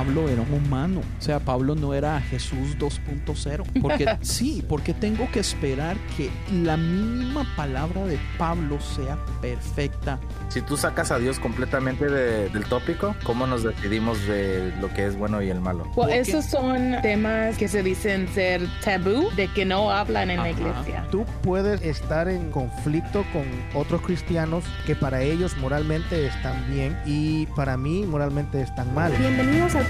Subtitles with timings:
[0.00, 5.30] Pablo era un humano, o sea, Pablo no era Jesús 2.0, porque sí, porque tengo
[5.30, 10.18] que esperar que la mínima palabra de Pablo sea perfecta.
[10.48, 15.04] Si tú sacas a Dios completamente de- del tópico, ¿cómo nos decidimos de lo que
[15.06, 15.82] es bueno y el malo?
[15.82, 20.38] Well, Porque- esos son temas que se dicen ser tabú, de que no hablan en
[20.38, 20.50] la Ajá.
[20.52, 21.06] iglesia.
[21.10, 23.44] Tú puedes estar en conflicto con
[23.78, 29.12] otros cristianos que para ellos moralmente están bien y para mí moralmente están mal.
[29.18, 29.89] Bienvenidos al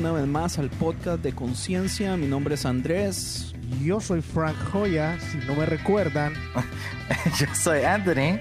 [0.00, 2.16] una vez más al podcast de Conciencia.
[2.16, 3.54] Mi nombre es Andrés.
[3.82, 6.32] Yo soy Frank Joya, si no me recuerdan.
[7.38, 8.38] Yo soy Anthony.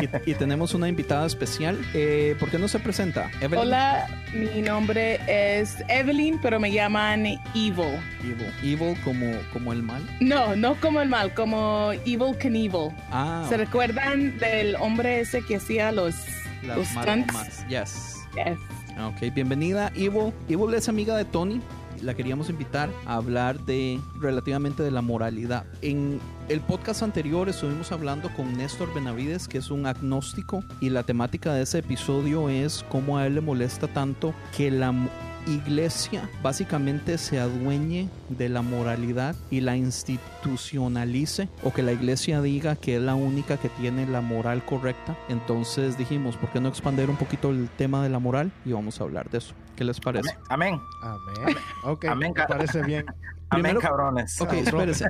[0.00, 1.78] Y, y tenemos una invitada especial.
[1.94, 3.30] Eh, ¿Por qué no se presenta?
[3.40, 3.66] Evelyn.
[3.66, 8.00] Hola, mi nombre es Evelyn, pero me llaman Evil.
[8.24, 8.52] Evil.
[8.64, 10.02] Evil como, como el mal.
[10.18, 12.90] No, no como el mal, como Evil Knievel.
[13.12, 16.16] Ah, ¿Se recuerdan del hombre ese que hacía los,
[16.64, 17.64] las los stunts?
[17.68, 18.16] Yes.
[18.34, 18.58] Yes.
[18.98, 20.32] Ah, Ok, bienvenida Evil.
[20.48, 21.60] Evil es amiga de Tony.
[22.02, 25.64] La queríamos invitar a hablar de relativamente de la moralidad.
[25.82, 31.04] En el podcast anterior estuvimos hablando con Néstor Benavides, que es un agnóstico, y la
[31.04, 34.92] temática de ese episodio es cómo a él le molesta tanto que la
[35.48, 42.76] iglesia básicamente se adueñe de la moralidad y la institucionalice o que la iglesia diga
[42.76, 45.16] que es la única que tiene la moral correcta.
[45.28, 48.52] Entonces dijimos, ¿por qué no expandir un poquito el tema de la moral?
[48.64, 49.54] Y vamos a hablar de eso.
[49.76, 50.36] ¿Qué les parece?
[50.48, 50.80] Amén.
[51.02, 51.56] Amén.
[51.84, 53.06] Ok, Amén, me parece bien.
[53.50, 54.40] Amén, cabrones.
[54.40, 55.06] Ok, espérese.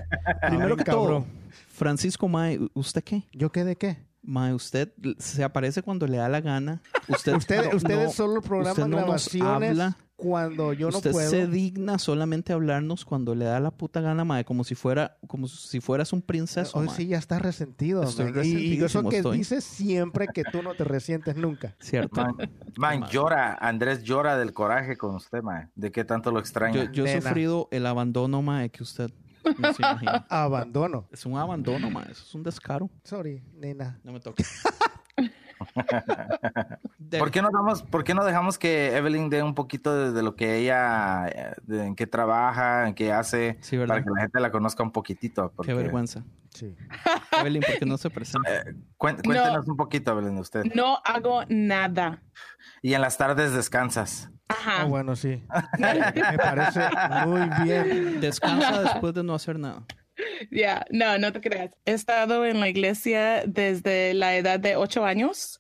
[0.47, 1.25] Primero que cabrón.
[1.25, 1.27] todo,
[1.73, 3.25] Francisco Mae, ¿usted qué?
[3.33, 4.07] ¿Yo qué de qué?
[4.23, 6.83] Mae, usted se aparece cuando le da la gana.
[7.09, 9.97] Usted, Ustedes, no- ustedes no- solo programan usted no nos grabaciones habla.
[10.19, 11.31] Cuando yo no usted puedo.
[11.31, 15.47] se digna solamente hablarnos cuando le da la puta gana, Mae, como si fuera, como
[15.47, 16.77] si fueras un princeso.
[16.77, 18.03] Hoy sí ya estás resentido.
[18.03, 18.45] Estoy man.
[18.45, 19.39] Y- eso que estoy.
[19.39, 21.77] dices siempre que tú no te resientes nunca.
[21.79, 22.21] Cierto.
[22.21, 22.35] Man,
[22.77, 23.09] man, Man.
[23.11, 25.71] llora, Andrés llora del coraje con usted, man.
[25.77, 26.87] De qué tanto lo extraña.
[26.87, 29.13] Yo, yo he sufrido el abandono, Mae, que usted
[29.57, 30.27] no se imagina.
[30.29, 31.07] Abandono.
[31.13, 32.11] Es un abandono, Mae.
[32.11, 32.91] Eso es un descaro.
[33.05, 34.01] Sorry, nena.
[34.03, 34.45] No me toque.
[37.19, 40.23] ¿Por qué, no damos, ¿Por qué no dejamos que Evelyn dé un poquito de, de
[40.23, 44.21] lo que ella, eh, de en qué trabaja, en qué hace, Sí, para que la
[44.23, 45.53] gente la conozca un poquitito?
[45.55, 46.23] porque- Qué vergüenza.
[46.51, 46.75] Sí.
[47.41, 48.53] Evelyn, ¿por qué no se presenta?
[48.53, 50.65] Eh, cuéntenos un poquito, Evelyn, de usted.
[50.75, 52.23] No hago nada.
[52.83, 54.31] Y en las tardes descansas.
[54.49, 54.83] Ajá.
[54.83, 55.45] Ah, bueno, sí.
[55.79, 56.81] Me parece
[57.27, 58.21] muy bien.
[58.21, 59.83] Descansa después de no hacer nada.
[60.51, 61.71] Ya, no, no te creas.
[61.85, 65.58] He estado en la iglesia desde la edad de ocho años.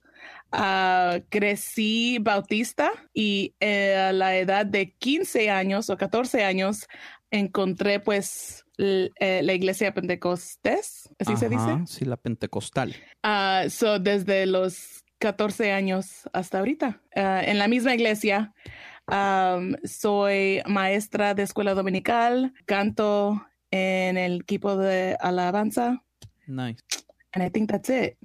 [0.51, 6.87] Ah, crecí bautista y eh, a la edad de 15 años o 14 años
[7.31, 9.11] encontré pues eh,
[9.43, 11.79] la iglesia Pentecostés, así se dice.
[11.87, 12.95] Sí, la pentecostal.
[13.23, 17.03] Ah, so desde los 14 años hasta ahorita.
[17.15, 18.55] Ah, en la misma iglesia
[19.07, 26.03] am, soy maestra de escuela dominical, canto en el equipo de alabanza,
[26.47, 26.83] Nice.
[27.35, 28.17] and I think that's it.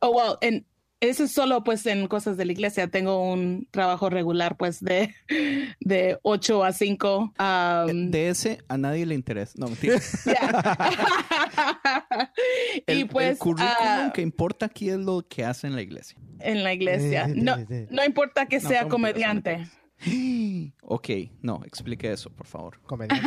[0.00, 0.66] Oh, well, en,
[1.02, 2.86] eso es solo pues en cosas de la iglesia.
[2.88, 5.14] Tengo un trabajo regular pues de,
[5.80, 7.18] de 8 a 5.
[7.38, 9.52] um, De ese a nadie le interesa.
[9.56, 9.98] No, mentira.
[10.24, 10.78] yeah.
[12.86, 15.82] El, y el pues currículum ah, que importa aquí es lo que hace en la
[15.82, 16.16] iglesia.
[16.40, 17.24] en la iglesia.
[17.24, 19.66] Eh, No, de- de- no importa que No, sea ¿cómo que comediante.
[20.82, 21.08] Ok,
[21.40, 22.80] no, explique eso, por favor.
[22.82, 23.26] Comediante.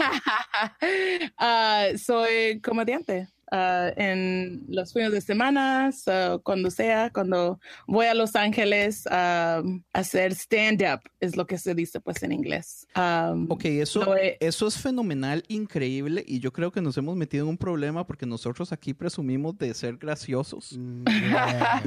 [1.38, 8.14] Ah, soy comediante ah, en los fines de semana, so, cuando sea, cuando voy a
[8.14, 9.62] Los Ángeles a
[9.94, 12.88] hacer stand-up, es lo que se dice pues en inglés.
[12.96, 17.44] Um, Ok, eso, he- eso es fenomenal, increíble, y yo creo que nos hemos metido
[17.46, 21.06] en un problema porque nosotros aquí presumimos de ser graciosos Mm,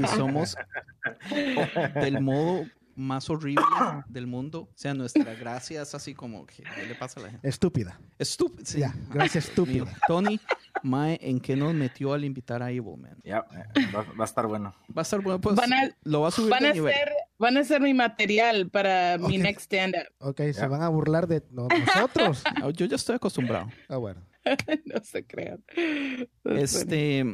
[0.03, 0.55] y somos
[2.01, 2.65] del modo
[2.99, 3.65] más horrible
[4.09, 4.63] del mundo.
[4.63, 7.49] O sea, nuestra gracia es así como que, ¿qué le pasa a la gente?
[7.49, 7.99] Estúpida.
[8.19, 8.65] Estúpido.
[8.67, 8.81] sí.
[8.81, 9.51] Ya, gracias, mío.
[9.85, 9.99] estúpida.
[10.07, 10.41] Tony,
[10.83, 13.17] Mae, ¿en qué nos metió al invitar a Evil, man?
[13.25, 14.75] Ya, eh, va, va a estar bueno.
[14.97, 16.95] Va a estar bueno, pues Van a- lo va a subir van, de a nivel.
[16.95, 17.09] ser,
[17.39, 20.07] van a ser mi material para mi next stand-up.
[20.19, 22.43] Ok, se van a burlar de no- nosotros.
[22.63, 23.69] Ah, Yo ya estoy acostumbrado.
[23.89, 24.21] Ah, bueno.
[24.87, 25.63] no se crean.
[26.45, 27.25] No Este,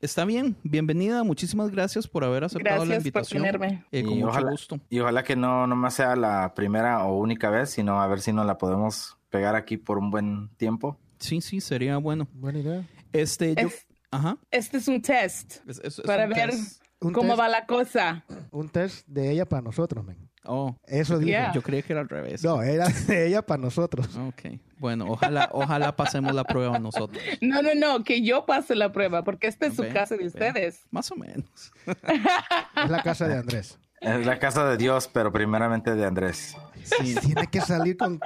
[0.00, 3.42] está bien, bienvenida, muchísimas gracias por haber aceptado la Gracias por invitación.
[3.42, 3.84] tenerme.
[3.92, 4.80] Eh, con Y mucho ojalá- gusto.
[4.88, 8.32] Y ojalá que no nomás sea la primera o única vez, sino a ver si
[8.32, 10.98] nos la podemos pegar aquí por un buen tiempo.
[11.18, 12.28] Sí, sí, sería bueno.
[12.32, 12.84] Buena idea.
[13.12, 14.38] Este, yo, Es- ajá.
[14.50, 16.82] Este es un test Es- es- es para un ver test.
[17.00, 18.24] Cómo test, va la cosa.
[18.50, 20.28] un test de ella para nosotros, men.
[20.44, 21.28] Oh, Eso dijo.
[21.28, 21.52] Yeah.
[21.52, 22.42] yo creía que era al revés.
[22.42, 24.16] No, era de ella para nosotros.
[24.16, 27.22] Ok, bueno, ojalá, ojalá pasemos la prueba nosotros.
[27.40, 30.82] No, no, no, que yo pase la prueba, porque esta es su casa de ustedes.
[30.90, 31.72] Más o menos.
[31.86, 33.78] Es la casa de Andrés.
[34.00, 36.56] Es la casa de Dios, pero primeramente de Andrés.
[36.84, 38.20] Sí, Tiene que salir con.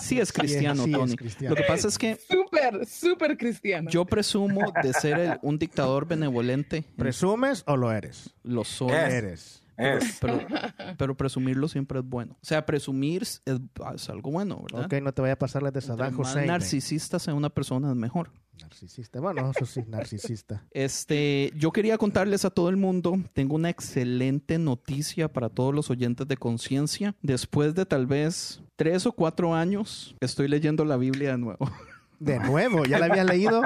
[0.00, 1.16] sí es cristiano, sí es Tony.
[1.16, 1.54] cristiano.
[1.54, 3.90] Lo que pasa es que Súper, súper cristiano.
[3.90, 6.84] yo presumo de ser el- un dictador benevolente.
[6.96, 8.32] ¿Presumes o lo eres?
[8.44, 8.92] Lo soy.
[8.92, 9.12] Es.
[9.12, 9.62] Eres.
[9.76, 10.18] Es.
[10.20, 10.40] Pero,
[10.98, 12.34] pero presumirlo siempre es bueno.
[12.34, 13.42] O sea, presumir es,
[13.94, 14.86] es algo bueno, ¿verdad?
[14.86, 16.46] Ok, no te vaya a pasar las de Saddam más Hussein.
[16.46, 18.30] narcisista sea una persona es mejor.
[18.60, 19.20] Narcisista.
[19.20, 20.64] Bueno, eso sí, narcisista.
[20.70, 25.90] Este, yo quería contarles a todo el mundo, tengo una excelente noticia para todos los
[25.90, 27.14] oyentes de conciencia.
[27.20, 31.70] Después de tal vez tres o cuatro años, estoy leyendo la Biblia de nuevo.
[32.18, 33.60] De nuevo, ¿ya la habías leído?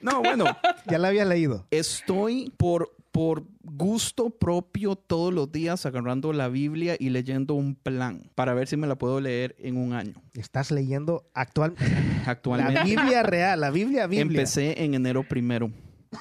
[0.00, 0.44] No, bueno,
[0.88, 1.66] Ya la habías leído.
[1.72, 8.30] estoy por, por gusto propio todos los días agarrando la Biblia y leyendo un plan
[8.34, 10.14] para ver si me la puedo leer en un año.
[10.34, 12.74] Estás leyendo actualmente.
[12.74, 14.22] La Biblia real, la Biblia, Biblia.
[14.22, 15.70] empecé en enero primero.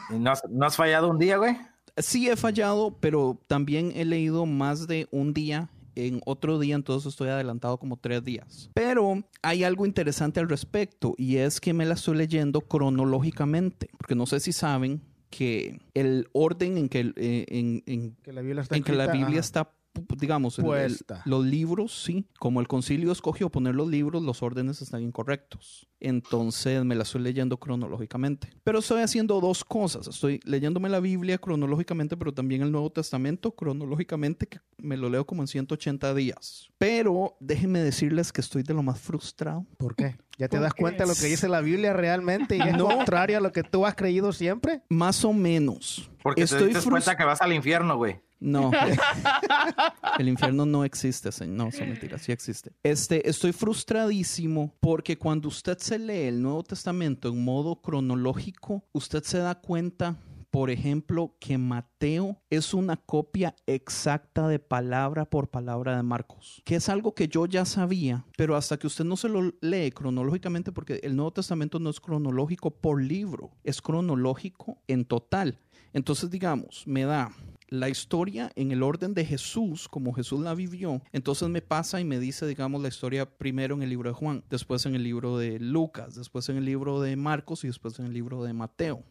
[0.09, 1.57] ¿Y no, has, no has fallado un día, güey?
[1.97, 7.09] Sí he fallado, pero también he leído más de un día en otro día, entonces
[7.09, 8.69] estoy adelantado como tres días.
[8.73, 14.15] Pero hay algo interesante al respecto y es que me la estoy leyendo cronológicamente, porque
[14.15, 18.61] no sé si saben que el orden en que, eh, en, en- Que la Biblia
[18.61, 19.71] está en que la escrita, Biblia está,
[20.17, 25.01] digamos, el- los libros, sí, como el concilio escogió poner los libros, los órdenes están
[25.03, 25.87] incorrectos.
[25.99, 28.49] Entonces me la estoy leyendo cronológicamente.
[28.63, 30.07] Pero estoy haciendo dos cosas.
[30.07, 35.25] Estoy leyéndome la Biblia cronológicamente, pero también el Nuevo Testamento cronológicamente, que me lo leo
[35.25, 36.69] como en 180 días.
[36.77, 39.65] Pero déjenme decirles que estoy de lo más frustrado.
[39.77, 40.17] ¿Por qué?
[40.37, 40.81] ¿Ya te ¿Por das qué?
[40.81, 42.77] cuenta de lo que dice la Biblia realmente y es
[43.11, 44.81] contrario a lo que tú has creído siempre?
[44.87, 46.09] Más o menos.
[46.23, 48.21] Porque estoy te das cuenta que vas al infierno, güey.
[48.39, 48.71] No.
[50.19, 51.57] El infierno no existe, señor.
[51.57, 52.71] No, son mentiras, sí existe.
[52.83, 59.23] Este, estoy frustradísimo porque cuando usted se lee el Nuevo Testamento en modo cronológico, usted
[59.23, 60.17] se da cuenta,
[60.49, 66.75] por ejemplo, que Mateo es una copia exacta de palabra por palabra de Marcos, que
[66.75, 70.71] es algo que yo ya sabía, pero hasta que usted no se lo lee cronológicamente,
[70.71, 75.59] porque el Nuevo Testamento no es cronológico por libro, es cronológico en total.
[75.93, 77.31] Entonces, digamos, me da
[77.69, 82.05] la historia en el orden de Jesús, como Jesús la vivió, entonces me pasa y
[82.05, 85.37] me dice, digamos, la historia primero en el libro de Juan, después en el libro
[85.37, 89.03] de Lucas, después en el libro de Marcos y después en el libro de Mateo,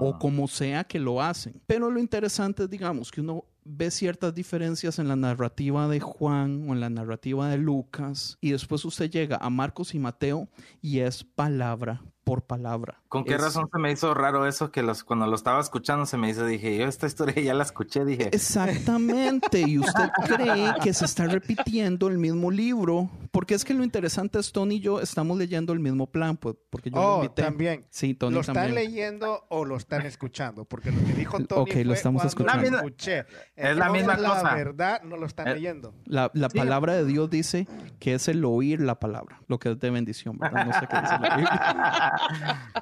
[0.00, 1.60] o como sea que lo hacen.
[1.66, 6.68] Pero lo interesante es, digamos, que uno ve ciertas diferencias en la narrativa de Juan
[6.68, 10.48] o en la narrativa de Lucas y después usted llega a Marcos y Mateo
[10.80, 13.02] y es palabra por palabra.
[13.08, 16.04] ¿Con qué Es- razón se me hizo raro eso que los, cuando lo estaba escuchando
[16.04, 18.28] se me hizo, dije, yo esta historia ya la escuché, dije.
[18.32, 23.82] Exactamente, y usted cree que se está repitiendo el mismo libro, porque es que lo
[23.82, 27.16] interesante es Tony y yo estamos leyendo el mismo plan, pues, porque yo lo Oh,
[27.22, 27.42] invité.
[27.44, 27.86] también.
[27.88, 28.74] Sí, Tony ¿Lo están también.
[28.74, 30.66] leyendo o lo están escuchando?
[30.66, 32.52] Porque lo que dijo Tony Ok, lo fue estamos cuando escuchando.
[32.52, 33.24] lo La misma- escuché.
[33.56, 34.42] es la misma cosa.
[34.42, 35.94] La verdad no lo están Eh, leyendo.
[36.04, 36.58] La, la Sí.
[36.58, 37.66] palabra de Dios dice
[38.00, 40.66] que es el oír la palabra, lo que es de bendición, ¿verdad?
[40.66, 42.12] No sé qué dice la Biblia.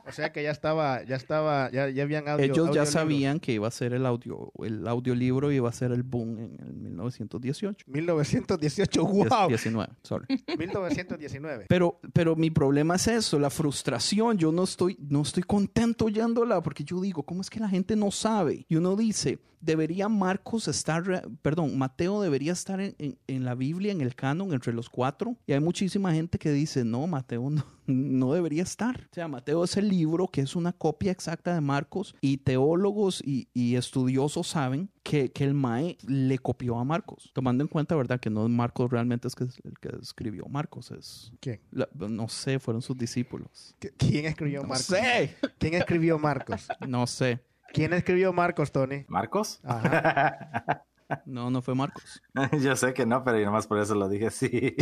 [0.17, 2.47] O sea que ya estaba, ya estaba, ya, ya habían audio.
[2.47, 6.03] Ellos ya sabían que iba a ser el audio, el audiolibro iba a ser el
[6.03, 7.85] boom en el 1918.
[7.87, 9.49] 1918, wow.
[9.49, 10.27] 19, sorry.
[10.59, 11.67] 1919.
[11.69, 14.39] Pero, pero mi problema es eso, la frustración.
[14.39, 17.95] Yo no estoy, no estoy contento oyéndola porque yo digo, ¿cómo es que la gente
[17.95, 18.65] no sabe?
[18.71, 23.93] Y uno dice, debería Marcos estar, perdón, Mateo debería estar en, en- en la Biblia,
[23.93, 25.37] en el canon, entre los cuatro.
[25.47, 29.09] Y hay muchísima gente que dice, no, Mateo no, no debería estar.
[29.11, 33.23] O sea, Mateo es el libro que es una copia exacta de Marcos y teólogos
[33.25, 37.31] y, y estudiosos saben que, que el Mae le copió a Marcos.
[37.33, 38.19] Tomando en cuenta, ¿verdad?
[38.21, 41.33] Que no Marcos realmente es que es el que escribió Marcos, es...
[41.41, 41.61] ¿Quién?
[41.71, 43.75] la- no sé, fueron sus discípulos.
[43.81, 44.87] ¿Qui- ¿Quién escribió No Marcos?
[44.87, 45.37] sé.
[45.59, 46.67] ¿Quién escribió Marcos?
[46.89, 47.41] No sé.
[47.73, 49.05] ¿Quién escribió Marcos, Tony?
[49.09, 49.61] ¿Marcos?
[49.63, 50.85] Ajá.
[51.25, 52.23] No, no fue Marcos.
[52.63, 54.75] Yo sé que no, pero yo nomás por eso lo dije así.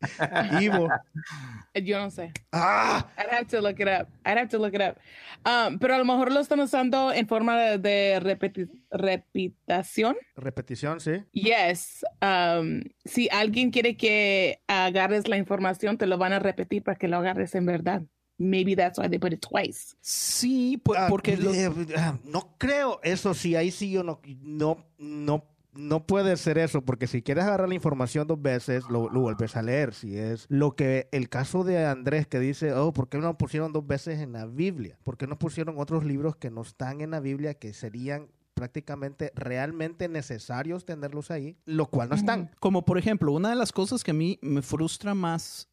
[0.60, 0.88] Ivo.
[1.74, 2.32] Yo no sé.
[2.52, 3.06] ¡Ah!
[3.16, 4.08] I'd have to look it up.
[4.24, 4.96] I'd have to look it up.
[5.46, 10.16] Um, pero a lo mejor lo están usando en forma de, de repeti- repitación.
[10.36, 11.24] Repetición, sí.
[11.32, 12.04] Yes.
[12.20, 17.08] Um, si alguien quiere que agarres la información, te lo van a repetir para que
[17.08, 18.02] lo agarres en verdad.
[18.38, 19.94] Maybe that's why they put it twice.
[20.00, 21.36] Sí, pu- Ah, porque...
[21.36, 23.00] lo- eh, ah, no creo.
[23.02, 27.44] Eso sí, ahí sí yo no, no, no, no puede ser eso, porque si quieres
[27.44, 29.94] agarrar la información dos veces, lo, lo vuelves a leer.
[29.94, 33.72] Si es lo que el caso de Andrés que dice, oh, ¿por qué no pusieron
[33.72, 34.98] dos veces en la Biblia?
[35.04, 39.32] ¿Por qué no pusieron otros libros que no están en la Biblia que serían prácticamente
[39.34, 42.52] realmente necesarios tenerlos ahí, lo cual no están.
[42.60, 45.68] Como por ejemplo, una de las cosas que a mí me frustra más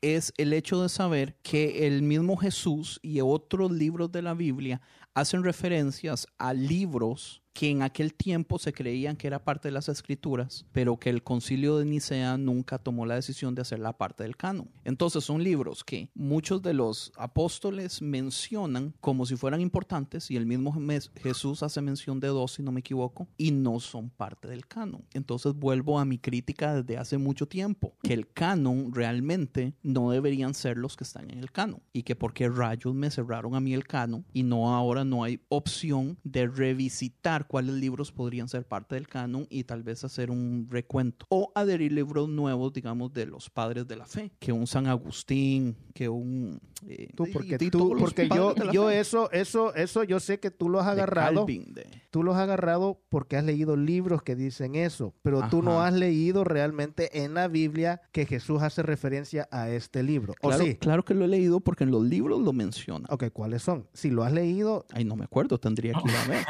[0.00, 4.80] es el hecho de saber que el mismo Jesús y otros libros de la Biblia
[5.14, 9.88] hacen referencias a libros que en aquel tiempo se creían que era parte de las
[9.88, 14.36] escrituras, pero que el concilio de Nicea nunca tomó la decisión de hacerla parte del
[14.36, 14.70] canon.
[14.84, 20.46] Entonces son libros que muchos de los apóstoles mencionan como si fueran importantes y el
[20.46, 24.46] mismo Jes- Jesús hace mención de dos, si no me equivoco, y no son parte
[24.46, 25.04] del canon.
[25.12, 30.54] Entonces vuelvo a mi crítica desde hace mucho tiempo, que el canon realmente no deberían
[30.54, 33.60] ser los que están en el canon y que por qué rayos me cerraron a
[33.60, 38.64] mí el canon y no ahora no hay opción de revisitar cuáles libros podrían ser
[38.64, 43.26] parte del canon y tal vez hacer un recuento o adherir libros nuevos, digamos, de
[43.26, 46.60] los padres de la fe, que un San Agustín, que un...
[47.16, 49.00] Tú, porque y tú, los porque yo, yo fe.
[49.00, 51.44] eso, eso, eso, yo sé que tú lo has agarrado.
[52.10, 55.88] Tú los has agarrado porque has leído libros que dicen eso, pero tú no Ajá.
[55.88, 60.34] has leído realmente en la Biblia que Jesús hace referencia a este libro.
[60.40, 60.76] ¿O Claro, sí?
[60.76, 63.06] claro que lo he leído porque en los libros lo menciona.
[63.10, 63.88] Ok, ¿cuáles son?
[63.92, 66.44] Si lo has leído, Ay, no me acuerdo, tendría que ir a ver.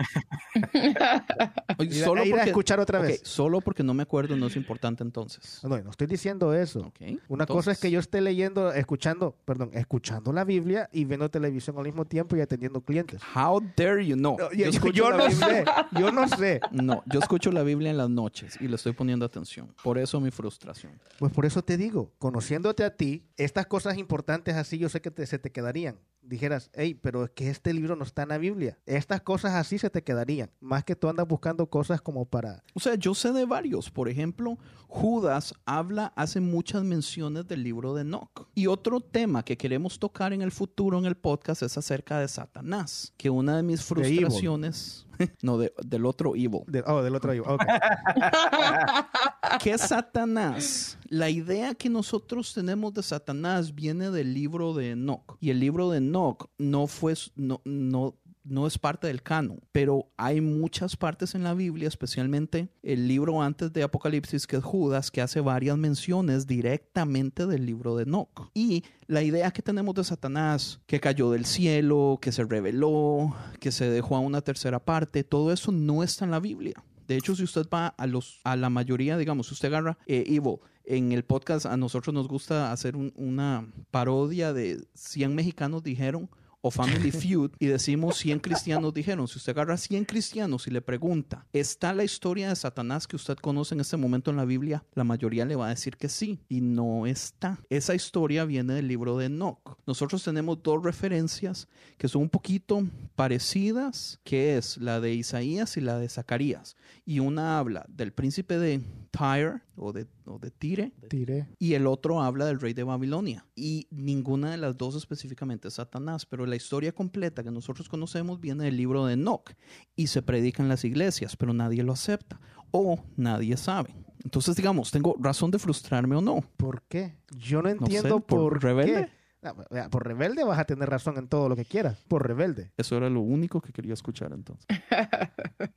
[1.78, 3.20] Oye, ir solo ir a porque- escuchar otra vez.
[3.24, 5.60] solo porque no me acuerdo no es importante entonces.
[5.62, 6.80] No, no estoy diciendo eso.
[6.80, 11.04] Ok, Una cosa es que entonces- yo esté leyendo, escuchando, perdón, escuchando la Biblia y
[11.04, 13.20] viendo televisión al mismo tiempo y atendiendo clientes.
[13.34, 14.16] How dare you?
[14.16, 14.36] No.
[14.38, 15.64] No, yo, escucho yo la no Biblia- sé,
[16.00, 16.60] yo no sé.
[16.70, 19.74] No, yo escucho la Biblia en las noches y le estoy poniendo atención.
[19.82, 20.92] Por eso mi frustración.
[21.18, 25.10] Pues por eso te digo, conociéndote a ti, estas cosas importantes así yo sé que
[25.10, 25.96] te- se te quedarían.
[26.22, 28.78] Dijeras, hey, pero es que este libro no está en la Biblia.
[28.84, 30.50] Estas cosas así se te quedarían.
[30.60, 32.62] Más que tú andas buscando cosas como para...
[32.74, 33.90] O sea, yo sé de varios.
[33.90, 34.58] Por ejemplo,
[34.88, 38.48] Judas habla, hace muchas menciones del libro de Enoch.
[38.54, 42.28] Y otro tema que queremos tocar en el futuro en el podcast es acerca de
[42.28, 43.14] Satanás.
[43.16, 45.07] Que una de mis frustraciones,
[45.42, 46.62] no, de- del otro evil.
[46.66, 47.54] de- oh, del otro libro.
[47.54, 47.62] Ok.
[49.62, 55.36] que Satanás, la idea que nosotros tenemos de Satanás viene del libro de Enoch.
[55.40, 58.14] Y el libro de Enoch no fue, no, no,
[58.48, 63.42] no es parte del canon, pero hay muchas partes en la Biblia, especialmente el libro
[63.42, 68.50] antes de Apocalipsis, que es Judas, que hace varias menciones directamente del libro de Enoch.
[68.54, 73.72] Y la idea que tenemos de Satanás, que cayó del cielo, que se reveló, que
[73.72, 76.74] se dejó a una tercera parte, todo eso no está en la Biblia.
[77.06, 80.24] De hecho, si usted va a los a la mayoría, digamos, si usted agarra eh,
[80.26, 85.82] Ivo, en el podcast a nosotros nos gusta hacer un- una parodia de 100 mexicanos
[85.82, 86.28] dijeron
[86.68, 89.26] o Family Feud y decimos 100 cristianos dijeron.
[89.26, 93.36] Si usted agarra 100 cristianos y le pregunta, ¿está la historia de Satanás que usted
[93.36, 94.84] conoce en este momento en la Biblia?
[94.92, 97.58] La mayoría le va a decir que sí y no está.
[97.70, 99.78] Esa historia viene del libro de Enoch.
[99.86, 102.84] Nosotros tenemos dos referencias que son un poquito
[103.16, 106.76] parecidas, que es la de Isaías y la de Zacarías.
[107.06, 108.82] Y una habla del príncipe de
[109.18, 111.48] Tyre o de, o de Tire Tiré.
[111.58, 113.44] y el otro habla del rey de Babilonia.
[113.56, 118.40] Y ninguna de las dos específicamente es Satanás, pero la historia completa que nosotros conocemos
[118.40, 119.50] viene del libro de Enoch
[119.96, 123.94] y se predica en las iglesias, pero nadie lo acepta o nadie sabe.
[124.24, 126.42] Entonces, digamos, ¿tengo razón de frustrarme o no?
[126.56, 127.18] ¿Por qué?
[127.36, 129.06] Yo no No sé, entiendo por por, rebelde.
[129.06, 129.18] qué.
[129.40, 132.04] Ah, Por rebelde vas a tener razón en todo lo que quieras.
[132.08, 132.72] Por rebelde.
[132.76, 134.66] Eso era lo único que quería escuchar entonces.
[134.88, 135.70] Pero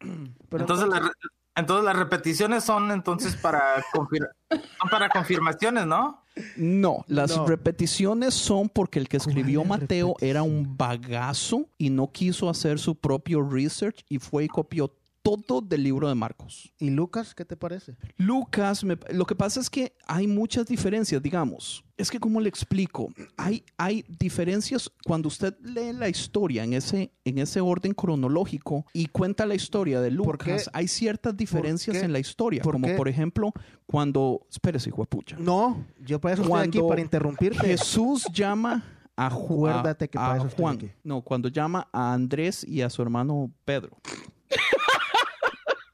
[0.64, 1.10] entonces, la re-
[1.54, 3.60] entonces las repeticiones son entonces para,
[3.94, 6.22] confir- son para confirmaciones, ¿no?
[6.56, 7.46] No, las No.
[7.46, 12.78] repeticiones son porque el que escribió ¿Cuál Mateo era un bagazo y no quiso hacer
[12.78, 16.72] su propio research y fue y copió todo del libro de Marcos.
[16.78, 17.96] ¿Y Lucas, qué te parece?
[18.16, 21.84] Lucas, me- lo que pasa es que hay muchas diferencias, digamos.
[21.96, 23.12] Es que, ¿cómo le explico?
[23.36, 29.06] Hay, hay diferencias cuando usted lee la historia en ese, en ese orden cronológico y
[29.06, 30.10] cuenta la historia de.
[30.10, 30.68] Lucas.
[30.72, 32.94] Hay ciertas diferencias en la historia, ¿Por como qué?
[32.94, 33.52] por ejemplo,
[33.86, 34.46] cuando...
[34.50, 35.36] Espérese, hijo de pucha.
[35.38, 37.66] No, yo para eso estoy aquí, para interrumpirte.
[37.66, 38.82] Jesús llama
[39.16, 40.76] a, Ju- Acuérdate que a para eso Juan.
[40.76, 40.90] aquí.
[41.04, 43.96] No, cuando llama a Andrés y a su hermano Pedro.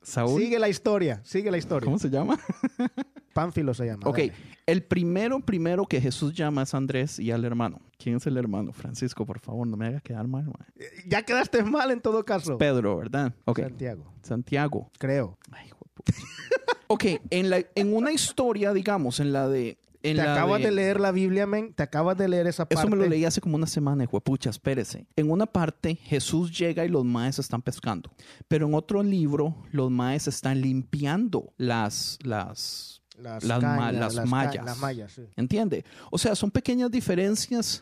[0.08, 0.40] Saúl.
[0.40, 1.84] Sigue la historia, sigue la historia.
[1.84, 2.38] ¿Cómo se llama?
[3.34, 4.08] Pánfilo se llama.
[4.08, 4.32] Ok, dale.
[4.66, 7.80] el primero, primero que Jesús llama es Andrés y al hermano.
[7.98, 8.72] ¿Quién es el hermano?
[8.72, 10.46] Francisco, por favor, no me haga quedar mal.
[10.46, 10.88] mae.
[11.06, 12.56] Ya quedaste mal en todo caso.
[12.56, 13.34] Pedro, ¿verdad?
[13.54, 14.90] Santiago, Santiago.
[14.98, 15.38] creo.
[15.52, 15.70] Ay,
[16.86, 19.78] ok, en, la, en una historia, digamos, en la de...
[20.02, 20.70] En Te acabas de...
[20.70, 21.72] leer la Biblia, men.
[21.72, 22.80] Te acabas de leer esa parte.
[22.80, 25.06] Eso me lo leí hace como una semana, pucha, espérese.
[25.16, 28.10] En una parte, Jesús llega y los maes están pescando.
[28.46, 34.14] Pero en otro libro, los maes están limpiando las, las, Las, las ma- cañas, las
[34.14, 34.64] ca- mallas.
[34.64, 35.22] Las mallas, sí.
[35.36, 35.84] ¿Entiende?
[36.10, 37.80] O sea, son pequeñas diferencias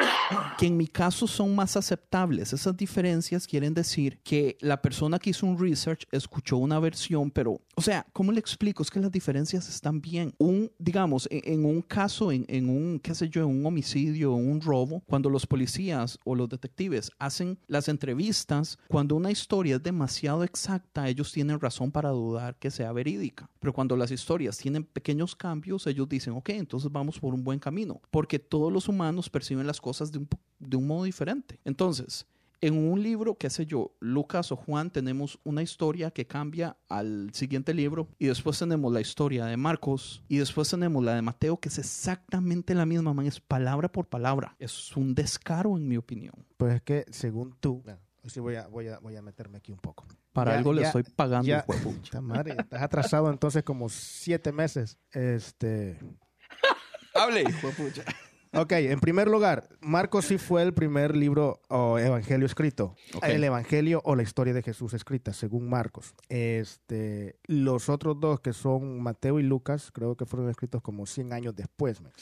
[0.59, 2.53] que en mi caso son más aceptables.
[2.53, 7.61] Esas diferencias quieren decir que la persona que hizo un research escuchó una versión, pero,
[7.75, 8.83] o sea, ¿cómo le explico?
[8.83, 10.35] Es que las diferencias están bien.
[10.39, 14.37] Un, digamos, en, en un caso, en, en un, qué sé yo, en un homicidio,
[14.37, 19.77] en un robo, cuando los policías o los detectives hacen las entrevistas, cuando una historia
[19.77, 23.51] es demasiado exacta, ellos tienen razón para dudar que sea verídica.
[23.61, 27.59] Pero cuando las historias tienen pequeños cambios, ellos dicen, ok, entonces vamos por un buen
[27.59, 30.29] camino, porque todos los humanos perciben las cosas de un,
[30.59, 31.59] de un modo diferente.
[31.65, 32.27] Entonces,
[32.61, 37.31] en un libro, qué sé yo, Lucas o Juan, tenemos una historia que cambia al
[37.33, 41.59] siguiente libro y después tenemos la historia de Marcos y después tenemos la de Mateo,
[41.59, 44.57] que es exactamente la misma, man, es palabra por palabra.
[44.59, 46.35] Es un descaro, en mi opinión.
[46.57, 47.83] Pues es que según tú.
[48.27, 50.05] Bueno, sí voy a, voy a, voy a meterme aquí un poco.
[50.33, 51.47] Para Ya- algo le estoy pagando.
[51.47, 52.01] Ya, hijo de pucha.
[52.03, 54.99] Puta madre, estás atrasado entonces como siete meses.
[55.13, 56.01] Este.
[57.15, 57.45] Hable,
[57.77, 58.03] pucha.
[58.53, 62.97] Ok, en primer lugar, Marcos sí fue el primer libro o evangelio escrito.
[63.23, 66.15] El evangelio o la historia de Jesús escrita, según Marcos.
[66.29, 71.33] Este, los otros dos, que son Mateo y Lucas, creo que fueron escritos como 100
[71.35, 72.01] años después.
[72.01, 72.13] man.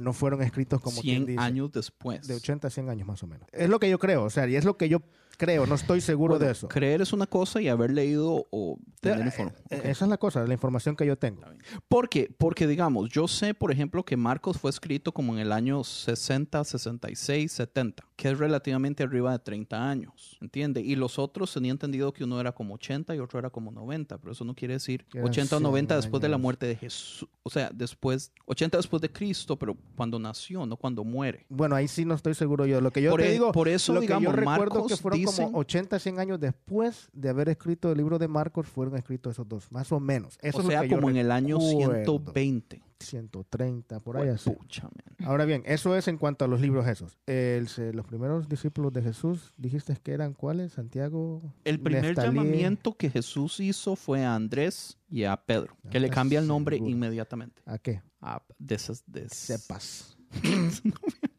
[0.00, 2.26] No fueron escritos como quien 100 dice, años después.
[2.26, 3.46] De 80 a 100 años más o menos.
[3.52, 5.02] Es lo que yo creo, o sea, y es lo que yo
[5.36, 6.68] creo, no estoy seguro Bueno, de eso.
[6.68, 9.64] Creer es una cosa y haber leído o tener información.
[9.70, 11.42] Eh, Esa es la cosa, la información que yo tengo.
[11.88, 12.30] ¿Por qué?
[12.36, 16.64] Porque, digamos, yo sé, por ejemplo, que Marcos fue escrito como en el año 60,
[16.64, 20.80] 66, 70, que es relativamente arriba de 30 años, ¿entiende?
[20.80, 24.18] Y los otros tenía entendido que uno era como 80 y otro era como 90,
[24.18, 26.42] pero eso no quiere decir Que eran 80 o 90 100 después de la años.
[26.42, 27.28] muerte de Jesús.
[27.42, 31.44] O sea, después, 80 después de Cristo, pero cuando nació, no cuando muere.
[31.48, 32.80] Bueno, ahí sí no estoy seguro yo.
[32.80, 34.86] Lo que yo Por te e- digo, por eso, lo que digamos, yo recuerdo Marcos
[34.88, 38.66] que fueron dicen- como 80, 100 años después de haber escrito el libro de Marcos,
[38.68, 40.38] fueron escritos esos dos, más o menos.
[40.42, 41.78] Eso o es lo sea, que yo como en el año recuerdo.
[42.22, 42.82] 120.
[43.00, 44.48] 130, por ahí así.
[44.50, 44.88] Pucha.
[45.24, 47.18] Ahora bien, eso es en cuanto a los libros esos.
[47.26, 50.72] El- los primeros discípulos de Jesús, dijiste que eran cuáles?
[50.72, 51.42] Santiago.
[51.64, 52.28] El primer Neftalí.
[52.28, 56.46] llamamiento que Jesús hizo fue a Andrés y a Pedro, que le ¿Estás cambia el
[56.46, 56.90] nombre seguro?
[56.92, 57.60] inmediatamente.
[57.66, 58.00] ¿A qué?
[58.22, 60.16] A- de esas, de Sepas.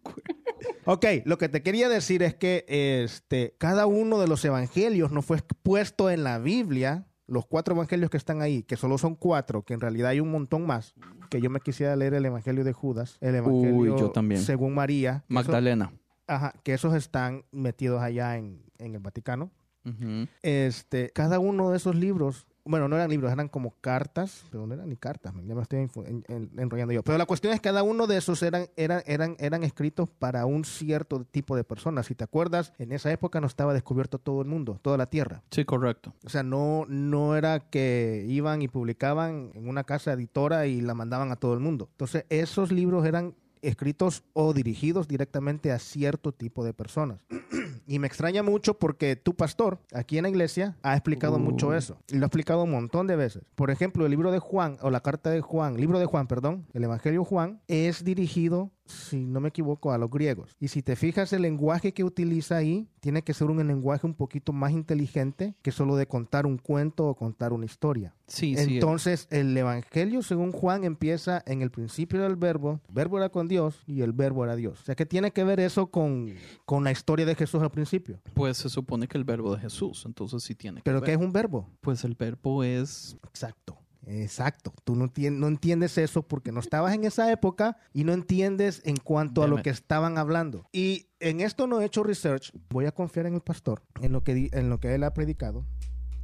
[0.86, 2.66] Ok, lo que te quería decir es que
[3.04, 8.12] este, cada uno de los evangelios no fue puesto en la Biblia, los cuatro evangelios
[8.12, 10.94] que están ahí, que solo son cuatro, que en realidad hay un montón más,
[11.30, 14.42] que yo me quisiera leer el evangelio de Judas, el evangelio yo también.
[14.42, 15.92] según María, esos- Magdalena.
[16.28, 19.52] ajá, que esos están metidos allá en, en el Vaticano.
[19.86, 20.28] Ujú.
[20.44, 24.74] Este, cada uno de esos libros, bueno, no eran libros, eran como cartas, pero no
[24.74, 27.04] eran ni cartas, ya me estoy info- en- en- enrollando yo.
[27.04, 30.46] Pero la cuestión es que cada uno de esos eran, eran, eran, eran escritos para
[30.46, 32.06] un cierto tipo de personas.
[32.08, 35.44] Si te acuerdas, en esa época no estaba descubierto todo el mundo, toda la tierra.
[35.52, 36.14] Sí, correcto.
[36.26, 40.94] O sea, no, no era que iban y publicaban en una casa editora y la
[40.94, 41.88] mandaban a todo el mundo.
[41.92, 43.36] Entonces, esos libros eran
[43.68, 47.20] escritos o dirigidos directamente a cierto tipo de personas.
[47.88, 51.40] Y me extraña mucho porque tu pastor aquí en la iglesia ha explicado Uh.
[51.40, 51.98] mucho eso.
[52.08, 53.44] Y lo ha explicado un montón de veces.
[53.54, 56.66] Por ejemplo, el libro de Juan, o la carta de Juan, libro de Juan, perdón,
[56.74, 60.56] el Evangelio de Juan, es dirigido si no me equivoco, a los griegos.
[60.60, 64.14] Y si te fijas, el lenguaje que utiliza ahí tiene que ser un lenguaje un
[64.14, 68.14] poquito más inteligente que solo de contar un cuento o contar una historia.
[68.28, 68.76] Sí, sí.
[68.76, 73.48] Entonces, el Evangelio, según Juan, empieza en el principio del verbo, el verbo era con
[73.48, 74.82] Dios y el verbo era Dios.
[74.82, 76.34] O sea, que tiene que ver eso con,
[76.66, 78.20] con la historia de Jesús al principio.
[78.34, 81.06] Pues se supone que el verbo de Jesús, entonces sí tiene que ¿Pero ver.
[81.06, 81.70] qué es un verbo?
[81.82, 83.18] Pues el verbo es...
[83.28, 83.78] Exacto.
[84.08, 84.74] Exacto.
[84.84, 88.82] Tú no, tien- no entiendes eso porque no estabas en esa época y no entiendes
[88.86, 90.68] en cuanto a lo que estaban hablando.
[90.72, 92.52] Y en esto no he hecho research.
[92.70, 95.66] Voy a confiar en el pastor, en lo que, en lo que él ha predicado.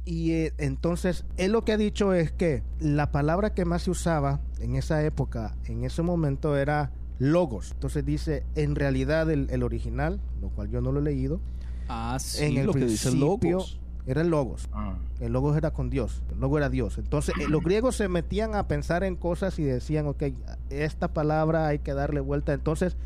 [0.04, 3.90] Y eh, entonces, él lo que ha dicho es que la palabra que más se
[3.92, 7.70] usaba en esa época, en ese momento, era logos.
[7.72, 11.40] Entonces dice, en realidad el, el original, lo cual yo no lo he leído,
[11.88, 13.80] Ah, sí, en el lo que dice principio logos.
[14.06, 14.68] Era el logos.
[14.74, 15.22] Mm.
[15.22, 16.98] El logos era con Dios, el logo era Dios.
[16.98, 20.24] Entonces, eh, los griegos se metían a pensar en cosas y decían, ok,
[20.70, 22.52] esta palabra hay que darle vuelta.
[22.52, 22.96] Entonces,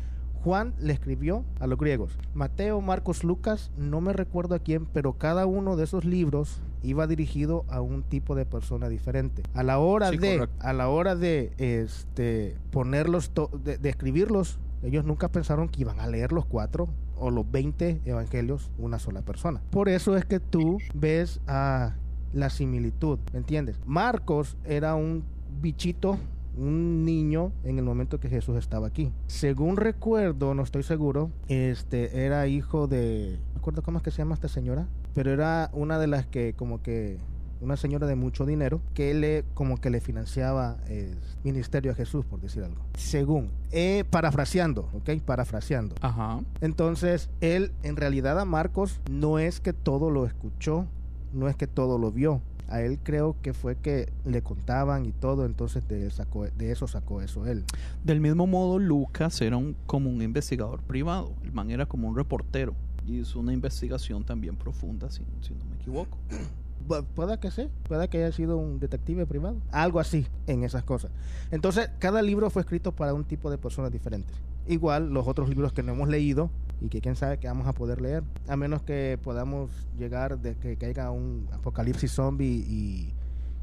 [0.43, 2.17] Juan le escribió a los griegos.
[2.33, 7.05] Mateo, Marcos, Lucas, no me recuerdo a quién, pero cada uno de esos libros iba
[7.07, 9.43] dirigido a un tipo de persona diferente.
[9.53, 10.55] A la hora Sí, de, correcto.
[10.65, 13.31] a la hora de este ponerlos,
[13.63, 16.87] de escribirlos, ellos nunca pensaron que iban a leer los cuatro
[17.19, 19.61] o los 20 evangelios una sola persona.
[19.69, 21.95] Por eso es que tú ves a
[22.33, 23.79] la similitud, ¿me entiendes?
[23.85, 25.23] Marcos era un
[25.61, 26.17] bichito,
[26.57, 29.11] un niño en el momento que Jesús estaba aquí.
[29.27, 33.39] Según recuerdo, no estoy seguro, este era hijo de,
[33.75, 36.81] no cómo es que se llama esta señora, pero era una de las que como
[36.81, 37.17] que
[37.61, 42.25] una señora de mucho dinero que le como que le financiaba el ministerio a Jesús
[42.25, 46.39] por decir algo según eh, parafraseando ok parafraseando Ajá.
[46.61, 50.85] entonces, él en realidad a Marcos no es que todo lo escuchó,
[51.33, 52.41] no es que todo lo vio.
[52.69, 56.71] A él creo que fue que le contaban y todo, entonces de, él sacó, de
[56.71, 57.63] eso sacó eso él.
[58.03, 61.31] Del mismo modo, Lucas era un, como un investigador privado.
[61.43, 62.75] El man era como un reportero.
[63.07, 66.17] Y hizo una investigación también profunda, si, si no me equivoco.
[66.87, 70.83] Pu- Pueda que sí, pueda que haya sido un detective privado, algo así en esas
[70.83, 71.11] cosas.
[71.51, 74.35] Entonces, cada libro fue escrito para un tipo de personas diferentes.
[74.67, 76.49] Igual los otros libros que no hemos leído
[76.81, 80.55] y que quién sabe que vamos a poder leer, a menos que podamos llegar de
[80.55, 83.13] que caiga un apocalipsis zombie y,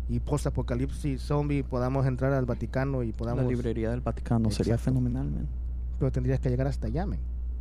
[0.08, 3.44] y post-apocalipsis zombie, podamos entrar al Vaticano y podamos...
[3.44, 5.46] La librería del Vaticano sería fenomenal, man.
[5.98, 7.06] Pero tendrías que llegar hasta allá.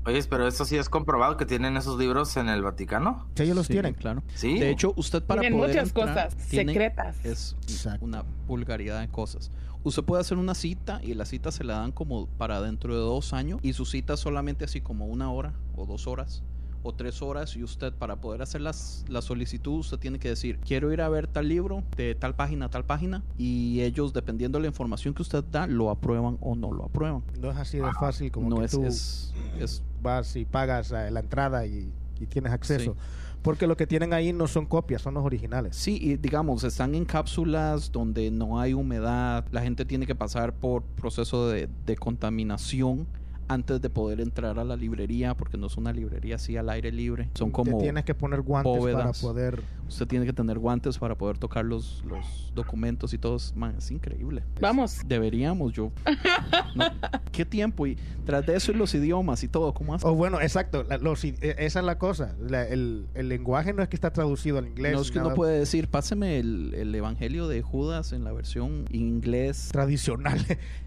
[0.05, 3.25] Oye, pero eso sí es comprobado que tienen esos libros en el Vaticano.
[3.35, 3.93] Si ellos los Sí, tienen.
[3.93, 4.21] claro.
[4.35, 4.59] Sí.
[4.59, 7.15] De hecho, usted para Tienen poder muchas entrar, cosas tiene- secretas.
[7.25, 8.03] Es Exacto.
[8.05, 9.49] una vulgaridad de cosas.
[9.85, 12.99] Usted puede hacer una cita y la cita se la dan como para dentro de
[13.01, 16.43] dos años y su cita solamente así como una hora o dos horas
[16.85, 20.59] o tres horas y usted para poder hacer las, la solicitud usted tiene que decir
[20.65, 24.57] quiero ir a ver tal libro de tal página a tal página y ellos dependiendo
[24.57, 27.23] de la información que usted da lo aprueban o no lo aprueban.
[27.39, 30.91] No es así de fácil como no que es, tú es, es vas y pagas
[30.91, 32.93] eh, la entrada y, y tienes acceso.
[32.93, 32.99] Sí.
[33.41, 35.75] Porque lo que tienen ahí no son copias, son los originales.
[35.75, 40.53] Sí, y digamos, están en cápsulas donde no hay humedad, la gente tiene que pasar
[40.53, 43.05] por proceso de, de contaminación
[43.47, 46.91] antes de poder entrar a la librería, porque no es una librería así al aire
[46.91, 47.77] libre, son como...
[47.77, 49.61] Te tienes que poner guantes para poder...
[49.87, 53.35] Usted tiene que tener guantes para poder tocar los, los documentos y todo.
[53.35, 54.43] es- Man, es increíble.
[54.59, 55.01] Vamos.
[55.05, 55.91] Deberíamos, yo.
[56.75, 56.85] No,
[57.31, 57.85] ¿Qué tiempo?
[57.85, 60.07] Y tras de eso y los idiomas y todo, ¿cómo hace?
[60.07, 62.35] O bueno, exacto, la- los i- e- esa es la cosa.
[62.39, 64.93] La- el, el lenguaje no es que está traducido al inglés.
[64.93, 68.31] no es que nada uno puede decir, páseme el, el Evangelio de Judas en la
[68.31, 70.39] versión inglés tradicional.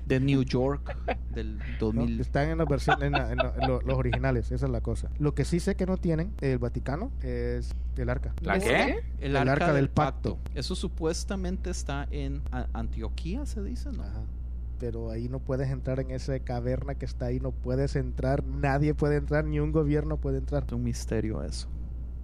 [0.07, 0.97] De New York
[1.35, 1.65] del ¿no?
[1.81, 2.21] 2000.
[2.21, 4.81] Están en, la versión, en, la- en la- en lo- los originales, esa es la
[4.81, 5.11] cosa.
[5.19, 8.33] Lo que sí sé que no tienen el Vaticano es el arca.
[8.41, 9.01] ¿La qué?
[9.19, 10.37] El, El arca, arca del del pacto.
[10.37, 10.51] pacto.
[10.59, 12.43] Eso supuestamente está en
[12.73, 14.03] Antioquía, se dice, ¿no?
[14.05, 14.23] Ajá.
[14.79, 18.93] Pero ahí no puedes entrar en esa caverna que está ahí, no puedes entrar, nadie
[18.95, 20.65] puede entrar, ni un gobierno puede entrar.
[20.67, 21.67] Es un misterio eso.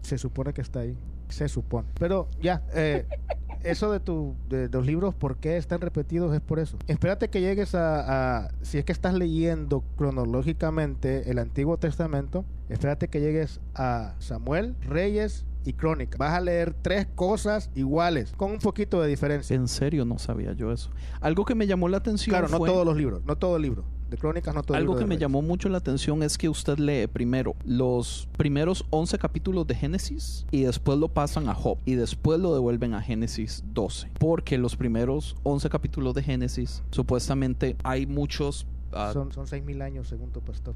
[0.02, 0.94] Se supone que está ahí,
[1.30, 1.88] se supone.
[1.98, 3.06] Pero ya, eh,
[3.64, 6.34] eso de, tu, de, los libros, ¿por qué están repetidos?
[6.34, 6.76] Es por eso.
[6.86, 13.08] Espérate que llegues a, a- si es que estás leyendo cronológicamente el Antiguo Testamento, espérate
[13.08, 16.16] que llegues a Samuel, Reyes y Crónica.
[16.18, 19.54] Vas a leer tres cosas iguales, con un poquito de diferencia.
[19.54, 20.90] En serio, no sabía yo eso.
[21.20, 23.62] Algo que me llamó la atención Claro, no fue- todos los libros, no todo el
[23.62, 23.84] libro.
[24.10, 26.76] De Crónicas, no todo el Algo que me llamó mucho la atención es que usted
[26.78, 31.94] lee primero los primeros 11 capítulos de Génesis y después lo pasan a Job y
[31.94, 34.10] después lo devuelven a Génesis 12.
[34.18, 38.66] Porque los primeros 11 capítulos de Génesis, supuestamente hay muchos...
[38.92, 40.74] ah, Son, son seis mil años, según tu pastor.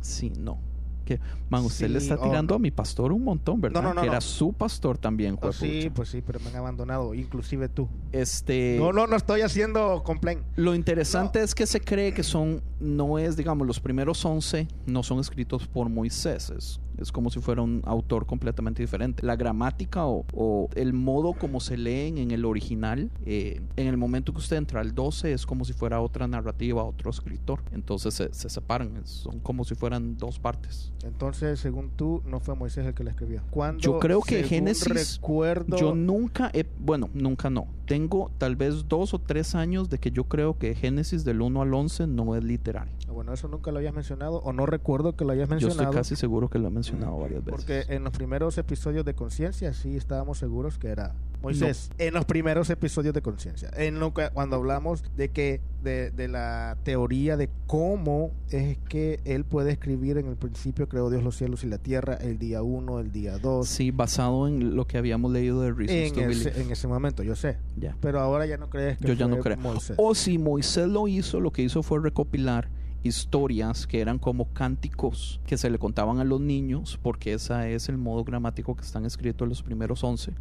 [0.00, 0.58] Sí, no.
[1.04, 2.22] Que, man, usted le está oh.
[2.22, 3.82] tirando a mi pastor un montón, ¿verdad?
[3.82, 6.56] No, no, no, que era su pastor también, Oh, sí, pues sí, pero me han
[6.56, 7.88] abandonado, inclusive tú.
[8.12, 8.76] Este...
[8.78, 10.42] No, no, no estoy haciendo complaint.
[10.56, 15.02] Lo interesante es que se cree que son, no es, digamos, los primeros 11 no
[15.02, 16.50] son escritos por Moisés.
[16.50, 19.24] Es, es como si fuera un autor completamente diferente.
[19.26, 23.96] La gramática o, o el modo como se leen en el original, eh, en el
[23.96, 27.60] momento que usted entra al 12 es como si fuera otra narrativa, otro escritor.
[27.72, 30.92] Entonces se, se separan, son como si fueran dos partes.
[31.02, 33.42] Entonces, según tú, no fue Moisés el que la escribió.
[33.50, 35.76] Cuando, Yo creo que Génesis- Recuerdo.
[35.76, 37.66] Yo nunca, he, bueno, nunca no.
[37.86, 41.60] Tengo tal vez dos o tres años de que yo creo que Génesis del 1
[41.62, 42.92] al 11 no es literario.
[43.12, 45.82] Bueno, eso nunca lo habías mencionado o no recuerdo que lo hayas Yo mencionado.
[45.82, 47.64] estoy casi seguro que lo he mencionado varias veces.
[47.64, 51.90] Porque en los primeros episodios de Conciencia sí estábamos seguros que era Moisés.
[51.98, 53.70] En los primeros episodios de Conciencia.
[53.76, 59.20] En lo que- cuando hablamos de que de, de la teoría de cómo es que
[59.24, 62.62] él puede escribir en el principio creó Dios los cielos y la tierra el día
[62.62, 63.68] 1, el día 2.
[63.68, 67.22] Sí, basado en lo que habíamos leído de Reasons En to ese, en ese momento,
[67.22, 67.58] yo sé.
[68.00, 69.58] Pero ahora ya no crees que Yo ya no creo.
[69.58, 69.96] Moisés.
[69.98, 72.68] O si Moisés lo hizo, lo que hizo fue recopilar
[73.02, 77.88] historias que eran como cánticos que se le contaban a los niños, porque ese es
[77.90, 80.32] el modo gramático que están escritos en los primeros 11.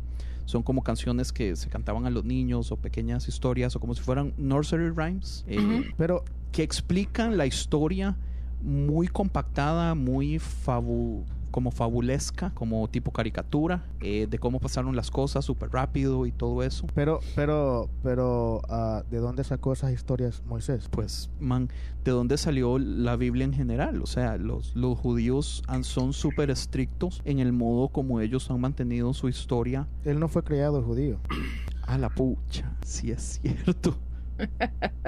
[0.46, 4.02] Son como canciones que se cantaban a los niños o pequeñas historias o como si
[4.02, 5.46] fueran nursery rhymes.
[5.48, 5.92] eh.
[5.98, 8.16] Pero que explican la historia
[8.62, 15.46] muy compactada, muy fabu como fabulesca, como tipo caricatura, eh, de cómo pasaron las cosas
[15.46, 16.88] súper rápido y todo eso.
[16.94, 20.90] Pero, pero, pero, ah, ¿de dónde sacó esas historias Moisés?
[20.90, 21.70] Pues, man,
[22.04, 24.02] ¿de dónde salió la Biblia en general?
[24.02, 28.60] O sea, los, los judíos han- son súper estrictos en el modo como ellos han
[28.60, 29.88] mantenido su historia.
[30.04, 31.20] Él no fue criado judío.
[31.86, 33.96] A la pucha, si es cierto.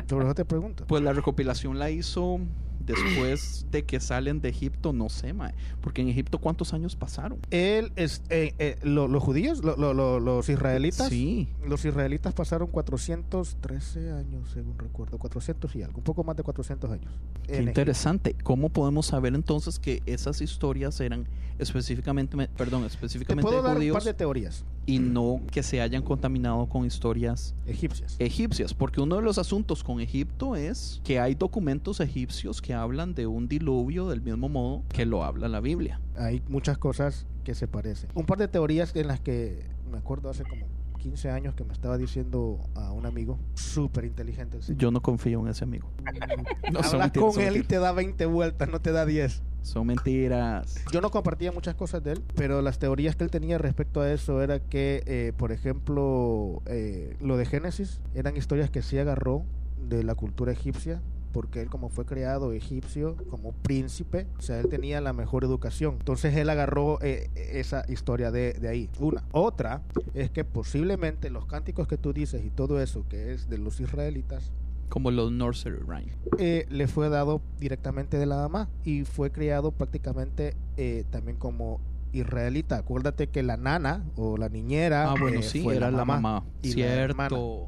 [0.07, 0.85] Sobre eso te pregunto.
[0.87, 2.39] Pues la recopilación la hizo
[2.85, 5.53] después de que salen de Egipto, no sé, mae.
[5.81, 7.39] Porque en Egipto, ¿cuántos años pasaron?
[7.51, 11.47] Él, es, eh, eh, lo- los judíos, lo- lo- lo- los israelitas, Sí.
[11.65, 16.91] los israelitas pasaron 413 años, según recuerdo, 400 y algo, un poco más de 400
[16.91, 17.11] años.
[17.47, 18.35] Qué interesante.
[18.43, 21.27] ¿Cómo podemos saber entonces que esas historias eran
[21.59, 22.87] específicamente, perdón, Egipto.
[22.87, 26.03] Te específicamente puedo de dar un judíos par de teorías y no que se hayan
[26.03, 28.15] contaminado con historias egipcias.
[28.19, 28.73] egipcias?
[28.73, 33.27] Porque uno de los asuntos con Egipto es que hay documentos egipcios que hablan de
[33.27, 35.99] un diluvio del mismo modo que lo habla la Biblia.
[36.15, 38.09] Hay muchas cosas que se parecen.
[38.13, 40.65] Un par de teorías en las que me acuerdo hace como
[41.05, 44.57] 15 años que me estaba diciendo a un amigo, súper inteligente.
[44.75, 45.91] Yo no confío en ese amigo.
[46.71, 49.43] No, son Hablas mentiras, con él y te da 20 vueltas, no te da 10.
[49.61, 50.83] Son mentiras.
[50.91, 54.11] Yo no compartía muchas cosas de él, pero las teorías que él tenía respecto a
[54.11, 59.43] eso era que, eh, por ejemplo, eh, lo de Génesis eran historias que sí agarró
[59.87, 61.03] de la cultura egipcia,
[61.35, 65.97] porque él como fue creado egipcio, como príncipe, o sea, él tenía la mejor educación.
[65.99, 68.89] Entonces él agarró eh, esa historia de, de ahí.
[69.01, 69.25] Una.
[69.33, 69.81] Otra
[70.13, 73.81] es que posiblemente los cánticos que tú dices y todo eso que es de los
[73.81, 74.53] israelitas,
[74.87, 76.13] Como los nursery rhyme.
[76.37, 81.81] eh, le fue dado directamente de la mamá y fue criado prácticamente eh, también como
[82.13, 82.77] israelita.
[82.77, 86.45] Acuérdate que la nana o la niñera Ah, bueno, eh, sí, fue era la mamá.
[86.61, 87.27] y la hermana.
[87.35, 87.67] Cierto.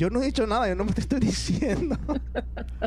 [0.00, 1.94] Yo no he dicho nada, yo no me te estoy diciendo.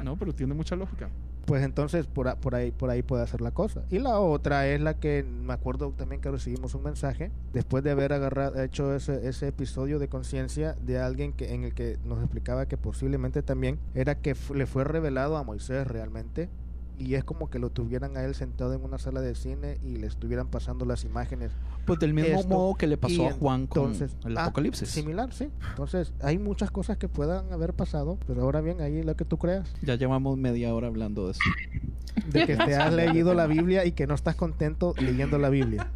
[0.04, 1.10] No, pero tiene mucha lógica.
[1.46, 3.84] Pues entonces por, a- por ahí por ahí puede hacer la cosa.
[3.92, 7.92] Y la otra es la que me acuerdo también que recibimos un mensaje después de
[7.92, 12.18] haber agarrado, hecho ese, ese episodio de conciencia de alguien que en el que nos
[12.20, 16.50] explicaba que posiblemente también era que le fue revelado a Moisés realmente
[16.98, 19.98] y es como que lo tuvieran a él sentado en una sala de cine y
[19.98, 21.52] le estuvieran pasando las imágenes.
[21.86, 24.90] Pues del mismo Esto, modo que le pasó a Juan con entonces- el ah, Apocalipsis.
[24.90, 25.50] Similar, sí.
[25.70, 29.38] Entonces hay muchas cosas que puedan haber pasado, pero ahora bien, ahí lo que tú
[29.38, 29.70] creas.
[29.82, 31.42] Ya llevamos media hora hablando de eso.
[32.32, 35.92] De que te has leído la Biblia y que no estás contento leyendo la Biblia.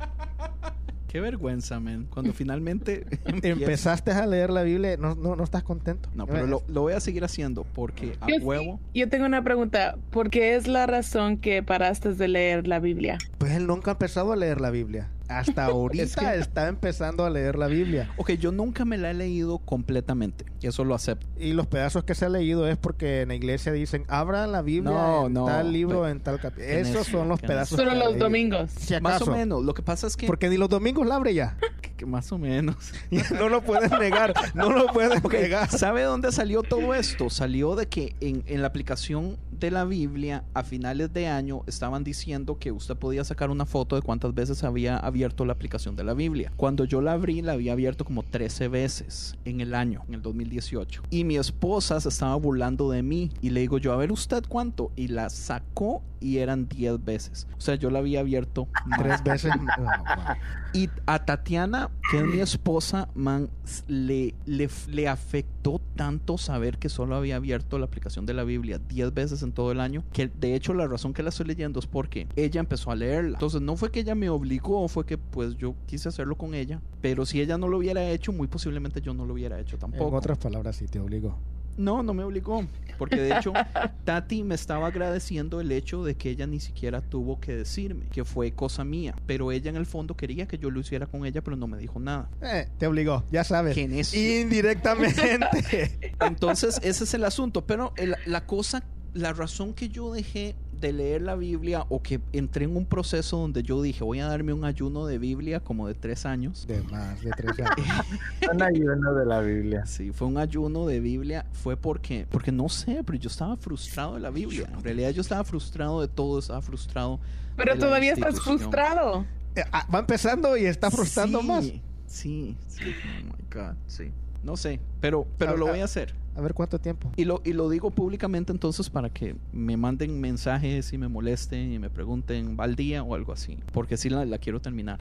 [1.07, 2.05] Qué vergüenza, man.
[2.09, 6.09] Cuando finalmente Empezaste a leer la Biblia, no, no, no estás contento.
[6.13, 8.79] No, pero lo, lo voy a seguir haciendo porque a Yo sí- huevo.
[8.93, 9.97] Yo tengo una pregunta.
[10.11, 13.17] ¿Por qué es la razón que paraste de leer la Biblia?
[13.37, 15.09] Pues él nunca ha empezado a leer la Biblia.
[15.27, 18.09] Hasta ahorita Es que- está empezando a leer la Biblia.
[18.17, 20.45] Ok, yo nunca me la he leído completamente.
[20.61, 21.27] Eso lo acepto.
[21.39, 24.61] Y los pedazos que se ha leído es porque en la iglesia dicen, abra la
[24.61, 26.65] Biblia No, en no, tal libro, en tal capítulo.
[26.67, 27.77] ¿qué Esos son los pedazos.
[27.77, 28.71] Solo los domingos.
[28.71, 29.63] Si Más o menos.
[29.63, 30.27] Lo que pasa es que.
[30.27, 31.57] Porque ni los domingos la abre ya.
[31.97, 32.75] que más o menos.
[33.31, 35.69] no lo puedes negar, no lo puedes negar.
[35.69, 37.29] ¿Sabe dónde salió todo esto?
[37.29, 42.03] Salió de que en, en la aplicación de la Biblia a finales de año estaban
[42.03, 46.03] diciendo que usted podía sacar una foto de cuántas veces había abierto la aplicación de
[46.03, 46.51] la Biblia.
[46.57, 50.21] Cuando yo la abrí, la había abierto como 13 veces en el año, en el
[50.21, 51.01] 2018.
[51.09, 54.43] Y mi esposa se estaba burlando de mí y le digo yo, a ver usted
[54.47, 54.91] cuánto.
[54.95, 57.47] Y la sacó y eran 10 veces.
[57.57, 58.67] O sea, yo la había abierto.
[58.97, 59.51] Tres veces.
[59.79, 60.35] Oh, wow.
[60.77, 63.49] Y a Tatiana, que es mi esposa, man,
[63.87, 69.11] le, le, afectó tanto saber que solo había abierto la aplicación de la Biblia 10
[69.11, 71.87] veces en todo el año, que de hecho la razón que la estoy leyendo es
[71.87, 73.37] porque ella empezó a leerla.
[73.37, 76.79] Entonces no fue que ella me obligó, fue que pues yo quise hacerlo con ella,
[77.01, 79.79] pero si ella no lo hubiera hecho, muy posiblemente yo no lo hubiera hecho En
[79.79, 80.15] tampoco.
[80.15, 81.39] otras palabras, sí te obligó.
[81.77, 82.65] No, no me obligó.
[82.97, 83.53] Porque de hecho,
[84.05, 88.25] Tati me estaba agradeciendo el hecho de que ella ni siquiera tuvo que decirme que
[88.25, 89.13] fue cosa mía.
[89.27, 91.77] Pero ella en el fondo quería que yo lo hiciera con ella, pero no me
[91.77, 92.29] dijo nada.
[92.41, 93.75] Eh, te obligó, ya sabes.
[93.75, 94.41] Qué necio.
[94.41, 96.11] Indirectamente.
[96.21, 97.65] Entonces, ese es el asunto.
[97.67, 102.19] Pero el- la cosa, la razón que yo dejé de leer la Biblia o que
[102.33, 105.87] entré en un proceso donde yo dije voy a darme un ayuno de Biblia como
[105.87, 106.65] de tres años.
[106.67, 107.87] de más de tres años.
[108.53, 109.85] Un ayuno de la Biblia.
[109.85, 114.13] Sí, fue un ayuno de Biblia, fue porque, porque no sé, pero yo estaba frustrado
[114.13, 114.69] de la Biblia.
[114.73, 117.19] En realidad yo estaba frustrado de todo, estaba frustrado.
[117.55, 119.25] Pero de la todavía estás frustrado.
[119.55, 121.65] Eh, ah, Va empezando y está frustrando Sí, más.
[122.07, 124.11] Sí, sí, oh my God, sí.
[124.43, 126.13] No sé, pero, pero lo voy a hacer.
[126.35, 127.11] A ver cuánto tiempo.
[127.15, 131.73] Y lo, y lo digo públicamente entonces para que me manden mensajes y me molesten
[131.73, 133.57] y me pregunten, ¿va al día o algo así?
[133.73, 134.99] Porque sí la, la quiero terminar.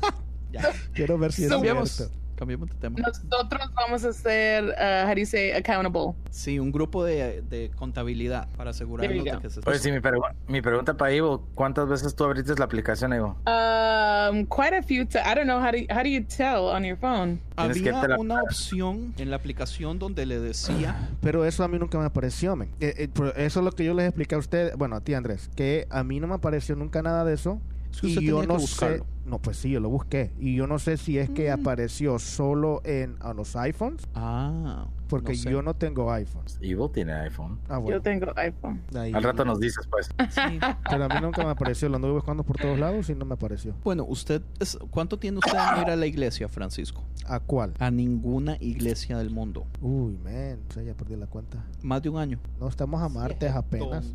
[0.52, 2.10] ya, Quiero ver si es cierto.
[2.34, 2.96] Cambiamos de tema.
[2.98, 6.12] Nosotros vamos a ser, uh, how do you say, accountable.
[6.30, 10.32] Sí, un grupo de, de contabilidad para asegurarnos de que se Oye, sí, mi, pregu-
[10.48, 13.36] mi pregunta para Ivo, ¿cuántas veces tú abriste la aplicación, Ivo?
[13.46, 15.04] Um, quite a few.
[15.06, 17.40] T- I don't know how do how do you tell on your phone.
[17.56, 21.98] Había la- una opción en la aplicación donde le decía, Pero eso a mí nunca
[21.98, 22.68] me apareció, men.
[22.80, 25.50] Eh, eh, eso es lo que yo les expliqué a usted, bueno, a ti Andrés,
[25.54, 27.60] que a mí no me apareció nunca nada de eso.
[27.92, 29.06] es que Y yo no sé, buscarlo.
[29.24, 30.32] No, pues sí, yo lo busqué.
[30.38, 31.60] Y yo no sé si es que Mm.
[31.60, 35.50] apareció solo en a los iPhones, Ah, porque no sé.
[35.50, 36.58] yo no tengo iPhones.
[36.60, 37.58] Ivo tiene iPhone.
[37.68, 38.02] Ah, Yo bueno.
[38.02, 38.82] tengo iPhone.
[38.94, 40.08] ahí- Al rato nos dices, pues.
[40.30, 40.58] Sí.
[40.90, 43.34] Pero a mí nunca me apareció, lo anduve buscando por todos lados y no me
[43.34, 43.74] apareció.
[43.82, 47.02] Bueno, usted, es- ¿cuánto tiene usted de ir a la iglesia, Francisco?
[47.26, 47.72] ¿A cuál?
[47.78, 49.66] A ninguna iglesia del mundo.
[49.80, 51.64] Uy, man, o sea, ya perdí la cuenta.
[51.82, 52.38] Más de un año.
[52.60, 54.14] No estamos a martes apenas,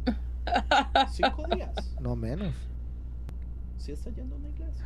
[1.11, 1.71] Cinco días.
[1.99, 2.53] no menos.
[3.77, 4.85] Sí está yendo a una iglesia.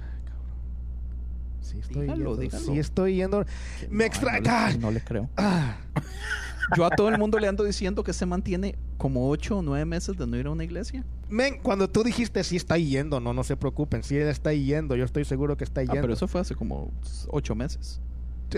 [1.64, 2.38] Sí estoy Dígalo, yendo.
[2.38, 2.66] dígalo.
[2.66, 3.46] Sí estoy yendo.
[3.90, 5.30] Me no, le, no le creo.
[5.38, 5.78] Ah,
[6.78, 9.84] Yo a todo el mundo le ando diciendo que se mantiene como ocho o nueve
[9.86, 11.04] meses de no ir a una iglesia.
[11.30, 15.04] men, cuando tú dijiste sí está yendo, no, no se preocupen, sí está yendo, yo
[15.04, 16.02] estoy seguro que está Ah, yendo.
[16.02, 16.92] pero eso fue hace como
[17.28, 18.00] ocho meses.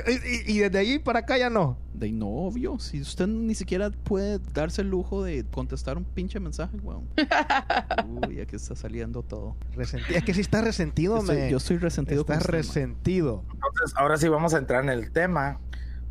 [0.08, 0.12] Y,
[0.51, 1.77] y- y desde ahí para acá ya no.
[1.93, 2.77] De no, obvio.
[2.79, 7.08] Si usted ni siquiera puede darse el lujo de contestar un pinche mensaje, weón.
[8.27, 9.55] Uy, aquí está saliendo todo.
[9.77, 11.49] Es que sí está resentido, Estoy- men.
[11.49, 12.43] yo estoy resentido usted, man.
[12.43, 13.43] resentido.
[13.53, 15.60] Entonces, ahora sí vamos a entrar en el tema,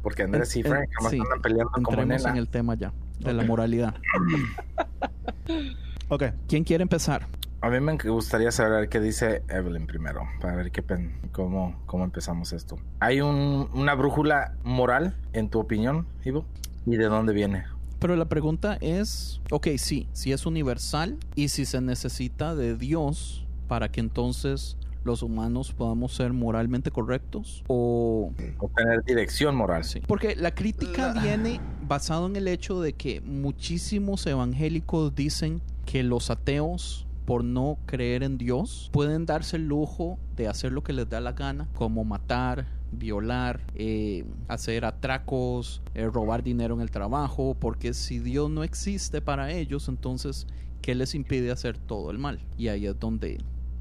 [0.03, 3.33] porque Andrés y En- Frank en- sí, andan peleando como en el tema ya, de
[3.33, 3.95] la moralidad.
[6.09, 6.25] Ok.
[6.49, 7.27] ¿Quién quiere empezar?
[7.65, 12.05] A mí me gustaría saber qué dice Evelyn primero, para ver qué pen- cómo, cómo
[12.05, 12.77] empezamos esto.
[13.01, 16.45] ¿Hay un- una brújula moral, en tu opinión, Ivo?
[16.85, 17.65] ¿Y de dónde viene?
[18.01, 23.47] Pero la pregunta es, ok, sí, si es universal y si se necesita de Dios
[23.67, 29.85] para que entonces los humanos podamos ser moralmente correctos o ¿O tener dirección moral?
[29.85, 30.01] Sí.
[30.07, 36.29] Porque la crítica viene basado en el hecho de que muchísimos evangélicos dicen que los
[36.29, 41.09] ateos por no creer en Dios pueden darse el lujo de hacer lo que les
[41.09, 47.57] da la gana, como matar, violar, eh, hacer atracos, eh, robar dinero en el trabajo,
[47.59, 50.47] porque si Dios no existe para ellos, entonces,
[50.81, 52.41] ¿qué les impide hacer todo el mal?
[52.57, 53.39] Y ahí es donde,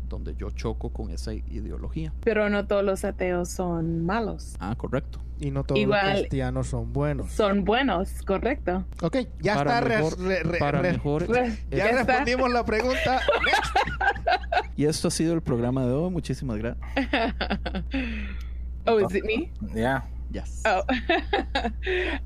[0.09, 2.13] donde yo choco con esa ideología.
[2.23, 4.55] Pero no todos los ateos son malos.
[4.59, 5.19] Ah, correcto.
[5.39, 7.31] Y no todos Igual- los cristianos son buenos.
[7.31, 8.85] Son buenos, correcto.
[9.01, 9.89] Ok, ya Para está.
[9.89, 12.03] mejor- re- re- para re- mejor Re- ya, ya está.
[12.03, 13.19] respondimos la pregunta.
[14.75, 16.09] Y esto ha sido el programa de hoy.
[16.09, 16.83] Muchísimas gracias.
[18.87, 19.51] oh, is it me?
[19.75, 20.03] Ya.
[20.31, 20.63] Yes.
[20.65, 20.83] Oh.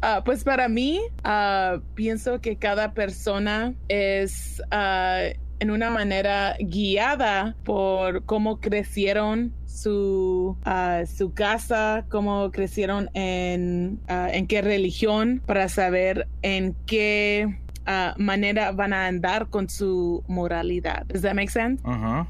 [0.02, 5.24] Ah, pues para mí, ah, pienso que cada persona es ah,
[5.60, 14.30] en una manera guiada por cómo crecieron su, ah, su casa, cómo crecieron en, ah,
[14.32, 21.06] en qué religión, para saber en qué ah, manera van a andar con su moralidad.
[21.08, 21.82] Does that make sense?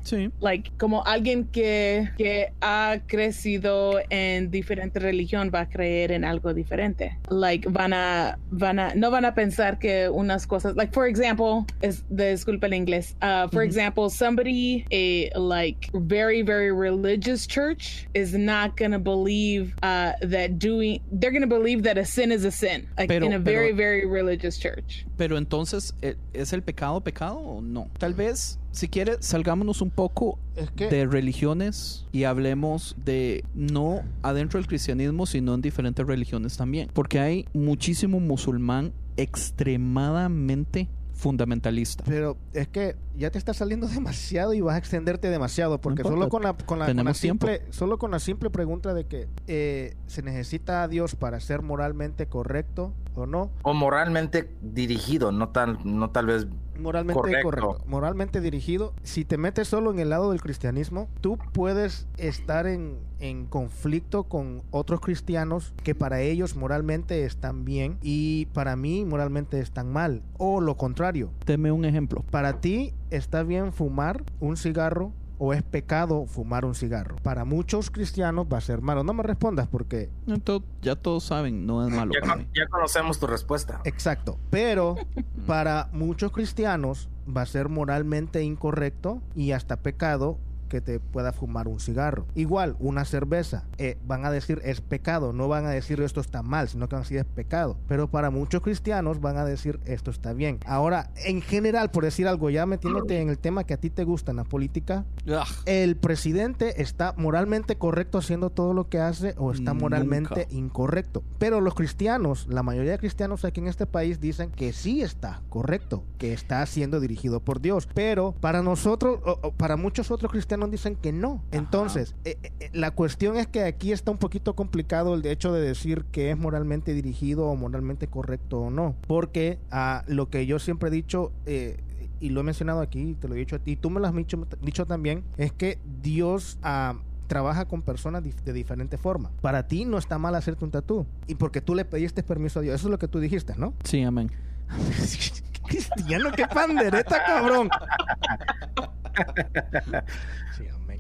[0.04, 0.32] Sí.
[0.40, 6.54] Like, como alguien que, que ha crecido en diferente religión va a creer en algo
[6.54, 7.18] diferente.
[7.30, 11.66] Like, van a, van a, no van a pensar que unas cosas, like, for example,
[11.82, 18.34] es, disculpa el inglés, uh, for example, somebody, a, like, very, very religious church is
[18.34, 22.88] not gonna believe uh, that doing, they're gonna believe that a sin is a sin,
[22.98, 25.06] like, Pero- in a very, pero- very religious church.
[25.18, 27.88] Pero entonces, ¿e- ¿es el pecado pecado o no?
[28.00, 34.02] Tal vez, si quiere, salgámonos un poco Es que de religiones y hablemos de no
[34.24, 36.90] adentro del cristianismo, sino en diferentes religiones también.
[36.94, 42.04] Porque hay muchísimo musulmán extremadamente fundamentalista.
[42.06, 46.30] Pero es que ya te está saliendo demasiado y vas a extenderte demasiado porque solo
[46.30, 47.48] con la, con la, con la tiempo.
[47.48, 51.62] simple solo con la simple pregunta de que eh, se necesita a Dios para ser
[51.62, 56.48] moralmente correcto o no O moralmente dirigido, no tal, no tal vez.
[56.80, 57.44] Moralmente Correcto.
[57.44, 62.68] correcto moralmente dirigido si te metes solo en el lado del cristianismo tú puedes estar
[62.68, 69.06] en, en conflicto con otros cristianos que para ellos moralmente están bien y para mí
[69.06, 72.24] moralmente están mal o lo contrario Deme un ejemplo.
[72.32, 77.16] para ti está bien fumar un cigarro o es pecado fumar un cigarro.
[77.24, 79.04] Para muchos cristianos va a ser malo.
[79.04, 82.50] No me respondas porque Entonces, ya todos saben, no es malo Ya, para con- mí.
[82.56, 83.82] ya conocemos tu respuesta.
[83.84, 84.96] exacto, pero
[85.48, 91.68] para muchos cristianos va a ser moralmente incorrecto y hasta pecado que te pueda fumar
[91.68, 92.26] un cigarro.
[92.36, 93.66] Igual, una cerveza.
[93.78, 96.96] eh, van a decir es pecado, no van a decir esto está mal, sino que
[96.96, 97.78] van a decir es pecado.
[97.88, 100.60] Pero para muchos cristianos van a decir esto está bien.
[100.66, 104.04] Ahora, en general, por decir algo, ya metiéndote en el tema que a ti te
[104.04, 105.44] gusta en la política, Ugh.
[105.66, 110.56] el presidente está moralmente correcto haciendo todo lo que hace o está moralmente Nunca.
[110.56, 111.24] incorrecto.
[111.38, 115.42] Pero los cristianos, la mayoría de cristianos aquí en este país dicen que sí está
[115.50, 117.88] correcto, que está siendo dirigido por Dios.
[117.94, 121.44] Pero para nosotros, o- o para muchos otros cristianos dicen que no.
[121.52, 125.62] Entonces, eh, eh, la cuestión es que aquí está un poquito complicado el hecho de
[125.62, 128.96] decir que es moralmente dirigido o moralmente correcto o no.
[129.06, 131.32] Porque ah, lo que yo siempre he dicho...
[131.46, 131.78] eh,
[132.20, 134.08] y lo he mencionado aquí, te lo he dicho a ti, y tú me lo
[134.08, 136.96] has dicho, dicho también, es que Dios ah,
[137.28, 139.30] trabaja con personas de diferente forma.
[139.42, 142.62] Para ti no está mal hacerte un tatú, y porque tú le pediste permiso a
[142.64, 143.74] Dios, eso es lo que tú dijiste, ¿no?
[143.84, 144.32] Sí, amén.
[145.68, 147.70] Cristiano, qué pandereta, cabrón.
[150.58, 151.00] Sí, amén.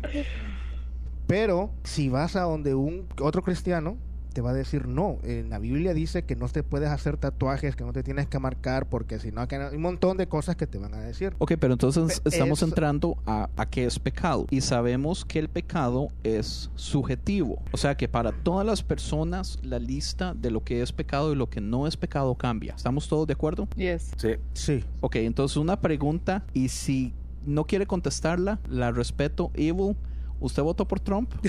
[1.27, 3.97] Pero si vas a donde un otro cristiano
[4.33, 7.75] te va a decir no, en la Biblia dice que no te puedes hacer tatuajes,
[7.75, 10.67] que no te tienes que marcar porque si no hay un montón de cosas que
[10.67, 11.33] te van a decir.
[11.39, 14.45] Ok, pero entonces Pe- estamos es- entrando a, a qué es pecado.
[14.51, 17.63] Y sabemos que el pecado es subjetivo.
[17.71, 21.35] O sea que para todas las personas la lista de lo que es pecado y
[21.35, 22.75] lo que no es pecado cambia.
[22.75, 23.67] ¿Estamos todos de acuerdo?
[23.75, 24.11] Yes.
[24.17, 24.35] Sí.
[24.53, 24.85] Sí.
[25.01, 27.11] Ok, entonces una pregunta y si
[27.47, 29.49] no quiere contestarla, la respeto.
[29.55, 29.95] Evil,
[30.39, 31.33] ¿usted votó por Trump?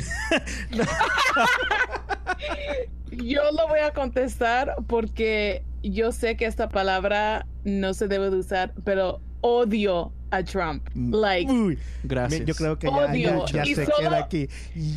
[3.11, 8.37] Yo lo voy a contestar porque yo sé que esta palabra no se debe de
[8.39, 10.87] usar, pero odio a Trump.
[10.95, 11.15] Mm.
[11.15, 12.45] Like, Uy, Gracias.
[12.45, 13.47] yo creo que ya, Odio.
[13.47, 14.49] ya- ya Y se solo- queda aquí.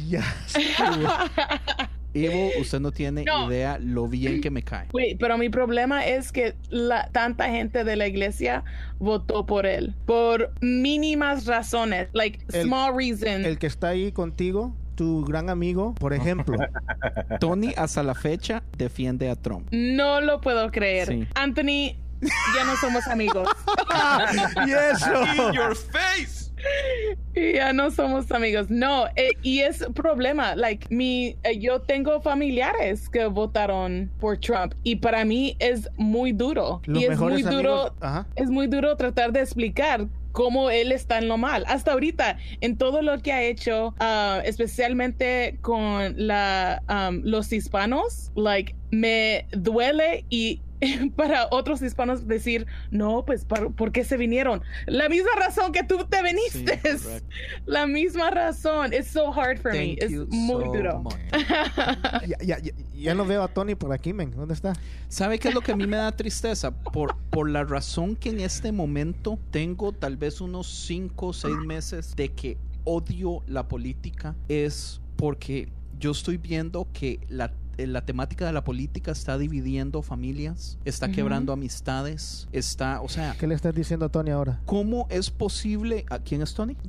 [0.07, 0.23] Ya.
[2.13, 3.47] Evil, usted no tiene No.
[3.49, 4.87] idea lo bien que me cae.
[4.93, 8.63] Wait, pero mi problema es que la, tanta gente de la iglesia
[8.99, 13.45] votó por él por mínimas razones, like El- small reasons.
[13.45, 16.57] El que está ahí contigo, tu gran amigo, por ejemplo.
[17.39, 19.67] Tony hasta la fecha defiende a Trump.
[19.71, 21.07] No lo puedo creer.
[21.07, 21.27] Sí.
[21.35, 23.47] Anthony, ya no somos amigos.
[24.67, 25.25] y eso.
[25.91, 26.50] face!
[27.55, 28.69] Ya no somos amigos.
[28.69, 30.55] No, eh, y es problema.
[30.55, 36.33] Like, mi, eh, yo tengo familiares que votaron por Trump y para mí es muy
[36.33, 36.81] duro.
[36.85, 37.73] Los y es muy duro.
[37.73, 38.27] amigos- Ajá.
[38.35, 41.63] Es muy duro tratar de explicar cómo él está en lo mal.
[41.67, 48.31] Hasta ahorita, en todo lo que ha hecho, ah, especialmente con la, um, los hispanos,
[48.35, 50.61] like, me duele y
[51.15, 54.61] para otros hispanos decir, no, pues, ¿por, ¿por qué se vinieron?
[54.85, 56.79] La misma razón que tú te viniste.
[57.65, 58.93] la misma razón.
[58.93, 59.95] It's so hard for me.
[59.99, 61.03] Es muy so duro.
[62.27, 64.31] Ya, ya, ya, ya no veo a Tony por aquí, men.
[64.31, 64.73] ¿Dónde está?
[65.07, 66.71] ¿Sabe qué es lo que a mí me da tristeza?
[66.71, 71.55] Por, por la razón que en este momento tengo tal vez unos 5 o 6
[71.65, 75.69] meses de que odio la política es porque
[75.99, 77.53] yo estoy viendo que la,
[77.87, 83.47] la temática de la política está dividiendo familias, está quebrando amistades, está, o sea, ¿Qué
[83.47, 84.61] le estás diciendo a Tony ahora?
[84.65, 86.05] ¿Cómo es posible...
[86.09, 86.75] ¿A quién es Tony?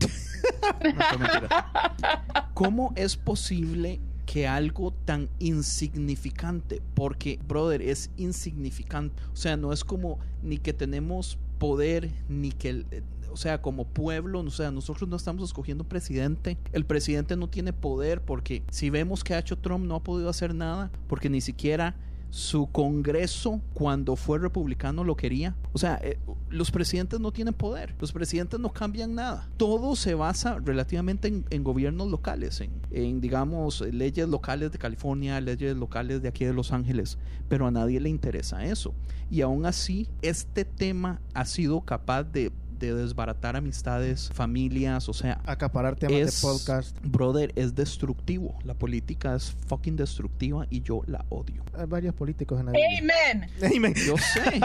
[0.82, 2.50] No, fue mentira.
[2.54, 9.20] ¿Cómo es posible que algo tan insignificante, porque, brother, es insignificante.
[9.32, 12.70] O sea, no es como ni que tenemos poder, ni que...
[12.70, 12.86] el-
[13.32, 16.58] O sea, como pueblo, o sea, nosotros no estamos escogiendo presidente.
[16.72, 20.28] El presidente no tiene poder porque si vemos que ha hecho Trump no ha podido
[20.28, 21.96] hacer nada porque ni siquiera
[22.32, 25.54] su Congreso cuando fue republicano lo quería.
[25.74, 26.18] O sea, eh,
[26.48, 29.50] los presidentes no tienen poder, los presidentes no cambian nada.
[29.58, 35.38] Todo se basa relativamente en, en gobiernos locales, en, en, digamos, leyes locales de California,
[35.42, 37.18] leyes locales de aquí de Los Ángeles,
[37.50, 38.94] pero a nadie le interesa eso.
[39.30, 42.50] Y aún así, este tema ha sido capaz de,
[42.86, 46.96] de desbaratar amistades, familias, o sea, Acaparar temas es, de podcast.
[47.02, 48.58] brother, es destructivo.
[48.64, 51.62] La política es fucking destructiva y yo la odio.
[51.78, 53.14] Hay varios políticos en la Biblia.
[53.32, 53.50] Amen.
[53.76, 53.94] Amen.
[53.94, 54.60] Yo sé.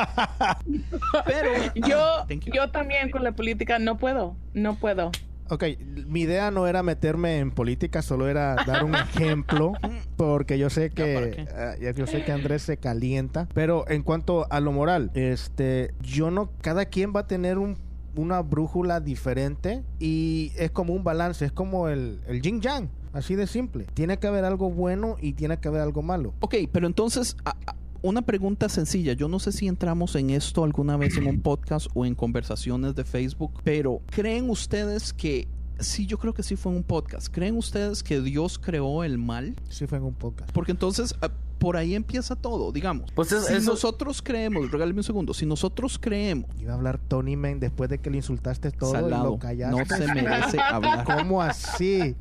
[1.26, 2.54] Pero Yo, Thank you.
[2.54, 5.12] yo también con la política no puedo, no puedo.
[5.50, 5.64] Ok,
[6.08, 9.72] mi idea no era meterme en política, solo era dar un ejemplo,
[10.18, 11.48] porque yo sé ¿Ya para que qué?
[11.56, 15.94] ah, ya- yo sé que Andrés se calienta, pero en cuanto a lo moral, este,
[16.02, 17.78] yo no, cada quien va a tener un-
[18.18, 23.36] una brújula diferente y es como un balance, es como el, el yin yang, así
[23.36, 23.86] de simple.
[23.94, 26.34] Tiene que haber algo bueno y tiene que haber algo malo.
[26.42, 29.14] Ok, pero entonces, a- a- una pregunta sencilla.
[29.14, 32.94] Yo no sé si entramos en esto alguna vez en un podcast o en conversaciones
[32.96, 35.48] de Facebook, pero ¿creen ustedes que...
[35.80, 37.28] Sí, yo creo que sí fue en un podcast.
[37.30, 39.56] ¿Creen ustedes que Dios creó el mal?
[39.70, 40.52] Sí fue en un podcast.
[40.52, 43.12] Porque entonces ah, por ahí empieza todo, digamos.
[43.16, 46.98] Pues es- si eso- nosotros creemos, regálame un segundo, si nosotros creemos, Iba a hablar
[47.00, 49.78] Tony Man después de que le insultaste todo y salado, lo callaste.
[49.78, 51.04] no se merece hablar.
[51.06, 52.16] ¿Cómo así?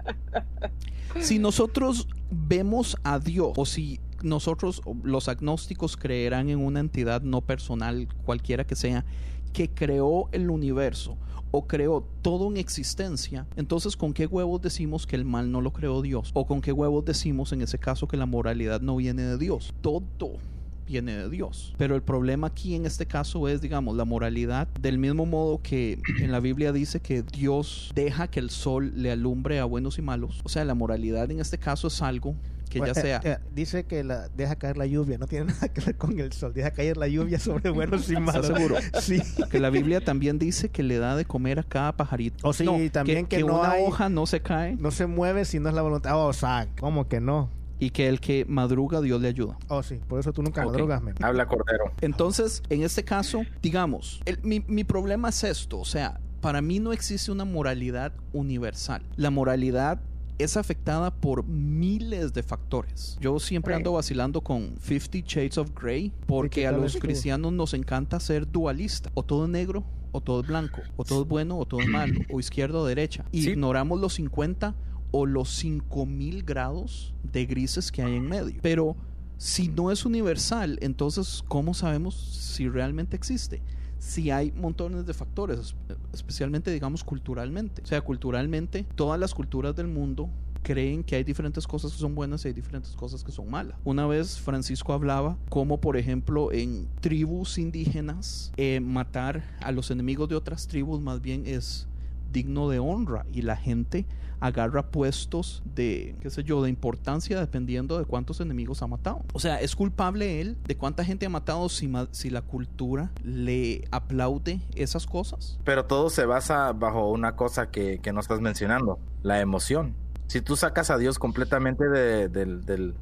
[1.21, 7.41] Si nosotros vemos a Dios o si nosotros, los agnósticos, creerán en una entidad no
[7.43, 9.05] personal, cualquiera que sea,
[9.53, 11.17] que creó el universo
[11.51, 15.72] o creó todo en existencia, entonces ¿con qué huevos decimos que el mal no lo
[15.72, 16.30] creó Dios?
[16.34, 19.74] ¿O con qué huevos decimos en ese caso que la moralidad no viene de Dios?
[19.80, 20.38] Todo
[20.86, 21.74] viene de Dios.
[21.76, 25.99] Pero el problema aquí en este caso es, digamos, la moralidad, del mismo modo que
[26.20, 30.03] en la Biblia dice que Dios deja que el sol le alumbre a buenos y
[30.03, 30.40] malos.
[30.44, 32.34] O sea, la moralidad en este caso es algo
[32.69, 33.21] que ya Bueno, sea...
[33.25, 36.33] eh, dice que la, deja caer la lluvia, no tiene nada que ver con el
[36.33, 38.45] sol, deja caer la lluvia sobre buenos y malos.
[38.47, 38.77] ¿Estás seguro?
[39.01, 39.23] Sí.
[39.51, 42.49] Que la Biblia también dice que le da de comer a cada pajarito.
[42.49, 45.59] O sí, también que no una hay- hoja no se cae No se mueve si
[45.61, 46.17] no es la voluntad.
[46.17, 47.51] Oh, o sea, ¿cómo que no?
[47.79, 49.59] y que el que madruga Dios le ayuda.
[49.69, 50.69] Oh, sí, por eso tú nunca Ok.
[50.73, 51.14] madrugas, men.
[51.23, 51.93] Habla Cordero.
[52.01, 56.81] Entonces, en este caso, digamos, el- mi, mi problema es esto, o sea, para mí
[56.81, 59.03] no existe una moralidad universal.
[59.17, 60.01] La moralidad
[60.39, 63.16] es afectada por miles de factores.
[63.20, 68.20] Yo siempre ando vacilando con 50 Shades of Grey porque a los cristianos nos encanta
[68.20, 69.11] ser dualista.
[69.14, 70.82] O todo es negro o todo es blanco.
[70.97, 72.20] O todo es bueno o todo es malo.
[72.30, 73.24] O izquierda o derecha.
[73.32, 73.51] Sí.
[73.51, 74.74] Ignoramos los 50
[75.11, 78.59] o los 5000 grados de grises que hay en medio.
[78.62, 78.97] Pero
[79.39, 83.62] si no es universal, entonces, ¿cómo sabemos si realmente existe?
[84.07, 85.75] Si hay montones de factores,
[86.13, 87.83] especialmente, digamos, culturalmente.
[87.83, 90.31] O sea, culturalmente, todas las culturas del mundo
[90.63, 93.77] creen que hay diferentes cosas que son buenas y hay diferentes cosas que son malas.
[93.85, 100.29] Una vez Francisco hablaba como, por ejemplo, en tribus indígenas, eh, matar a los enemigos
[100.29, 101.89] de otras tribus más bien es
[102.33, 104.07] digno de honra y la gente
[104.39, 109.22] agarra puestos de, qué sé yo, de importancia dependiendo de cuántos enemigos ha matado.
[109.33, 113.89] O sea, ¿es culpable él de cuánta gente ha matado si, si la cultura le
[113.91, 115.59] aplaude esas cosas?
[115.64, 119.95] Pero todo se basa bajo una cosa que, que no estás mencionando, la emoción.
[120.27, 122.95] Si tú sacas a Dios completamente de- del-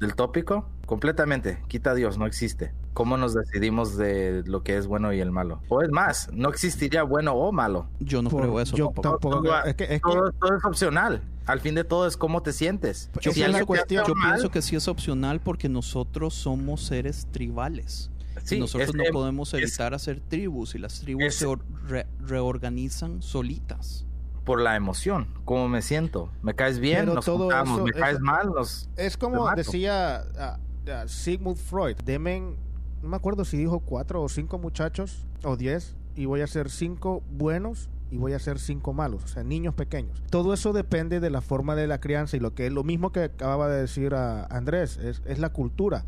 [0.00, 2.72] del tópico, completamente, quita a Dios, no existe.
[2.94, 5.60] ¿Cómo nos decidimos de lo que es bueno y el malo?
[5.68, 7.86] O es más, no existiría bueno o malo.
[8.00, 9.08] Yo no Por- creo eso yo tampoco.
[9.10, 9.42] tampoco.
[9.42, 11.22] Todo, es que- es que- todo- todo es opcional.
[11.46, 13.10] Al fin de todo es cómo te sientes.
[13.20, 14.04] Yo, pienso, cuestión.
[14.06, 18.10] yo mal, pienso que sí es opcional porque nosotros somos seres tribales.
[18.44, 21.46] sí, y nosotros es no podemos es evitar hacer tribus y las tribus es- se
[21.46, 24.06] or- re- reorganizan solitas.
[24.44, 26.30] Por la emoción, cómo me siento.
[26.42, 27.76] Me caes bien, Pero nos todo juntamos.
[27.78, 28.88] eso- me caes eso- mal, nos...
[28.96, 31.96] Es como decía ah, ah, Sigmund Freud.
[32.04, 32.56] Demen,
[33.02, 36.70] no me acuerdo si dijo cuatro o cinco muchachos o diez, y voy a hacer
[36.70, 40.20] cinco buenos y voy a hacer cinco malos, o sea, niños pequeños.
[40.30, 43.12] Todo eso depende de la forma de la crianza y lo que es lo mismo
[43.12, 46.04] que acababa de decir a Andrés, es, es la cultura.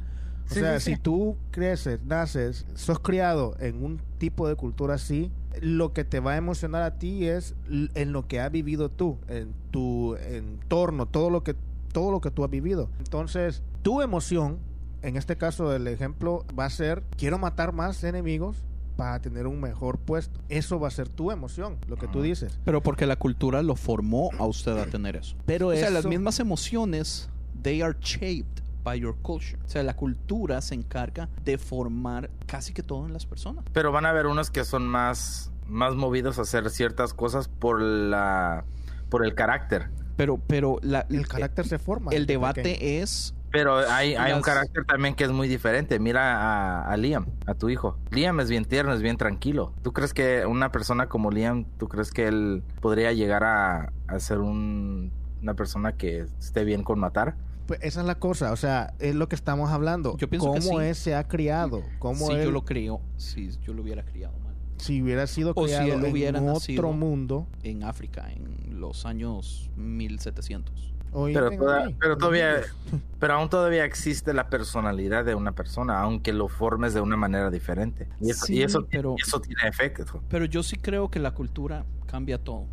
[0.51, 0.97] O Sí, sea, sí, sí.
[0.97, 5.30] si tú creces, naces, sos criado en un tipo de cultura así,
[5.61, 9.19] lo que te va a emocionar a ti es en lo que has vivido tú,
[9.29, 11.55] en tu entorno, todo lo que
[11.93, 12.89] todo lo que tú has vivido.
[13.01, 14.59] Entonces, tu emoción,
[15.03, 18.57] en este caso el ejemplo va a ser quiero matar más enemigos
[18.97, 20.41] para tener un mejor puesto.
[20.49, 22.23] Eso va a ser tu emoción, lo que tú Ah.
[22.23, 22.59] dices.
[22.65, 25.37] Pero porque la cultura lo formó a usted a tener eso.
[25.45, 27.29] Pero O sea, las eso- mismas emociones
[27.63, 29.59] they are shaped by your culture.
[29.64, 33.64] O sea, la cultura se encarga de formar casi que todo en las personas.
[33.72, 37.80] Pero van a haber unos que son más, más movidos a hacer ciertas cosas por
[37.80, 38.64] la
[39.09, 39.91] por el carácter.
[40.16, 42.12] Pero, pero la- El carácter se forma.
[42.12, 45.99] el debate es Pero hay, hay un carácter también que es muy diferente.
[45.99, 47.99] Mira a, a Liam, a tu hijo.
[48.11, 49.74] Liam es bien tierno, es bien tranquilo.
[49.83, 54.18] ¿Tú crees que una persona como Liam, tú crees que él podría llegar a, a
[54.20, 55.12] ser un-
[55.43, 57.37] una persona que esté bien con matar?
[57.67, 60.17] Pues esa es la cosa, o sea, es lo que estamos hablando.
[60.17, 60.75] Yo pienso ¿Cómo que sí.
[60.89, 61.83] él se ha criado?
[61.99, 64.55] ¿Cómo si él, yo lo creo, si yo lo hubiera criado mal.
[64.79, 67.47] si hubiera sido O si criado él hubiera en nacido- otro mundo?
[67.63, 70.93] En África, en los años 1700.
[71.15, 71.89] o Pero, toda-
[72.19, 72.63] todavía,
[73.21, 77.51] pero aún todavía existe la personalidad de una persona, aunque lo formes de una manera
[77.51, 78.09] diferente.
[78.21, 80.23] Y eso, y Sí, eso, pero- y eso tiene efecto.
[80.31, 82.67] Pero yo sí creo que la cultura cambia todo.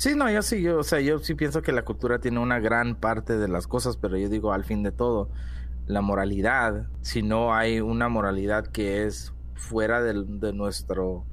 [0.00, 2.58] Sí, no, yo sí, yo, o sea, yo sí pienso que la cultura tiene una
[2.58, 5.28] gran parte de las cosas, pero yo digo, al fin de todo,
[5.86, 11.26] la moralidad, si no hay una moralidad que es fuera del- de nuestro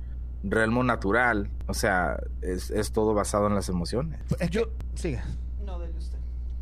[0.43, 4.19] realmo natural, o sea, es, es todo basado en las emociones.
[4.37, 5.21] Es que, sigue.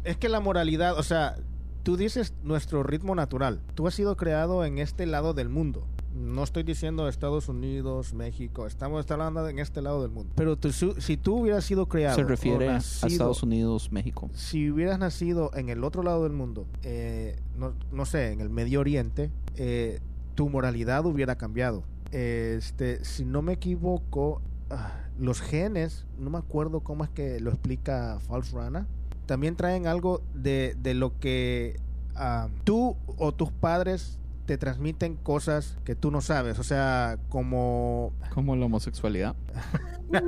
[0.04, 1.38] Es que la moralidad, o sea,
[1.82, 3.62] tú dices nuestro ritmo natural.
[3.74, 5.88] Tú has sido creado en este lado del mundo.
[6.16, 8.68] No estoy diciendo Estados Unidos, México.
[8.68, 10.32] Estamos hablando en este lado del mundo.
[10.36, 12.16] Pero tú- si tú hubieras sido creado.
[12.16, 14.30] Se refiere a Estados Unidos, México.
[14.34, 18.50] Si hubieras nacido en el otro lado del mundo, eh, no, no sé, en el
[18.50, 20.00] Medio Oriente, eh,
[20.36, 21.84] tu moralidad hubiera cambiado.
[22.12, 27.50] Este, si no me equivoco, ah, los genes, no me acuerdo cómo es que lo
[27.52, 28.88] explica False Rana,
[29.26, 31.78] también traen algo de, de lo que
[32.16, 36.60] ah, tú o tus padres te transmiten cosas que tú no sabes.
[36.60, 38.14] O sea, como...
[38.34, 39.36] Como la homosexualidad.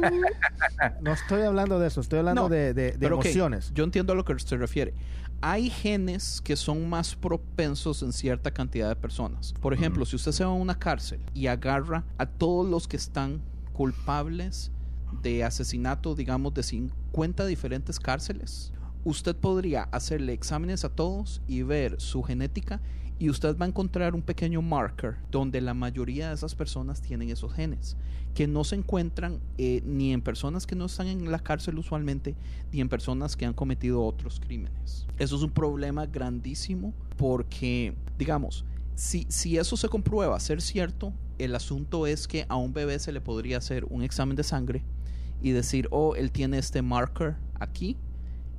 [1.02, 3.72] No estoy hablando de eso, estoy hablando No, de, de- de Pero ok, emociones.
[3.74, 4.94] yo entiendo a lo que se refiere.
[5.42, 9.54] Hay genes que son más propensos en cierta cantidad de personas.
[9.62, 12.98] Por ejemplo, si usted se va a una cárcel y agarra a todos los que
[12.98, 13.42] están
[13.74, 14.72] culpables
[15.22, 22.02] de asesinato, digamos, de 50 diferentes cárceles, usted podría hacerle exámenes a todos y ver
[22.02, 22.82] su genética
[23.20, 27.30] y usted va a encontrar un pequeño marker donde la mayoría de esas personas tienen
[27.30, 27.98] esos genes
[28.36, 32.36] que no se encuentran eh, ni en personas que no están en la cárcel usualmente
[32.72, 35.08] ni en personas que han cometido otros crímenes.
[35.18, 38.64] Eso es un problema grandísimo porque, digamos,
[38.94, 43.12] si, si eso se comprueba ser cierto, el asunto es que a un bebé se
[43.12, 44.84] le podría hacer un examen de sangre
[45.42, 47.98] y decir, oh, él tiene este marker aquí,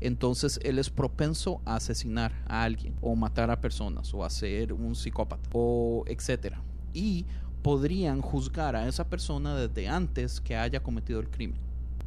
[0.01, 4.73] entonces él es propenso a asesinar a alguien o matar a personas o a ser
[4.73, 6.61] un psicópata o etcétera.
[6.95, 7.27] Y
[7.63, 11.59] podrían juzgar a esa persona desde antes que haya cometido el crimen.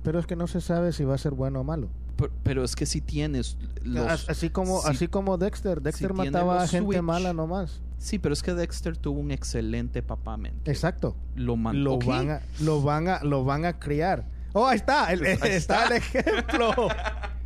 [0.04, 1.90] Pero es que no se sabe si va a ser bueno o malo.
[2.18, 4.28] Pero, pero es que si tienes los...
[4.30, 7.02] Así como si- así como Dexter, Dexter mataba a gente switch.
[7.02, 7.82] mala nomás.
[7.98, 11.16] Sí, pero es que Dexter tuvo un excelente papá, que Exacto.
[11.36, 11.92] Lo mandó.
[11.92, 14.26] Lo van a lo van a lo van a criar.
[14.54, 16.72] Oh, ahí está, el- está el ejemplo.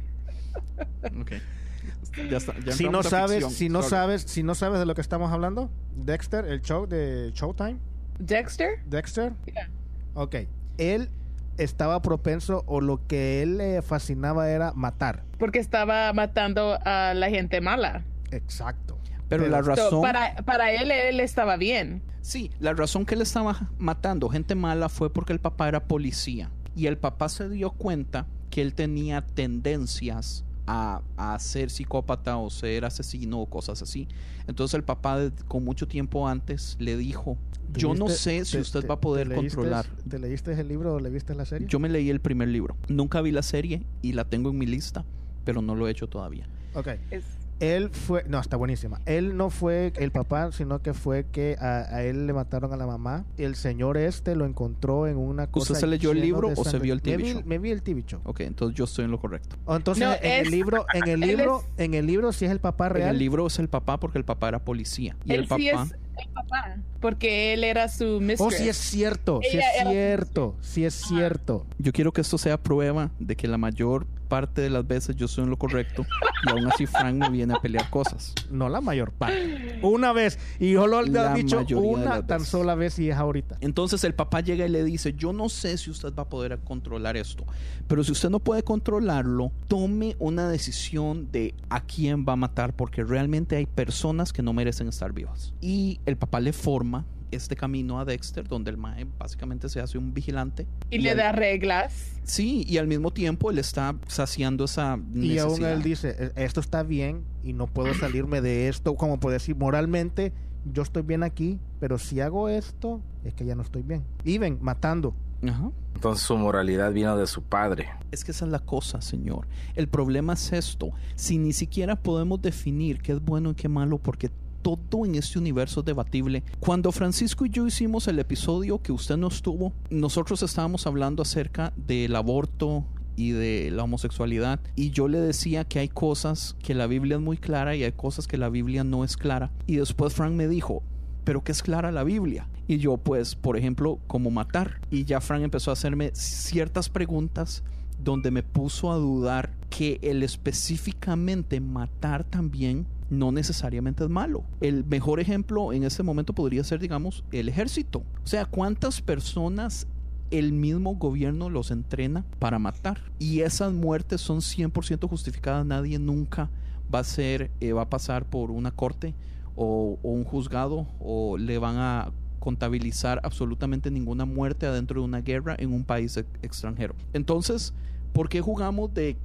[2.30, 3.52] Ya está, ya si no sabes, ficción.
[3.52, 3.90] si no Sorry.
[3.90, 7.78] sabes, si no sabes de lo que estamos hablando, Dexter, el show de Showtime,
[8.20, 8.80] Dexter?
[8.86, 9.34] Dexter.
[9.46, 9.70] Yeah.
[10.14, 10.36] Ok,
[10.78, 11.10] él
[11.58, 15.24] estaba propenso o lo que él le fascinaba era matar.
[15.38, 18.06] Porque estaba matando a la gente mala.
[18.32, 18.98] Exacto.
[19.28, 20.02] Pero, pero- la So, razón...
[20.02, 22.02] para, para él, él estaba bien.
[22.22, 26.50] Sí, la razón que él estaba matando gente mala fue porque el papá era policía.
[26.78, 32.50] Y el papá se dio cuenta que él tenía tendencias a, a ser psicópata o
[32.50, 34.08] ser asesino o cosas así.
[34.48, 37.38] Entonces el papá de- con mucho tiempo antes le dijo,
[37.74, 39.86] yo no ¿Tuviste- sé si te- usted te- va a poder te leíste- controlar.
[40.10, 41.68] ¿Te leíste el libro o le viste la serie?
[41.70, 42.76] Yo me leí el primer libro.
[42.88, 45.06] Nunca vi la serie y la tengo en mi lista,
[45.44, 46.48] pero no lo he hecho todavía.
[46.74, 46.88] Ok.
[47.12, 47.24] Es-
[47.60, 49.00] Él fue, no, está buenísima.
[49.06, 52.78] Él no fue el papá, sino que fue que a, a él le mataron a
[52.78, 53.26] la mamá.
[53.38, 55.74] El señor este lo encontró en una cosa.
[55.76, 57.44] se leyó el libro o se vio el Me TV vi-?
[57.46, 58.20] Me vi el TV show.
[58.26, 59.56] Ok, entonces yo estoy en lo correcto.
[59.66, 62.52] O Entonces, No, en el libro, en el libro, es- en el libro, si es
[62.52, 63.10] el papá En real.
[63.12, 65.16] el libro es el papá porque el papá era policía.
[65.24, 65.58] Y él el papá...
[65.62, 66.78] sí es el papá.
[67.00, 68.42] Porque él era su mistress.
[68.42, 71.66] Oh, sí es cierto, sí Ella es era- cierto, sí es cierto.
[71.78, 75.28] Yo quiero que esto sea prueba de que la mayor parte de las veces yo
[75.28, 76.04] soy en lo correcto
[76.48, 78.34] y aún así Frank me viene a pelear cosas.
[78.50, 79.78] No la mayor parte.
[79.84, 80.40] Una vez.
[80.60, 82.50] Y yo lo he La dicho mayoría de una las tan veces.
[82.50, 83.58] sola vez y es ahorita.
[83.62, 86.58] Entonces el papá llega y le dice, yo no sé si usted va a poder
[86.64, 87.46] controlar esto,
[87.88, 92.74] pero si usted no puede controlarlo, tome una decisión de a quién va a matar,
[92.76, 95.54] porque realmente hay personas que no merecen estar vivas.
[95.62, 99.98] Y el papá le forma este camino a Dexter, donde el mae básicamente se hace
[99.98, 100.68] un vigilante.
[100.90, 102.12] Y, le al- da reglas.
[102.24, 105.74] Sí, y al mismo tiempo él está saciando esa Y aún necesidad.
[105.74, 109.56] él dice, "E- esto está bien y no puedo salirme de esto, como puede decir,
[109.56, 110.32] moralmente
[110.72, 114.04] yo estoy bien aquí, pero si hago esto, es que ya no estoy bien.
[114.24, 115.14] Y ven, matando.
[115.48, 115.70] Ajá.
[115.96, 117.88] Entonces su moralidad vino de su padre.
[118.12, 119.48] Es que esa es la cosa, señor.
[119.76, 120.92] El problema es esto.
[121.16, 124.32] Si ni siquiera podemos definir qué es bueno y qué malo, porque
[124.74, 126.44] todo en este universo debatible.
[126.60, 131.72] Cuando Francisco y yo hicimos el episodio que usted no estuvo, nosotros estábamos hablando acerca
[131.76, 132.86] del aborto
[133.16, 137.22] y de la homosexualidad y yo le decía que hay cosas que la Biblia es
[137.22, 139.52] muy clara y hay cosas que la Biblia no es clara.
[139.68, 140.84] Y después Frank me dijo
[141.24, 144.80] pero que es clara la Biblia y yo pues por ejemplo como matar.
[144.90, 147.64] Y ya Frank empezó a hacerme ciertas preguntas
[148.04, 154.44] donde me puso a dudar que el específicamente matar también no necesariamente es malo.
[154.62, 158.00] El mejor ejemplo en este momento podría ser, digamos, el ejército.
[158.24, 159.88] O sea, ¿cuántas personas
[160.32, 163.00] el mismo gobierno los entrena para matar?
[163.20, 165.66] Y esas muertes son 100% justificadas.
[165.66, 166.50] Nadie nunca
[166.94, 169.14] va a ser, eh, va a pasar por una corte
[169.56, 175.22] o, o un juzgado o le van a contabilizar absolutamente ninguna muerte adentro de una
[175.22, 176.94] guerra en un país ex- extranjero.
[177.14, 177.74] Entonces,
[178.14, 179.18] ¿por qué jugamos de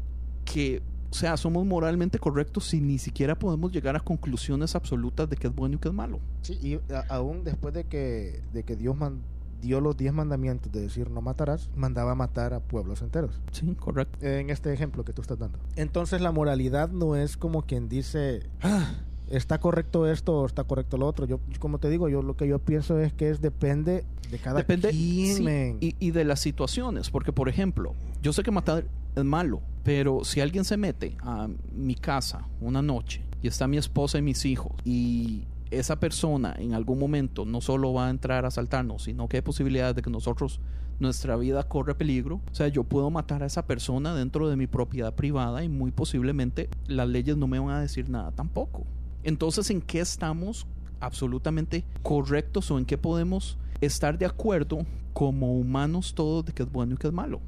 [0.46, 5.36] que, o sea, somos moralmente correctos si ni siquiera podemos llegar a conclusiones absolutas de
[5.36, 6.20] qué es bueno y qué es malo?
[6.42, 9.20] Sí, y a- aún después de que, de que Dios man-
[9.60, 13.38] dio los diez mandamientos de decir no matarás, mandaba a matar a pueblos enteros.
[13.52, 14.18] Sí, correcto.
[14.26, 15.58] En este ejemplo que tú estás dando.
[15.76, 18.94] Entonces la moralidad no es como quien dice, "Ah,
[19.28, 21.26] está correcto esto o está correcto lo otro.
[21.26, 24.58] Yo, como te digo, yo lo que yo pienso es que es depende de cada
[24.58, 25.76] Depende quien, sí, men.
[25.80, 28.84] y, y de las situaciones, porque por ejemplo, yo sé que matar
[29.16, 33.76] es malo, pero si alguien se mete a mi casa una noche y está mi
[33.76, 38.44] esposa y mis hijos y esa persona en algún momento no solo va a entrar
[38.44, 40.60] a asaltarnos, sino que hay posibilidades de que nosotros
[40.98, 42.40] nuestra vida corre peligro.
[42.50, 45.90] O sea, yo puedo matar a esa persona dentro de mi propiedad privada y muy
[45.90, 48.84] posiblemente las leyes no me van a decir nada tampoco.
[49.22, 50.66] Entonces, ¿en qué estamos
[51.00, 56.70] absolutamente correctos o en qué podemos estar de acuerdo como humanos todos de qué es
[56.70, 57.40] bueno y qué es malo?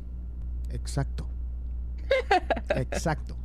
[0.70, 1.26] Exacto.
[2.76, 3.36] Exacto.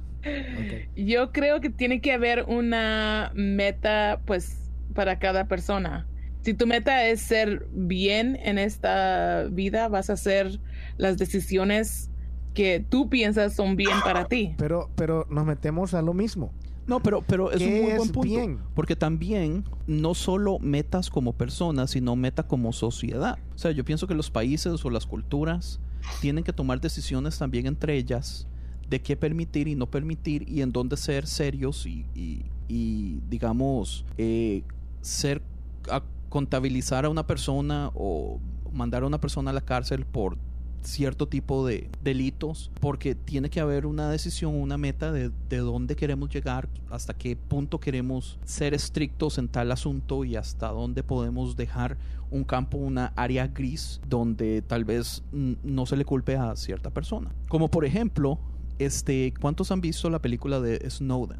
[0.95, 6.07] Yo creo que tiene que haber una meta, pues, para cada persona.
[6.41, 10.59] Si tu meta es ser bien en esta vida, vas a hacer
[10.97, 12.09] las decisiones
[12.53, 14.55] que tú piensas son bien para ti.
[14.57, 16.51] Pero, pero nos metemos a lo mismo.
[16.87, 18.21] No, pero, pero es un ¿Qué muy buen punto.
[18.21, 18.59] bien?
[18.73, 23.37] Porque también no solo metas como personas, sino meta como sociedad.
[23.53, 25.81] O sea, yo pienso que los países o las culturas
[26.21, 28.47] tienen que tomar decisiones también entre ellas
[28.89, 34.63] de qué permitir y no permitir y en dónde ser serios y, digamos, eh,
[35.01, 35.41] ser
[35.89, 38.39] a contabilizar a una persona o
[38.71, 40.37] mandar a una persona a la cárcel por
[40.81, 45.95] cierto tipo de delitos porque tiene que haber una decisión, una meta de, de dónde
[45.95, 51.55] queremos llegar, hasta qué punto queremos ser estrictos en tal asunto y hasta dónde podemos
[51.57, 51.97] dejar
[52.31, 57.31] un campo, una área gris donde tal vez no se le culpe a cierta persona.
[57.47, 58.39] Como por ejemplo,
[58.79, 61.39] este, ¿cuántos han visto la película de Snowden?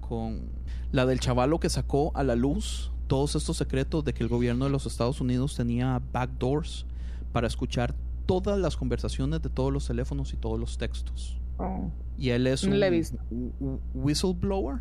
[0.00, 0.40] Con
[0.92, 4.64] la del chavalo que sacó a la luz todos estos secretos de que el gobierno
[4.64, 6.86] de los Estados Unidos tenía backdoors
[7.32, 7.94] para escuchar
[8.26, 11.38] todas las conversaciones de todos los teléfonos y todos los textos.
[11.58, 11.90] Oh.
[12.18, 14.80] Y él es un whistleblower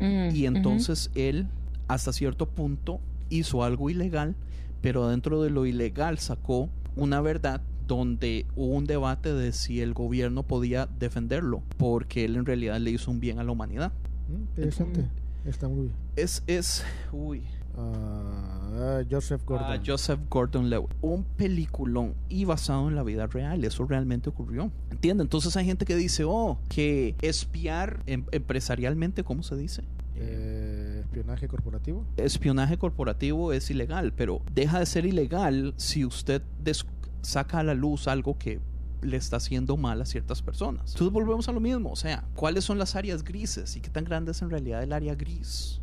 [0.00, 1.48] Mm, y entonces él
[1.88, 3.00] hasta cierto punto
[3.30, 4.36] hizo algo ilegal,
[4.80, 9.94] pero dentro de lo ilegal sacó una verdad donde hubo un debate de si el
[9.94, 13.90] gobierno podía defenderlo, porque él en realidad le hizo un bien a la humanidad.
[14.28, 15.04] Mm, Interesante.
[15.44, 15.94] Está muy bien.
[16.14, 17.42] Es, es, uy,
[17.80, 19.70] Ah, Joseph Gordon.
[19.72, 20.90] a Joseph Gordon-Levitt.
[21.00, 23.64] Un peliculón y basado en la vida real.
[23.64, 24.70] Eso realmente ocurrió.
[24.90, 25.24] ¿Entiendes?
[25.26, 29.84] Entonces hay gente que dice, oh, que espiar em- empresarialmente, ¿cómo se dice?
[30.16, 32.04] Eh, espionaje corporativo.
[32.16, 36.84] espionaje corporativo es ilegal, pero deja de ser ilegal si usted des-
[37.22, 38.60] saca a la luz algo que
[39.02, 40.92] le está haciendo mal a ciertas personas.
[40.92, 44.04] Entonces volvemos a lo mismo, o sea, ¿cuáles son las áreas grises y qué tan
[44.04, 45.80] grande es en realidad el área gris?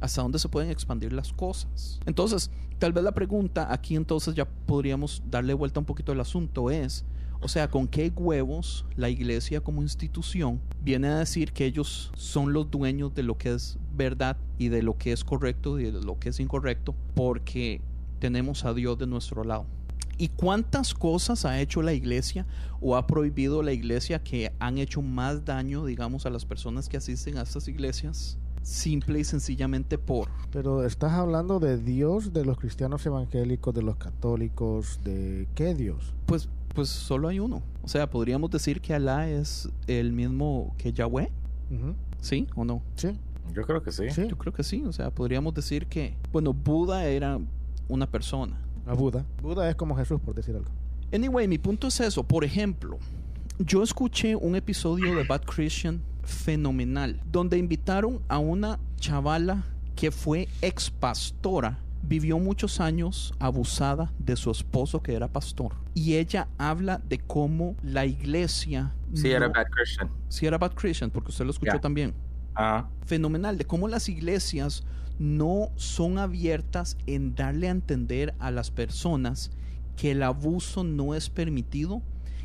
[0.00, 2.00] ¿Hasta dónde se pueden expandir las cosas?
[2.06, 6.70] Entonces, tal vez la pregunta aquí entonces ya podríamos darle vuelta un poquito al asunto
[6.70, 7.04] es,
[7.42, 12.52] o sea, ¿con qué huevos la iglesia como institución viene a decir que ellos son
[12.52, 16.02] los dueños de lo que es verdad y de lo que es correcto y de
[16.02, 16.94] lo que es incorrecto?
[17.14, 17.80] Porque
[18.18, 19.66] tenemos a Dios de nuestro lado.
[20.20, 22.44] ¿Y cuántas cosas ha hecho la iglesia
[22.78, 26.98] o ha prohibido la iglesia que han hecho más daño, digamos, a las personas que
[26.98, 30.28] asisten a estas iglesias simple y sencillamente por.
[30.52, 36.12] Pero estás hablando de Dios, de los cristianos evangélicos, de los católicos, de qué Dios?
[36.26, 37.62] Pues, pues solo hay uno.
[37.82, 41.32] O sea, podríamos decir que Alá es el mismo que Yahweh.
[42.20, 42.82] ¿sí o no?
[42.96, 43.18] Sí,
[43.54, 44.10] Yo creo que sí.
[44.10, 44.26] sí.
[44.28, 44.84] Yo creo que sí.
[44.84, 47.40] O sea, podríamos decir que, bueno, Buda era
[47.88, 48.58] una persona.
[48.90, 49.24] A Buda.
[49.40, 50.68] Buda es como Jesús, por decir algo.
[51.14, 52.24] Anyway, mi punto es eso.
[52.24, 52.98] Por ejemplo,
[53.60, 59.62] yo escuché un episodio de Bad Christian fenomenal, donde invitaron a una chavala
[59.94, 65.72] que fue ex pastora, vivió muchos años abusada de su esposo que era pastor.
[65.94, 68.92] Y ella habla de cómo la iglesia...
[69.14, 70.10] Sí, era Bad Christian.
[70.28, 72.12] Sí, era Bad Christian, porque usted lo escuchó también
[72.56, 74.82] Ah, fenomenal de cómo las iglesias
[75.20, 79.50] no son abiertas en darle a entender a las personas
[79.96, 82.00] que el abuso no es permitido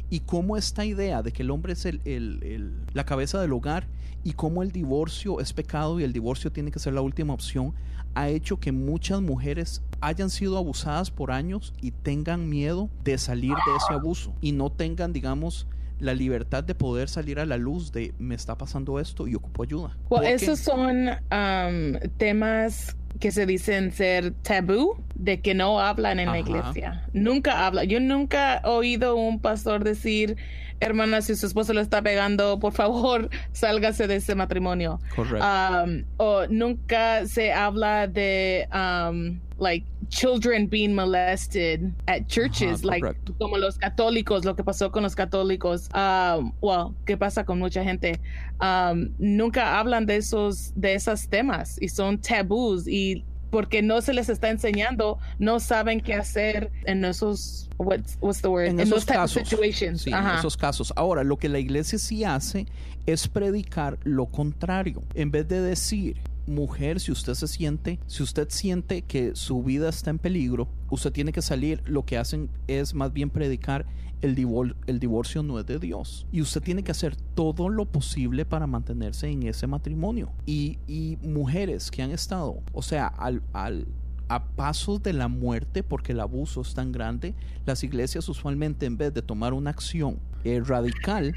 [0.09, 3.53] y cómo esta idea de que el hombre es el- el- el- la cabeza del
[3.53, 3.87] hogar
[4.25, 7.73] y cómo el divorcio es pecado y el divorcio tiene que ser la última opción
[8.13, 13.51] ha hecho que muchas mujeres hayan sido abusadas por años y tengan miedo de salir
[13.53, 15.67] de ese abuso y no tengan, digamos,
[15.99, 19.63] la libertad de poder salir a la luz de me está pasando esto y ocupo
[19.63, 19.97] ayuda.
[20.09, 26.27] Well, esos son um, temas que se dicen ser tabú, de que no hablan en
[26.27, 26.37] Ajá.
[26.37, 27.03] la iglesia.
[27.13, 27.83] Nunca habla.
[27.85, 30.35] Yo nunca he oído un pastor decir,
[30.79, 34.99] hermana, si su esposo le está pegando, por favor, sálgase de ese matrimonio.
[35.15, 35.45] Correcto.
[35.45, 43.01] Um, o nunca se habla de um, like children being molested at churches, Ajá, like
[43.01, 43.33] correcto.
[43.39, 47.83] como los católicos, lo que pasó con los católicos, um, well, qué pasa con mucha
[47.83, 48.19] gente,
[48.61, 53.23] um, nunca hablan de esos, de esos temas y son tabús y
[53.55, 58.49] porque no se les está enseñando, no saben qué hacer en esos, what's, what's the
[58.49, 59.47] word, en esos casos.
[59.47, 60.01] situations.
[60.01, 60.91] Sí, en esos casos.
[60.97, 62.65] Ahora, lo que la iglesia sí hace
[63.05, 65.03] es predicar lo contrario.
[65.13, 69.87] En vez de decir, mujer, si usted se siente, si usted siente que su vida
[69.87, 73.85] está en peligro, usted tiene que salir, lo que hacen es más bien predicar
[74.21, 76.25] el, divor- el divorcio no es de Dios.
[76.31, 80.31] Y usted tiene que hacer todo lo posible para mantenerse en ese matrimonio.
[80.45, 83.87] Y, y mujeres que han estado, o sea, al, al,
[84.27, 87.35] a pasos de la muerte porque el abuso es tan grande,
[87.65, 91.33] las iglesias usualmente en vez de tomar una acción eh, radical,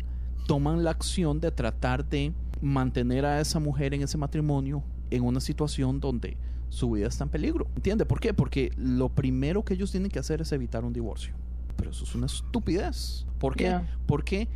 [0.46, 5.40] toman la acción de tratar de mantener a esa mujer en ese matrimonio en una
[5.40, 6.36] situación donde
[6.70, 7.66] su vida está en peligro.
[7.76, 8.04] ¿Entiende?
[8.06, 8.34] ¿Por qué?
[8.34, 11.34] Porque lo primero que ellos tienen que hacer es evitar un divorcio.
[11.78, 13.24] Pero eso es una estupidez.
[13.38, 13.64] ¿Por qué?
[13.64, 13.98] Yeah.
[14.06, 14.48] Porque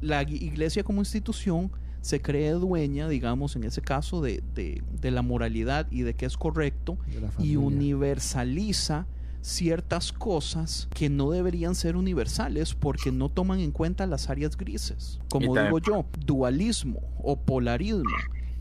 [0.00, 5.22] la iglesia como institución se cree dueña, digamos, en ese caso, de, de- de la
[5.22, 6.98] moralidad y de que es correcto
[7.44, 9.06] y universaliza
[9.40, 15.20] ciertas cosas que no deberían ser universales porque no toman en cuenta las áreas grises.
[15.28, 18.04] Como digo yo, dualismo o polarismo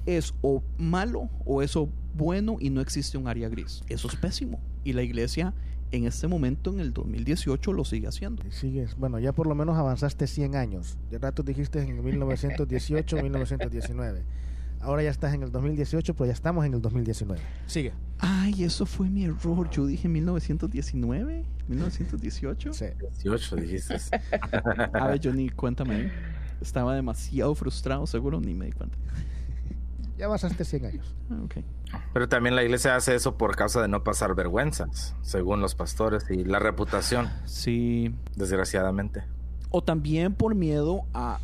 [0.05, 3.81] es o malo o eso bueno y no existe un área gris.
[3.87, 4.59] Eso es pésimo.
[4.83, 5.53] Y la iglesia
[5.93, 8.43] en este momento, en el 2018, lo sigue haciendo.
[8.49, 10.97] Sigues, bueno, ya por lo menos avanzaste 100 años.
[11.11, 14.23] De rato dijiste en 1918, 1919.
[14.81, 17.39] Ahora ya estás en el 2018, pero ya estamos en el 2019.
[17.67, 17.93] Sigue.
[18.17, 19.69] Ay, eso fue mi error.
[19.69, 22.73] Yo dije 1919, 1918.
[22.73, 22.85] Sí.
[22.99, 23.95] 18 dijiste.
[24.93, 26.11] A ver, Johnny, cuéntame.
[26.59, 28.97] Estaba demasiado frustrado, seguro ni me di cuenta.
[30.17, 31.15] Ya avanzaste 100 años.
[31.29, 31.57] Ah, ok.
[32.13, 36.25] Pero también la iglesia hace eso por causa de no pasar vergüenzas, según los pastores,
[36.29, 38.13] y la reputación, Sí.
[38.35, 39.23] desgraciadamente.
[39.71, 41.39] O también por miedo a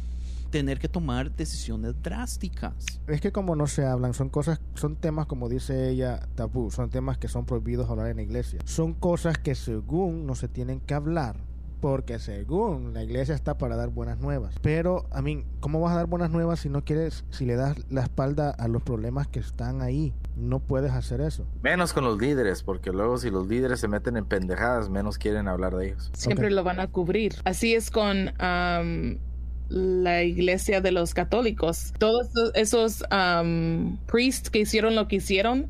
[0.52, 2.74] tener que tomar decisiones drásticas.
[3.08, 6.90] Es que como no se hablan, son cosas, son temas como dice ella, tabú, son
[6.90, 8.60] temas que son prohibidos hablar en la iglesia.
[8.66, 11.36] Son cosas que según no se tienen que hablar,
[11.82, 14.56] porque según la iglesia está para dar buenas nuevas.
[14.62, 17.78] Pero, a mí, ¿cómo vas a dar buenas nuevas si no quieres, si le das
[17.90, 20.14] la espalda a los problemas que están ahí?
[20.36, 21.46] No puedes hacer eso.
[21.64, 25.48] Menos con los líderes, porque luego si los líderes se meten en pendejadas, menos quieren
[25.48, 26.10] hablar de ellos.
[26.14, 26.54] siempre Ok.
[26.54, 27.36] lo van a cubrir.
[27.46, 29.18] Así es con um,
[29.70, 31.94] la iglesia de los católicos.
[31.98, 35.68] Todos esos- um, priests que hicieron lo que hicieron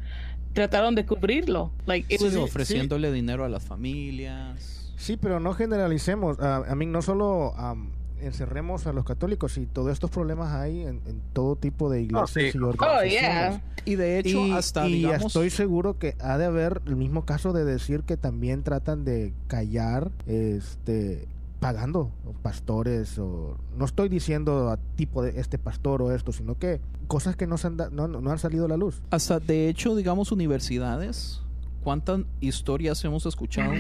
[0.54, 1.72] trataron de cubrirlo.
[1.86, 4.79] Like, it Sí, was- ofreciéndole dinero a las familias.
[5.00, 6.38] Sí, pero no generalicemos.
[6.40, 7.90] Ah, a mí no solo am,
[8.22, 12.52] encerremos a los católicos y todos estos problemas hay en, en todo tipo de iglesias
[12.52, 12.58] sí.
[12.58, 13.12] y Oh, organizaciones.
[13.22, 13.62] yeah.
[13.86, 15.28] Y de hecho, y, hasta y digamos.
[15.28, 19.34] estoy seguro que ha de haber el mismo caso de decir que también tratan de
[19.48, 21.28] callar este
[21.62, 22.10] pagando
[22.42, 27.36] pastores o no estoy diciendo a tipo de este pastor o esto sino que cosas
[27.36, 29.94] que no, se han da- no, no han salido a la luz Hasta de hecho,
[29.96, 31.42] digamos, universidades.
[31.84, 33.74] ¿Cuántas historias hemos escuchado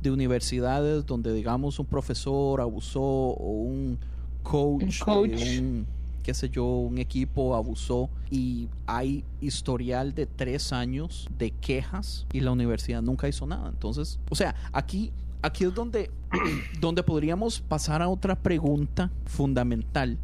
[0.00, 3.98] de universidades donde, digamos, un profesor abusó o un
[4.42, 5.30] coach, Un coach.
[5.30, 5.86] de un
[6.22, 12.40] qué sé yo, un equipo abusó y hay historial de tres años de quejas y
[12.40, 13.68] la universidad nunca hizo nada.
[13.68, 16.10] Entonces, o sea, aquí, aquí es donde,
[16.80, 20.18] donde podríamos pasar a otra pregunta fundamental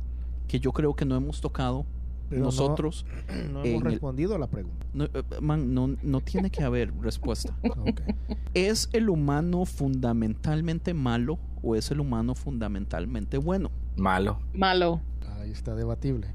[0.47, 1.85] que yo creo que no hemos tocado
[2.29, 3.07] Pero nosotros.
[3.53, 4.87] No hemos el- respondido a la pregunta.
[4.93, 5.11] No, eh,
[5.41, 7.57] man, no, no tiene que haber respuesta.
[8.55, 13.71] ¿Es el humano fundamentalmente malo o es el humano fundamentalmente bueno?
[13.97, 14.41] Malo.
[14.53, 15.01] Malo.
[15.41, 16.35] Ahí está debatible.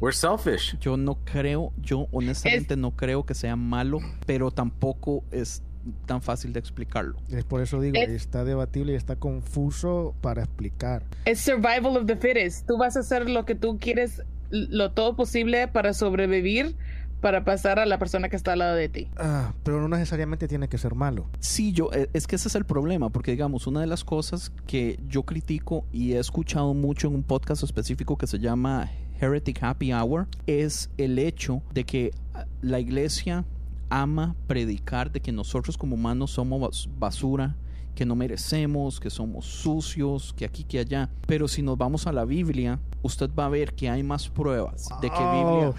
[0.00, 0.76] We're selfish.
[0.80, 5.62] Yo no creo, yo honestamente no creo que sea malo, pero tampoco es
[6.06, 7.16] tan fácil de explicarlo.
[7.28, 11.04] Es por eso digo, Es- está debatible y está confuso para explicar.
[11.24, 12.66] Es survival of the fittest.
[12.66, 14.22] Tú vas a hacer lo que tú quieres,
[14.52, 16.76] lo todo posible para sobrevivir,
[17.20, 19.08] para pasar a la persona que está al lado de ti.
[19.16, 21.26] Ah, pero no necesariamente tiene que ser malo.
[21.40, 24.52] Sí, yo, eh, es que ese es el problema, porque digamos, una de las cosas
[24.66, 28.90] que yo critico y he escuchado mucho en un podcast específico que se llama
[29.20, 33.44] Heretic Happy Hour, es el hecho de que ah, la iglesia
[33.88, 37.56] ama predicar de que nosotros como humanos somos bas- basura,
[37.94, 41.10] que no merecemos, que somos sucios, que aquí, que allá.
[41.26, 44.88] Pero si nos vamos a la Biblia, usted va a ver que hay más pruebas
[45.00, 45.72] de que Biblia...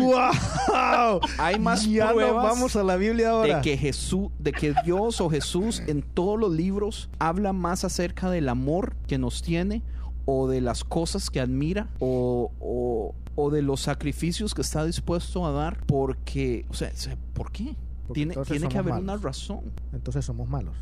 [0.00, 1.20] ¡Wow!
[1.38, 3.56] Hay más ya pruebas vamos a la Biblia ahora.
[3.56, 8.30] de que Jesús, de que Dios o Jesús en todos los libros habla más acerca
[8.30, 9.82] del amor que nos tiene
[10.24, 15.46] o de las cosas que admira o, o- o de los sacrificios que está dispuesto
[15.46, 16.92] a dar porque, o sea,
[17.32, 17.74] ¿por qué?
[18.06, 19.60] Porque Tiene, tiene que haber una razón.
[19.94, 20.74] Entonces somos malos.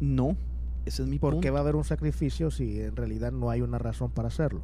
[0.00, 0.34] No,
[0.86, 1.42] ese es mi ¿Por punto.
[1.42, 4.60] qué va a haber un sacrificio si en realidad no hay una razón para hacerlo?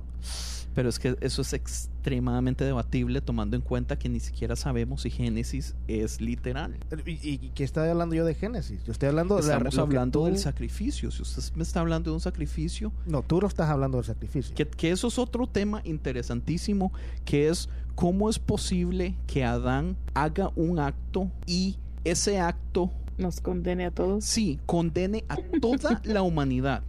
[0.75, 5.11] Pero es que eso es extremadamente debatible tomando en cuenta que ni siquiera sabemos si
[5.11, 6.77] Génesis es literal.
[7.07, 8.85] ¿Y, qué estoy hablando yo de Génesis?
[8.85, 11.11] Yo estoy hablando de Estamos hablando tú- del sacrificio.
[11.11, 14.55] Si usted me está hablando de un sacrificio, No, tú no estás hablando del sacrificio.
[14.55, 16.93] Que, que eso es otro tema interesantísimo,
[17.25, 23.87] que es cómo es posible que Adán haga un acto y ese acto, Nos condene
[23.87, 24.25] a todos.
[24.25, 26.83] sí, condene a toda la humanidad.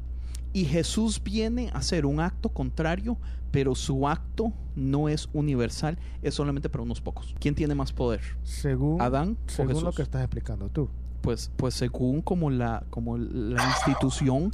[0.54, 3.18] Y Jesús viene a hacer un acto contrario,
[3.52, 7.36] pero su acto no es universal, es solamente para unos pocos.
[7.40, 8.22] ¿Quién tiene más poder?
[8.44, 9.96] Según, ¿Adán o según lo Jesús?
[9.96, 10.90] que estás explicando tú.
[11.22, 14.52] Pues, pues según como la, como la institución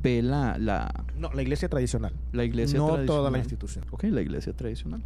[0.00, 2.12] ve la, la, No, la iglesia tradicional.
[2.32, 3.84] la iglesia no toda la institución.
[3.90, 5.02] Ok, la iglesia tradicional.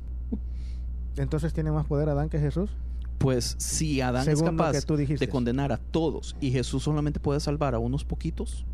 [1.17, 2.71] Entonces tiene más poder Adán que Jesús.
[3.19, 5.27] Pues si Adán Según es capaz que tú dijiste.
[5.27, 8.67] de condenar a todos y Jesús solamente puede salvar a unos poquitos,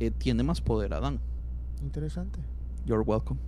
[0.00, 1.20] eh, tiene más poder Adán.
[1.82, 2.40] Interesante.
[2.84, 3.40] You're welcome.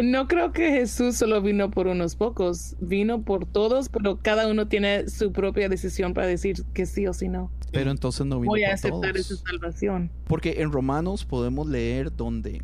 [0.00, 4.66] No creo que Jesús solo vino por unos pocos, vino por todos, pero cada uno
[4.66, 7.50] tiene su propia decisión para decir que sí o sí no.
[7.70, 9.30] Pero entonces no vino Voy a por aceptar todos.
[9.30, 10.10] esa salvación.
[10.26, 12.62] Porque en Romanos podemos leer donde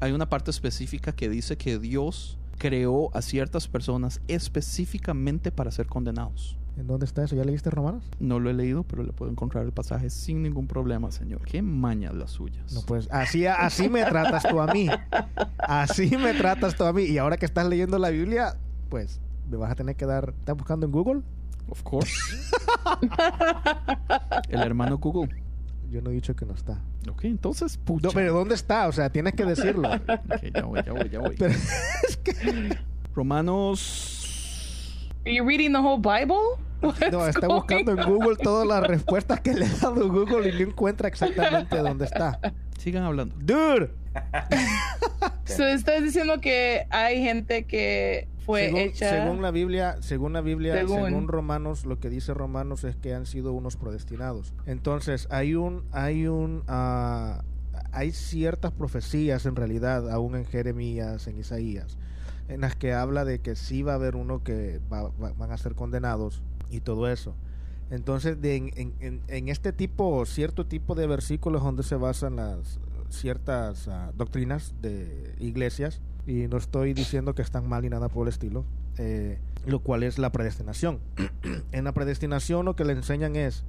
[0.00, 5.86] hay una parte específica que dice que Dios creó a ciertas personas específicamente para ser
[5.86, 6.58] condenados.
[6.76, 7.34] ¿En dónde está eso?
[7.34, 8.04] ¿Ya leíste Romanos?
[8.20, 11.40] No lo he leído, pero le puedo encontrar el pasaje sin ningún problema, Señor.
[11.46, 12.70] Qué mañas las suyas.
[12.72, 14.88] No, pues así, así me tratas tú a mí.
[15.58, 17.04] Así me tratas tú a mí.
[17.04, 18.56] Y ahora que estás leyendo la Biblia,
[18.90, 20.34] pues me vas a tener que dar.
[20.38, 21.22] ¿Estás buscando en Google?
[21.70, 22.12] Of course.
[24.50, 25.49] el hermano Google.
[25.90, 26.78] Yo no he dicho que no está.
[27.10, 28.06] Ok, entonces, pucha.
[28.08, 28.86] No, pero ¿dónde está?
[28.86, 29.88] O sea, tienes que decirlo.
[30.08, 31.36] Ok, ya voy, ya voy, ya voy.
[31.36, 31.54] Pero-
[33.14, 34.16] Romanos.
[35.26, 36.36] Are you reading the whole Bible?
[37.12, 40.70] No, está buscando en Google todas las respuestas que le ha dado Google y no
[40.70, 42.40] encuentra exactamente dónde está.
[42.78, 43.34] Sigan hablando.
[43.38, 43.90] Dude.
[45.44, 49.10] So, estás diciendo que hay gente que fue según, hecha.
[49.10, 51.04] según la Biblia, según la Biblia, Según.
[51.06, 51.28] según.
[51.28, 54.52] Romanos, lo que dice Romanos es que han sido unos predestinados.
[54.66, 57.42] Entonces, hay un, hay un, ah,
[57.92, 61.96] hay ciertas profecías en realidad, aún en Jeremías, en Isaías,
[62.48, 65.50] en las que habla de que sí va a haber uno que va- va- van
[65.52, 67.34] a ser condenados y todo eso.
[67.90, 72.36] Entonces, de, en, en- en- en este tipo, cierto tipo de versículos donde se basan
[72.36, 72.78] las
[73.08, 78.26] ciertas ah, doctrinas de iglesias, y no estoy diciendo que están mal ni nada por
[78.26, 78.64] el estilo,
[78.98, 81.00] eh, lo cual es la predestinación.
[81.72, 83.64] en la predestinación lo que le enseñan es,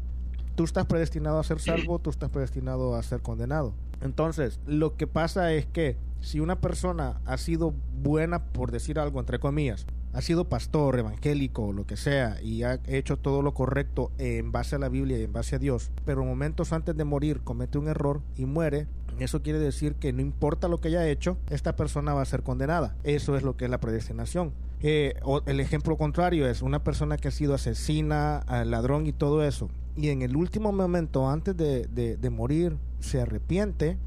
[0.55, 3.73] tú estás predestinado a ser salvo, tú estás predestinado a ser condenado.
[4.01, 9.19] Entonces, lo que pasa es que si una persona ha sido buena, por decir algo,
[9.19, 14.11] entre comillas, ha sido pastor, evangélico, lo que sea, y ha hecho todo lo correcto
[14.17, 17.41] en base a la Biblia y en base a Dios, pero momentos antes de morir
[17.41, 18.87] comete un error y muere,
[19.21, 22.43] eso quiere decir que no importa lo que haya hecho, esta persona va a ser
[22.43, 22.95] condenada.
[23.03, 24.51] Eso es lo que es la predestinación.
[24.81, 29.13] Eh, o el ejemplo contrario es una persona que ha sido asesina, eh, ladrón y
[29.13, 33.97] todo eso, y en el último momento antes de, de- de morir se arrepiente,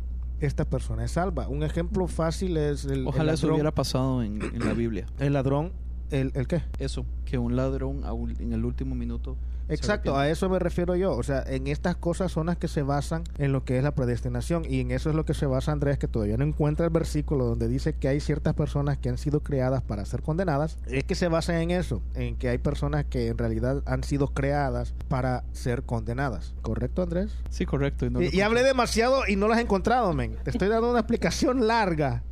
[0.41, 1.49] esta persona es salva.
[1.49, 5.07] Un ejemplo fácil es el, el Ojalá eso hubiera pasado en, en la Biblia.
[5.21, 5.73] El ladrón,
[6.11, 6.62] el, ¿el qué?
[6.79, 8.03] Eso, que un ladrón
[8.41, 9.37] en el último minuto.
[9.69, 11.12] Exacto, a eso me refiero yo.
[11.12, 13.95] O sea, en estas cosas son las que se basan en lo que es la
[13.95, 14.65] predestinación.
[14.69, 17.45] Y en eso es lo que se basa Andrés, que todavía no encuentra el versículo
[17.45, 20.79] donde dice que hay ciertas personas que han sido creadas para ser condenadas.
[20.87, 24.29] Es que se basa en eso, en que hay personas que en realidad han sido
[24.29, 26.55] creadas para ser condenadas.
[26.62, 27.33] ¿Correcto, Andrés?
[27.51, 28.07] Sí, correcto.
[28.07, 30.37] y no lo y, y hablé demasiado y no lo has encontrado, men.
[30.45, 32.23] Te estoy dando una explicación larga.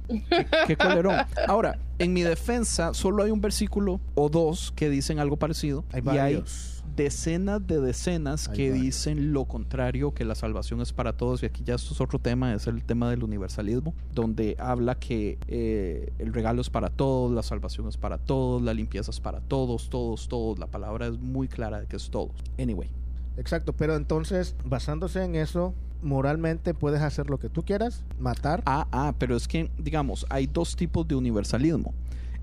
[0.66, 1.16] Qué colerón.
[1.47, 5.85] Ahora, en mi defensa, solo hay un versículo o dos que dicen algo parecido.
[5.93, 6.71] Hay y hay varios.
[6.95, 11.43] Decenas de decenas que dicen lo contrario, que la salvación es para todos.
[11.43, 15.38] Y aquí ya esto es otro tema, es el tema del universalismo, donde habla que
[15.49, 19.40] eh, el regalo es para todos, la salvación es para todos, la limpieza es para
[19.40, 20.59] todos, todos, todos.
[20.59, 22.32] La palabra es muy clara de que es todos.
[22.59, 22.88] Anyway.
[23.36, 28.62] Exacto, pero entonces, basándose en eso, moralmente puedes hacer lo que tú quieras, matar.
[28.66, 31.95] Ah, ah, pero es que, digamos, hay dos tipos de universalismo.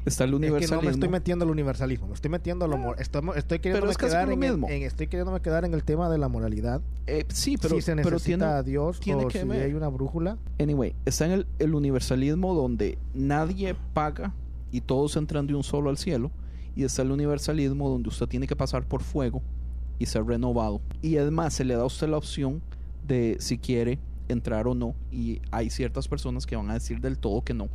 [0.06, 0.76] Está el Es que universalismo.
[0.78, 3.97] no me estoy metiendo al universalismo, me estoy metiendo a lo estoy, estoy queriéndome es
[3.97, 4.68] quedar en el- mismo.
[4.70, 6.82] en- estoy queriéndome quedar en el tema de la moralidad.
[7.08, 9.64] Eh, sí, pero, si se pero necesita tiene, a Dios tiene o que si ver.
[9.64, 10.38] hay una brújula.
[10.60, 14.34] Anyway, está en el, el universalismo donde nadie paga
[14.72, 16.32] y todos entran de un solo al cielo.
[16.76, 19.41] Y está el universalismo donde usted tiene que pasar por fuego
[19.97, 20.80] y ser renovado.
[21.02, 22.62] Y además se le da a usted la opción
[23.06, 24.95] de si quiere entrar o no.
[25.12, 27.68] Y hay ciertas personas que van a decir del todo que no.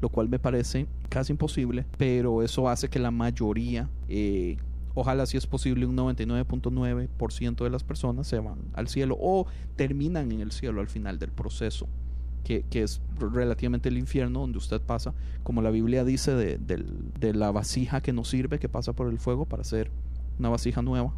[0.00, 1.84] Lo cual me parece casi imposible.
[1.96, 4.56] Pero eso hace que la mayoría, eh,
[4.94, 9.46] ojalá si es posible un 99.9% de las personas se van al cielo o
[9.76, 11.88] terminan en el cielo al final del proceso
[12.44, 17.34] que, que es relativamente el infierno donde usted pasa, como la Biblia dice, de, de
[17.34, 19.90] la vasija que nos sirve, que pasa por el fuego para hacer
[20.38, 21.12] una vasija nueva.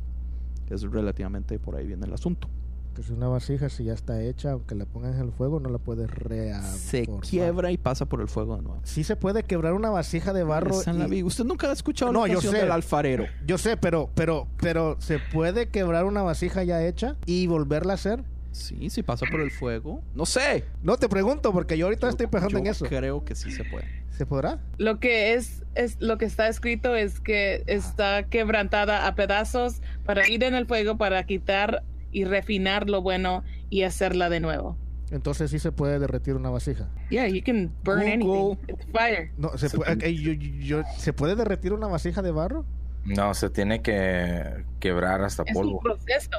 [0.69, 2.49] Es relativamente por ahí viene el asunto.
[2.95, 5.69] Que si una vasija, si ya está hecha, aunque la pongan en el fuego, no
[5.71, 6.79] la puedes reaformar.
[6.79, 8.81] Se quiebra y pasa por el fuego de nuevo.
[8.85, 10.77] Sí se puede quebrar una vasija de barro.
[10.87, 11.25] La y- Biblia.
[11.25, 12.51] Usted nunca ha escuchado No, la yo sé.
[12.57, 13.27] del alfarero.
[13.47, 17.95] Yo sé, pero, pero, pero, ¿se puede quebrar una vasija ya hecha y volverla a
[17.95, 18.25] hacer?
[18.53, 20.03] Sí, si pasa por el fuego.
[20.17, 20.65] No sé.
[20.83, 22.85] No te pregunto, porque yo ahorita estoy pensando en eso.
[22.87, 23.87] Creo que sí se puede.
[24.11, 24.59] ¿Se podrá?
[24.77, 30.29] Lo que es, es lo que está escrito es que está quebrantada a pedazos para
[30.29, 34.77] ir en el fuego para quitar y refinar lo bueno y hacerla de nuevo.
[35.11, 36.89] Entonces sí se puede derretir una vasija.
[37.11, 38.59] Yeah, you can burn Google.
[38.59, 38.75] anything.
[38.75, 39.33] It's fire.
[39.37, 42.65] No, se, Se puede, yo- yo- ¿se puede derretir una vasija de barro
[43.05, 46.31] No, se tiene que quebrar hasta Es un polvo proceso.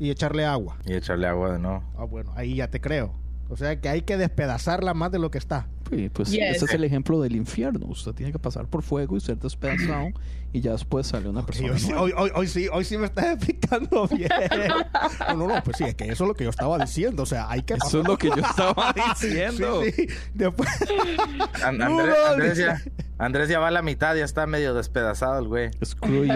[0.00, 0.76] y echarle agua?
[0.86, 1.84] y echarle agua de nuevo.
[1.96, 3.14] Ah, bueno, ahí ya te creo.
[3.50, 5.66] O sea que hay que despedazarla más de lo que está.
[5.90, 6.56] Sí, pues Yes.
[6.56, 7.86] ese es el ejemplo del infierno.
[7.88, 10.06] Usted tiene que pasar por fuego y ser despedazado
[10.52, 11.72] y ya después sale una persona.
[11.72, 14.28] hoy, hoy, hoy- hoy sí, hoy sí me estás explicando bien.
[15.28, 17.24] No, no, no, pues sí, es que eso es lo que yo estaba diciendo.
[17.24, 19.82] O sea, hay que Eso es lo que yo estaba diciendo.
[19.82, 20.06] Sí, sí.
[20.32, 20.68] Después,
[21.64, 22.80] An- Andrés, Andrés ya,
[23.18, 25.70] Andrés ya va a la mitad, ya está medio despedazado el güey.
[25.84, 26.34] Screw you.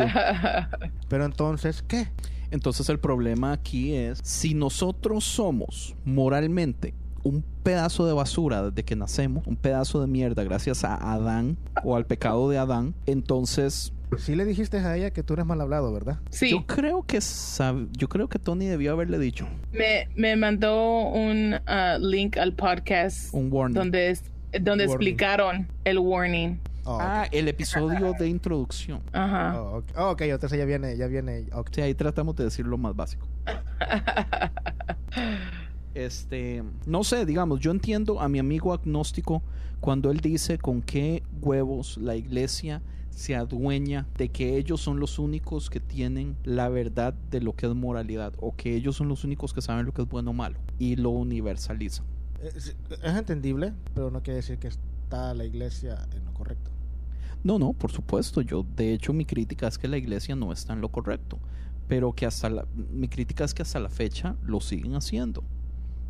[1.09, 2.09] Pero entonces, ¿qué?
[2.51, 6.95] Entonces el problema aquí es, si nosotros somos moralmente
[7.25, 11.97] un pedazo de basura desde que nacemos, un pedazo de mierda gracias a Adán o
[11.97, 15.93] al pecado de Adán, entonces Sí le dijiste a ella que tú eres mal hablado,
[15.93, 16.21] ¿verdad?
[16.31, 21.09] Sí, yo creo que sab- yo creo que Tony debió haberle dicho me, me mandó
[21.09, 23.75] un uh, link al podcast un warning.
[23.75, 24.23] donde, es,
[24.53, 24.91] donde Warning.
[24.91, 26.61] explicaron el warning.
[26.87, 29.01] Oh, Ah, el episodio de introducción.
[29.13, 29.59] Ajá.
[29.59, 29.85] oh, ok.
[29.97, 31.47] Oh, ok, entonces ya viene, ya viene.
[31.55, 31.71] ok.
[31.73, 33.27] Sí, ahí tratamos de decir lo más básico.
[35.95, 39.43] Este, no sé, digamos, yo entiendo a mi amigo agnóstico
[39.81, 45.21] cuando él dice con qué huevos la iglesia se adueña de que ellos son los
[45.21, 49.23] únicos que tienen la verdad de lo que es moralidad o que ellos son los
[49.23, 52.05] únicos que saben lo que es bueno o malo y lo universalizan.
[52.43, 56.71] Es, es entendible, pero no quiere decir que está la iglesia en lo correcto.
[57.45, 58.41] No, no, por supuesto.
[58.41, 61.39] Yo, de hecho, mi crítica es que la iglesia no está en lo correcto.
[61.87, 65.45] Pero que hasta la, mi crítica es que hasta la fecha lo siguen haciendo.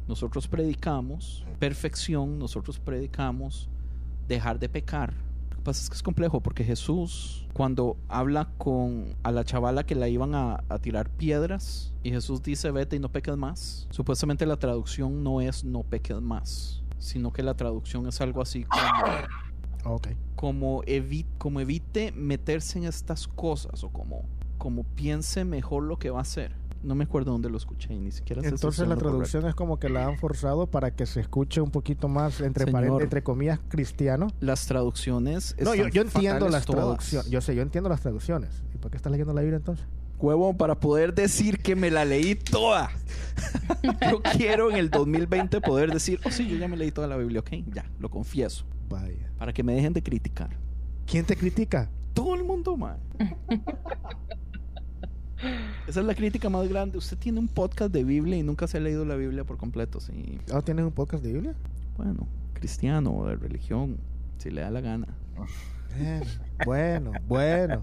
[0.08, 3.68] Nosotros predicamos perfección, nosotros predicamos
[4.28, 5.14] dejar de pecar.
[5.50, 9.84] Lo que pasa es que es complejo porque Jesús, cuando habla con a la chavala
[9.86, 13.86] que la iban a, a tirar piedras, y Jesús dice vete y no peques más,
[13.90, 18.64] supuestamente la traducción no es no peques más, sino que la traducción es algo así
[18.64, 18.82] como
[20.36, 24.24] como, evi- como evite meterse en estas cosas o como,
[24.58, 26.54] como piense mejor lo que va a hacer.
[26.84, 29.78] No me acuerdo dónde lo escuché y ni siquiera sé Entonces la traducción es como
[29.78, 33.02] que la han forzado para que se escuche un poquito más, entre, Señor.
[33.02, 34.28] entre comillas, cristiano.
[34.40, 37.30] Las traducciones No, yo, están yo entiendo las traducciones.
[37.30, 38.62] Yo sé, yo entiendo las traducciones.
[38.74, 39.86] ¿Y por qué estás leyendo la Biblia entonces?
[40.18, 42.90] Huevo, para poder decir que me la leí toda.
[44.10, 47.16] yo quiero en el 2020 poder decir, oh sí, yo ya me leí toda la
[47.16, 48.64] Biblia, ok, ya, lo confieso.
[48.88, 49.32] Vaya.
[49.38, 50.50] Para que me dejen de criticar.
[51.06, 51.90] ¿Quién te critica?
[52.12, 52.98] Todo el mundo, man.
[55.86, 56.98] Esa es la crítica más grande.
[56.98, 60.00] Usted tiene un podcast de Biblia y nunca se ha leído la Biblia por completo,
[60.00, 60.38] sí.
[60.52, 61.54] ¿Ah, ¿Tienes un podcast de Biblia?
[61.96, 63.98] Bueno, cristiano o de religión,
[64.38, 65.08] si le da la gana.
[66.64, 67.82] Bueno, bueno.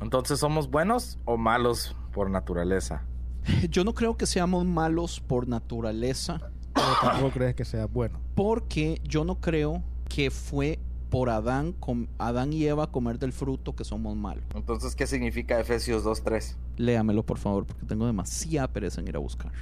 [0.00, 3.02] Entonces, ¿somos buenos o malos por naturaleza?
[3.70, 8.20] Yo no creo que seamos malos por naturaleza, Pero tampoco crees que sea bueno.
[8.34, 10.78] porque yo no creo que fue
[11.12, 14.42] por Adán, com- Adán y Eva comer del fruto que somos malos.
[14.54, 16.56] Entonces, ¿qué significa Efesios 2.3?
[16.78, 19.52] Léamelo, por favor, porque tengo demasiada pereza en ir a buscar.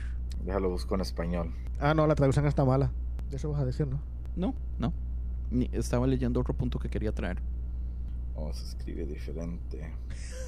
[0.44, 1.52] Déjalo busco en español.
[1.81, 2.93] Ah, no, la traducción está mala.
[3.28, 3.98] De eso vas a decir, ¿no?
[4.36, 4.93] No, no.
[5.51, 7.39] Ni- estaba leyendo otro punto que quería traer.
[8.36, 9.93] Oh, se escribe diferente.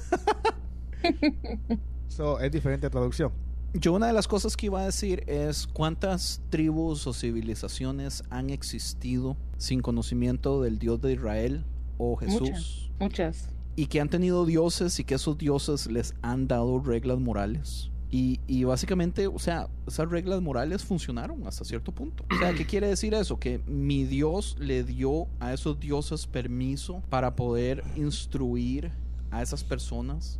[2.07, 3.31] So, es diferente traducción.
[3.73, 8.51] Yo una de las cosas que iba a decir es cuántas tribus o civilizaciones han
[8.51, 11.65] existido sin conocimiento del Dios de Israel
[11.97, 13.49] o Jesús Muchas.
[13.75, 17.89] y que han tenido dioses y que esos dioses les han dado reglas morales.
[18.11, 22.23] Y, y básicamente, o sea, esas reglas morales funcionaron hasta cierto punto.
[22.31, 23.39] O sea, ¿qué quiere decir eso?
[23.39, 28.91] Que mi Dios le dio a esos dioses permiso para poder instruir
[29.31, 30.39] a esas personas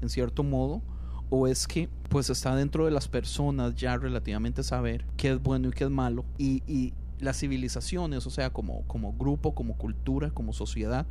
[0.00, 0.82] en cierto modo.
[1.34, 5.68] O es que pues está dentro de las personas ya relativamente saber qué es bueno
[5.68, 6.26] y qué es malo.
[6.36, 11.06] Y, y las civilizaciones, o sea, como, como grupo, como cultura, como sociedad,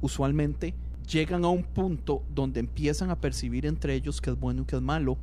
[0.00, 0.74] usualmente
[1.06, 4.76] llegan a un punto donde empiezan a percibir entre ellos qué es bueno y qué
[4.76, 5.18] es malo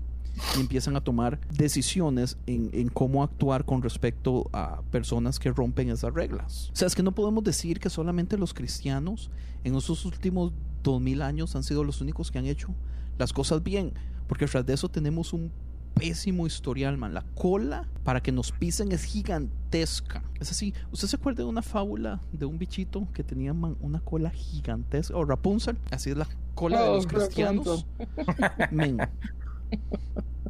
[0.56, 5.90] y empiezan a tomar decisiones en, en cómo actuar con respecto a personas que rompen
[5.90, 6.70] esas reglas.
[6.72, 9.32] O sea, es que no podemos decir que solamente los cristianos
[9.64, 10.54] en esos últimos
[10.84, 12.76] dos mil años han sido los únicos que han hecho
[13.18, 13.94] las cosas bien,
[14.28, 15.52] porque tras de eso tenemos un
[15.94, 17.14] pésimo historial, man.
[17.14, 20.24] La cola para que nos pisen es gigantesca.
[20.40, 20.74] Es así.
[20.92, 25.16] ¿Usted se acuerda de una fábula de un bichito que tenía man, una cola gigantesca?
[25.16, 25.78] O Rapunzel.
[25.92, 27.86] Así es la cola de Oh, los cristianos.
[28.72, 28.98] Men.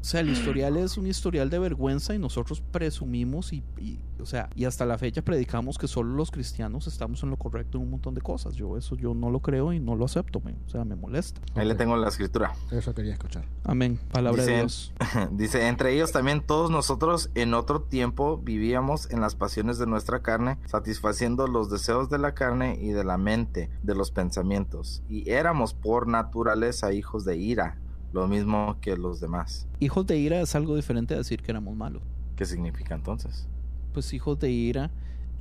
[0.04, 4.26] O sea, el historial es un historial de vergüenza y nosotros presumimos y, y, o
[4.26, 7.86] sea, y hasta la fecha predicamos que solo los cristianos estamos en lo correcto en
[7.86, 8.56] un montón de cosas.
[8.56, 10.40] Yo eso yo no lo creo y no lo acepto.
[10.40, 11.40] O sea, me molesta.
[11.56, 12.52] Ahí le tengo la escritura.
[12.70, 13.46] Eso quería escuchar.
[13.64, 13.98] Amén.
[14.12, 14.94] Palabra de Dios.
[15.32, 20.22] Dice, entre ellos también todos nosotros en otro tiempo vivíamos en las pasiones de nuestra
[20.22, 25.30] carne, satisfaciendo los deseos de la carne y de la mente, de los pensamientos, y
[25.30, 27.78] éramos por naturaleza hijos de ira,
[28.14, 29.68] lo mismo que los demás.
[29.80, 32.02] Hijos de ira es algo diferente a decir que éramos malos.
[32.38, 33.48] ¿Qué significa entonces?
[33.94, 34.90] Pues hijos de ira,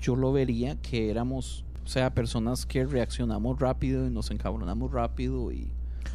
[0.00, 5.52] yo lo vería que éramos, o sea, personas que reaccionamos rápido y nos encabronamos rápido
[5.52, 5.70] y,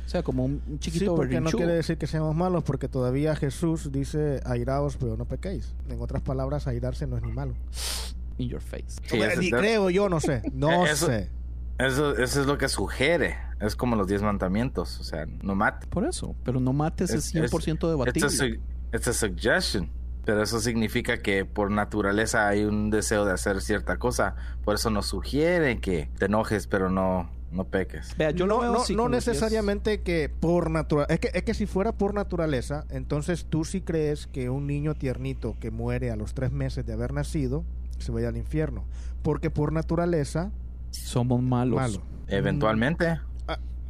[0.05, 2.87] o sea, como un, un Sí, chiquito porque no quiere decir que seamos malos, porque
[2.87, 5.73] todavía Jesús dice airaos, pero no pequéis.
[5.89, 7.53] En otras palabras, airarse no es ni malo.
[8.37, 8.85] In your face.
[9.05, 10.41] Sí, ni creo yo, no sé.
[10.53, 11.29] No eso- sé.
[11.79, 13.37] Eso, eso es lo que sugiere.
[13.59, 14.99] Es como los diez mandamientos.
[14.99, 15.87] O sea, no mate.
[15.87, 18.19] Por eso, pero no mates es, Es- 100% debatible.
[18.27, 18.59] It's a, su-
[18.93, 19.89] it's a suggestion.
[20.25, 24.35] Pero eso significa que por naturaleza hay un deseo de hacer cierta cosa.
[24.65, 28.13] Por eso nos sugiere que te enojes, pero no, no peques.
[28.17, 31.13] Vea, yo no, no, no necesariamente que por naturaleza.
[31.13, 34.95] Es que, es que si fuera por naturaleza, entonces tú sí crees que un niño
[34.95, 37.63] tiernito que muere a los tres meses de haber nacido
[37.97, 38.83] se vaya al infierno.
[39.23, 40.51] Porque por naturaleza,
[41.05, 41.75] somos malos.
[41.79, 42.01] malo.
[42.27, 43.19] Eventualmente.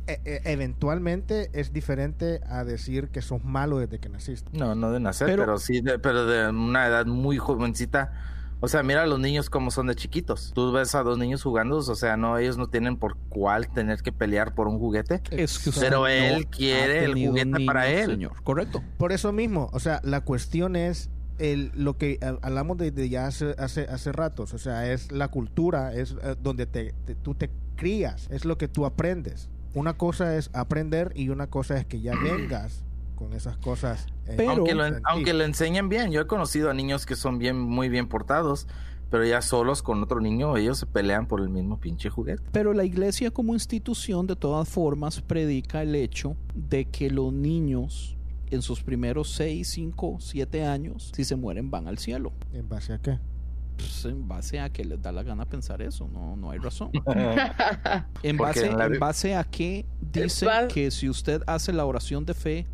[0.09, 4.49] E- e- eventualmente es diferente a decir que sos malo desde que naciste.
[4.57, 8.13] No, no de nacer, Pero- pero, sí, de, pero de una edad muy jovencita.
[8.61, 10.51] O sea, mira a los niños como son de chiquitos.
[10.55, 14.01] Tú ves a dos niños jugando, o sea, no, ellos no tienen por cuál tener
[14.01, 15.21] que pelear por un juguete.
[15.29, 18.11] Es que Pero no él quiere el juguete para él.
[18.11, 18.81] Señor, correcto.
[18.97, 23.27] Por eso mismo, o sea, la cuestión es el, lo que hablamos de, de ya
[23.27, 27.35] hace, hace, hace ratos, o sea, es la cultura, es eh, donde te, te- tú
[27.35, 29.49] te crías, es lo que tú aprendes.
[29.73, 32.83] Una cosa es aprender y una cosa es que ya vengas
[33.15, 34.07] con esas cosas.
[34.25, 36.11] eh, Pero- aunque, lo, aunque lo enseñen bien.
[36.11, 38.67] Yo he conocido a niños que son bien, muy bien portados,
[39.09, 42.43] pero ya solos con otro niño, ellos se pelean por el mismo pinche juguete.
[42.51, 48.16] Pero la iglesia como institución de todas formas predica el hecho de que los niños
[48.51, 52.31] en sus primeros 6, 5, 7 años, si se mueren, van al cielo.
[52.53, 53.19] ¿En base a qué?
[53.77, 56.89] Pues en base a que les da la gana pensar eso, no, no hay razón.
[58.23, 61.71] En base, en la en Bib- base a que dice va- que si usted hace
[61.73, 62.65] la oración de fe,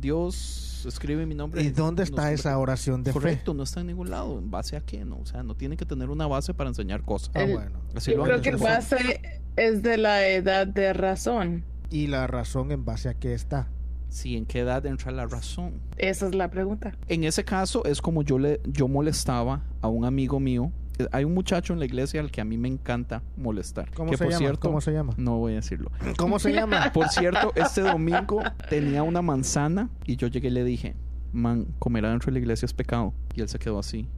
[0.00, 1.62] Dios escribe mi nombre.
[1.62, 4.38] ¿Y dónde está esa oración de Correcto, no está en ningún lado.
[4.38, 5.04] ¿En base a qué?
[5.04, 7.30] No, o sea, no tiene que tener una base para enseñar cosas.
[7.32, 7.38] fe?
[7.40, 7.80] Ah, El- bueno.
[7.94, 9.20] Así Yo lo creo que base
[9.56, 11.64] es de la edad de razón.
[11.90, 13.68] ¿Y la razón en base a qué está?
[14.12, 15.80] Si en qué edad entra la razón.
[15.96, 16.92] Esa es la pregunta.
[17.08, 20.70] En ese caso es como yo le yo molestaba a un amigo mío.
[21.10, 23.90] Hay un muchacho en la iglesia al que a mí me encanta molestar.
[23.94, 24.38] ¿Cómo que se por llama?
[24.38, 25.14] cierto, ¿Cómo se llama?
[25.16, 25.90] no voy a decirlo.
[26.18, 26.90] ¿Cómo se llama?
[26.94, 30.94] Por cierto, este domingo tenía una manzana y yo llegué y le dije,
[31.32, 33.14] man, comer adentro de la iglesia es pecado.
[33.34, 34.08] Y él se quedó así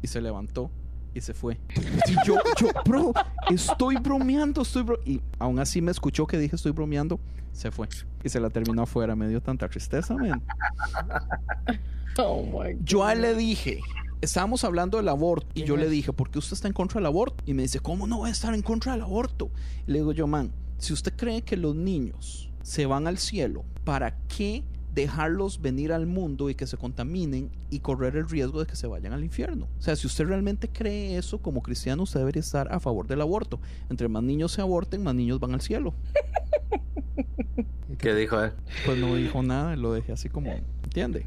[0.00, 0.70] y se levantó
[1.14, 1.58] y se fue.
[2.08, 3.12] Y yo, yo, bro,
[3.50, 7.20] estoy bromeando, estoy bro Y aún así me escuchó que dije estoy bromeando,
[7.52, 7.88] se fue.
[8.24, 10.42] Y se la terminó afuera, me dio tanta tristeza, man.
[12.18, 13.80] Oh my Yo a él le dije,
[14.20, 17.06] estábamos hablando del aborto, y yo le dije, ¿por qué usted está en contra del
[17.06, 17.42] aborto?
[17.46, 19.50] Y me dice, ¿cómo no voy a estar en contra del aborto?
[19.86, 23.64] Y le digo yo, man, si usted cree que los niños se van al cielo,
[23.84, 24.62] ¿para qué
[24.94, 28.86] dejarlos venir al mundo y que se contaminen y correr el riesgo de que se
[28.86, 29.68] vayan al infierno?
[29.78, 33.20] O sea, si usted realmente cree eso como cristiano, usted debería estar a favor del
[33.20, 33.60] aborto.
[33.90, 35.94] Entre más niños se aborten, más niños van al cielo.
[37.98, 38.52] ¿Qué dijo él?
[38.84, 40.52] Pues no dijo nada, lo dejé así como,
[40.82, 41.26] ¿entiende?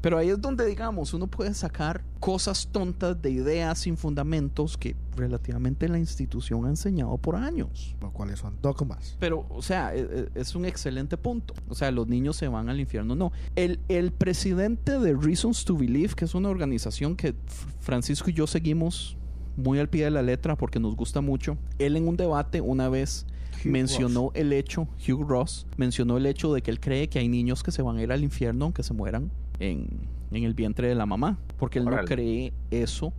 [0.00, 4.94] Pero ahí es donde, digamos, uno puede sacar cosas tontas de ideas sin fundamentos que
[5.16, 7.96] relativamente la institución ha enseñado por años.
[8.00, 9.16] Los cuales son dogmas.
[9.18, 11.54] Pero, o sea, e- e- es un excelente punto.
[11.68, 13.14] O sea, los niños se van al infierno.
[13.14, 13.32] No.
[13.56, 17.34] El, el presidente de Reasons to Believe, que es una organización que
[17.80, 19.16] Francisco y yo seguimos
[19.56, 22.88] muy al pie de la letra porque nos gusta mucho, él en un debate una
[22.88, 23.24] vez
[23.64, 27.28] Hugh mencionó el hecho, Hugh Ross, mencionó el hecho de que él cree que hay
[27.28, 29.88] niños que se van a ir al infierno aunque se mueran en,
[30.30, 31.38] en el vientre de la mamá.
[31.58, 33.12] Porque él no cree eso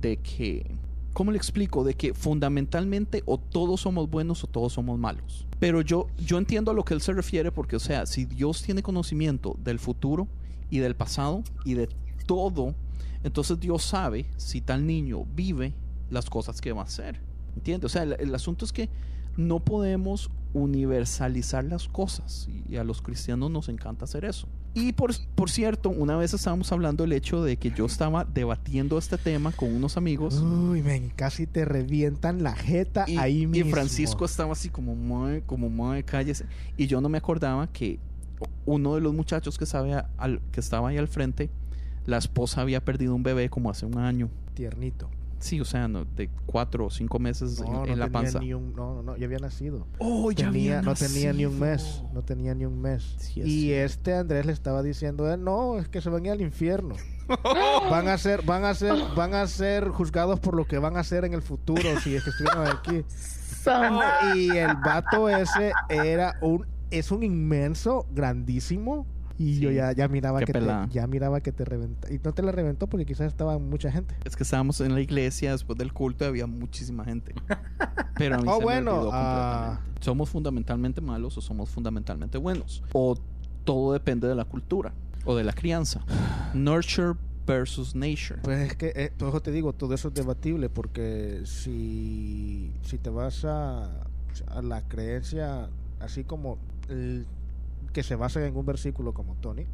[0.00, 0.66] de que...
[1.12, 1.82] ¿Cómo le explico?
[1.82, 5.46] De que fundamentalmente o todos somos buenos o todos somos malos.
[5.58, 8.62] Pero yo, yo entiendo a lo que él se refiere porque, o sea, si Dios
[8.62, 10.28] tiene conocimiento del futuro
[10.70, 11.88] y del pasado y de
[12.26, 12.74] todo,
[13.24, 15.74] entonces Dios sabe si tal niño vive
[16.10, 17.20] las cosas que va a hacer.
[17.56, 17.86] ¿Entiendes?
[17.86, 18.88] O sea, el, el asunto es que
[19.38, 24.48] no podemos universalizar las cosas y a los cristianos nos encanta hacer eso.
[24.74, 28.98] Y por, por cierto, una vez estábamos hablando del hecho de que yo estaba debatiendo
[28.98, 33.46] este tema con unos amigos Uy, men, casi te revientan la jeta y, ahí y
[33.46, 33.70] mismo.
[33.70, 36.44] Francisco estaba así como, "Mae, como, mae, cállese.
[36.76, 38.00] Y yo no me acordaba que
[38.66, 39.64] uno de los muchachos que,
[40.16, 41.48] al, que estaba ahí al frente,
[42.06, 44.30] la esposa había perdido un bebé como hace un año.
[44.54, 45.10] Tiernito.
[45.40, 48.10] Sí, o sea, no, de cuatro o cinco meses en, No, en no la tenía
[48.22, 48.38] panza.
[48.40, 49.86] ni un, no, no, no, ya había nacido.
[49.98, 53.14] Oh, ya Tenía- había no tenía ni un mes, no tenía ni un mes.
[53.18, 53.84] Sí, es y cierto.
[53.86, 56.40] este Andrés le estaba diciendo, a él, no, es que se van a ir al
[56.40, 56.96] infierno.
[57.90, 61.00] van a ser, van a ser, van a ser juzgados por lo que van a
[61.00, 63.04] hacer en el futuro si es que estuvieron aquí.
[64.34, 69.06] Y el vato ese era un, es un inmenso, grandísimo.
[69.38, 69.60] Y Sí.
[69.60, 72.12] yo ya, ya miraba Qué que te, ya miraba que te reventó.
[72.12, 74.16] Y no te la reventó porque quizás estaba mucha gente.
[74.24, 77.34] Es que estábamos en la iglesia después del culto y había muchísima gente.
[78.16, 79.68] Pero a mí Oh, se me bueno, olvidó ah.
[79.78, 80.04] completamente.
[80.04, 82.82] ¿Somos fundamentalmente malos o somos fundamentalmente buenos?
[82.92, 83.16] O
[83.64, 84.92] todo depende de la cultura
[85.24, 86.00] o de la crianza.
[86.54, 87.14] Nurture
[87.46, 88.40] versus nature.
[88.42, 92.98] Pues es que, eh, todo eso te digo, todo eso es debatible porque si, si
[92.98, 93.84] te vas a,
[94.48, 95.68] a la creencia,
[96.00, 96.58] así como
[96.88, 97.24] el-
[97.98, 99.64] que se basa en un versículo como Tony,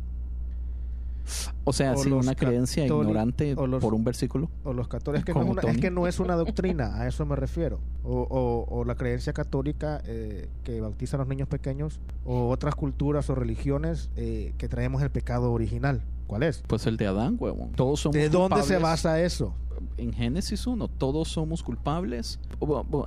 [1.65, 4.49] O sea, o una creencia ignorante los- por un versículo.
[4.65, 7.07] o los católicos, es que, no es, una, es que no es una doctrina, a
[7.07, 11.49] eso me refiero, o, o- o la creencia católica eh, que bautiza a los niños
[11.49, 16.01] pequeños, o otras culturas o religiones eh, que traemos el pecado original.
[16.27, 16.63] ¿Cuál es?
[16.67, 17.73] Pues el de Adán, huevón.
[17.73, 19.53] Todos somos ¿De dónde se basa eso?
[19.99, 22.39] En Génesis 1, todos somos culpables.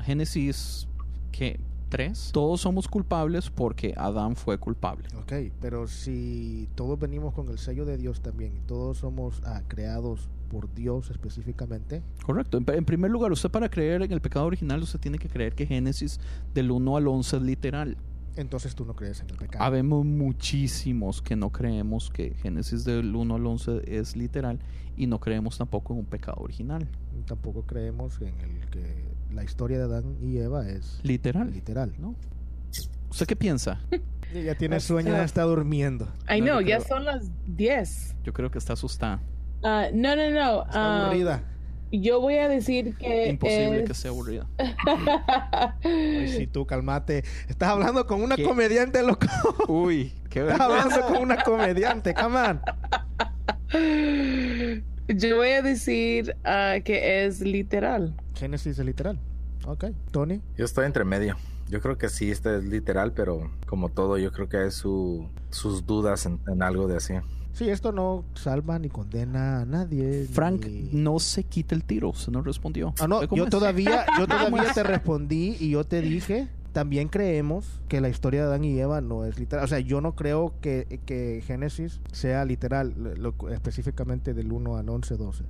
[0.03, 0.87] Génesis,
[1.31, 1.59] ¿qué?
[1.89, 2.31] 3.
[2.33, 5.07] Todos somos culpables porque Adán fue culpable.
[5.19, 9.61] Ok, pero si todos venimos con el sello de Dios también, y todos somos ah,
[9.67, 12.57] creados por Dios específicamente, Correcto.
[12.57, 15.53] En, en primer lugar, usted para creer en el pecado original, usted tiene que creer
[15.55, 16.19] que Génesis
[16.53, 17.97] del 1 al 11 es literal.
[18.35, 19.63] entonces tú no crees en el pecado.
[19.65, 24.59] Habemos muchísimos que no creemos que Génesis del 1 al 11 es literal
[24.95, 26.87] y no creemos tampoco en un pecado original.
[27.25, 31.51] Tampoco creemos en el que la historia de Adán y Eva es Literal.
[31.51, 31.93] literal.
[31.99, 32.15] ¿no?
[33.09, 33.79] ¿Usted qué piensa?
[34.33, 36.05] Ya tiene sueño, ya está durmiendo.
[36.29, 38.15] I No, know, yo ya creo- son las 10.
[38.25, 39.21] Yo creo que está asustada.
[39.63, 40.65] Ah, no, no, no.
[40.65, 41.43] Está ah, aburrida.
[41.93, 43.29] yo voy a decir que.
[43.29, 44.45] Imposible es- que esté aburrida.
[45.83, 47.23] Ay, sí, tú, calmate.
[47.47, 48.43] Estás hablando con una ¿Qué?
[48.43, 49.27] comediante, loco.
[49.69, 52.61] Uy, qué Estás hablando con una comediante, come on.
[55.07, 58.13] Yo voy a decir ah, que es literal.
[58.37, 59.19] Génesis es literal.
[59.65, 59.85] Ok.
[60.11, 60.41] Tony.
[60.57, 61.35] Yo estoy entre medio.
[61.69, 65.27] Yo creo que sí, este es literal, pero como todo, yo creo que hay su,
[65.49, 67.13] sus dudas en, en algo de así.
[67.51, 70.25] Sí, esto no salva ni condena a nadie.
[70.31, 72.93] Frank, ni- no se quita el tiro, se no respondió.
[72.99, 73.49] Ah, no, ¿Ve cómo yo es?
[73.49, 78.41] todavía, yo ¿Cómo todavía te respondí y yo te dije, también creemos que la historia
[78.41, 79.65] de Adán y Eva no es literal.
[79.65, 84.87] O sea, yo no creo que, que Génesis sea literal, lo- específicamente del 1 al
[84.87, 85.43] 11, 12.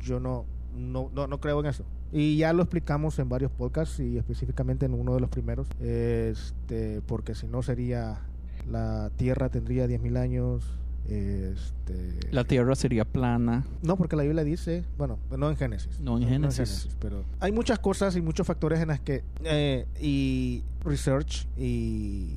[0.00, 0.44] Yo no,
[0.74, 1.84] no, no, no creo en eso.
[2.12, 5.68] Y ya lo explicamos en varios podcasts y específicamente en uno de los primeros.
[5.80, 8.20] Este, porque si no sería
[8.68, 10.64] la Tierra tendría 10.000 años.
[11.08, 13.64] Este, La tierra sería plana.
[13.82, 15.98] no, porque la Biblia dice, bueno, no en Génesis.
[15.98, 16.88] No en Génesis.
[17.00, 22.36] pero hay muchas cosas y muchos factores en las que, eh, y research y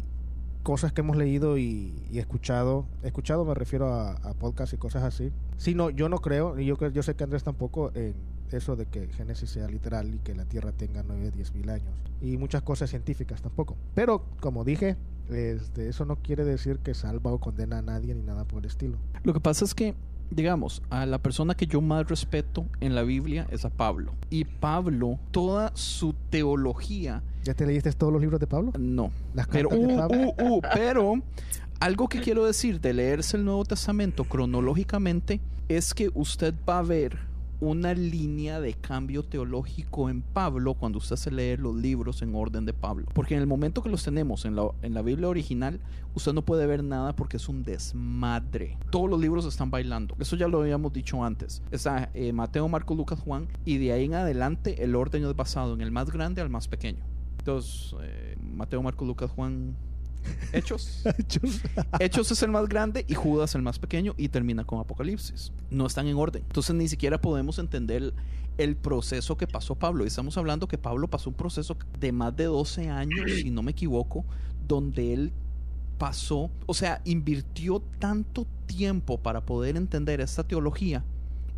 [0.64, 5.32] cosas que hemos leído y, escuchado, escuchado me refiero a, a podcasts y cosas así.
[5.58, 8.16] Sí, no, yo no creo, y yo, yo sé que Andrés tampoco, en
[8.52, 11.94] eso de que Génesis sea literal y que la Tierra tenga 9, 10 mil años.
[12.22, 13.76] Y muchas cosas científicas tampoco.
[13.94, 14.96] Pero, como dije,
[15.30, 18.66] este, eso no quiere decir que salva o condena a nadie ni nada por el
[18.66, 18.98] estilo.
[19.24, 19.96] Lo que pasa es que,
[20.32, 24.14] digamos, a la persona que yo más respeto en la Biblia es a Pablo.
[24.30, 28.72] Y Pablo, toda su teología, ¿Ya te leíste todos los libros de Pablo?
[28.78, 29.12] no.
[29.34, 30.18] Las Pero, de uh, Pablo.
[30.40, 31.16] uh, uh, pero
[31.80, 36.84] algo que quiero decir de leerse el Nuevo Testamento cronológicamente es que usted va a
[36.84, 37.18] ver
[37.70, 42.66] una línea de cambio teológico en Pablo cuando usted se lee los libros en orden
[42.66, 43.08] de Pablo.
[43.14, 45.80] Porque en el momento que los tenemos en la, en la Biblia original,
[46.14, 48.78] usted no puede ver nada porque es un desmadre.
[48.92, 50.16] Todos los libros están bailando.
[50.20, 51.62] Eso ya lo habíamos dicho antes.
[51.72, 53.48] Está eh, Mateo, Marco, Lucas, Juan.
[53.66, 56.68] Y de ahí en adelante el orden es basado en el más grande al más
[56.68, 57.04] pequeño.
[57.40, 59.76] Entonces, eh, Mateo, Marco, Lucas, Juan,
[60.54, 61.04] Hechos.
[62.00, 65.52] Hechos es el más grande y Judas el más pequeño y termina con Apocalipsis.
[65.70, 66.44] No están en orden.
[66.48, 68.14] Entonces ni siquiera podemos entender el,
[68.58, 70.04] el proceso que pasó Pablo.
[70.04, 73.64] Y estamos hablando que Pablo pasó un proceso de más de 12 años, si no
[73.64, 74.26] me equivoco,
[74.68, 75.34] donde él
[75.98, 81.04] pasó, o sea, invirtió tanto tiempo para poder entender esta teología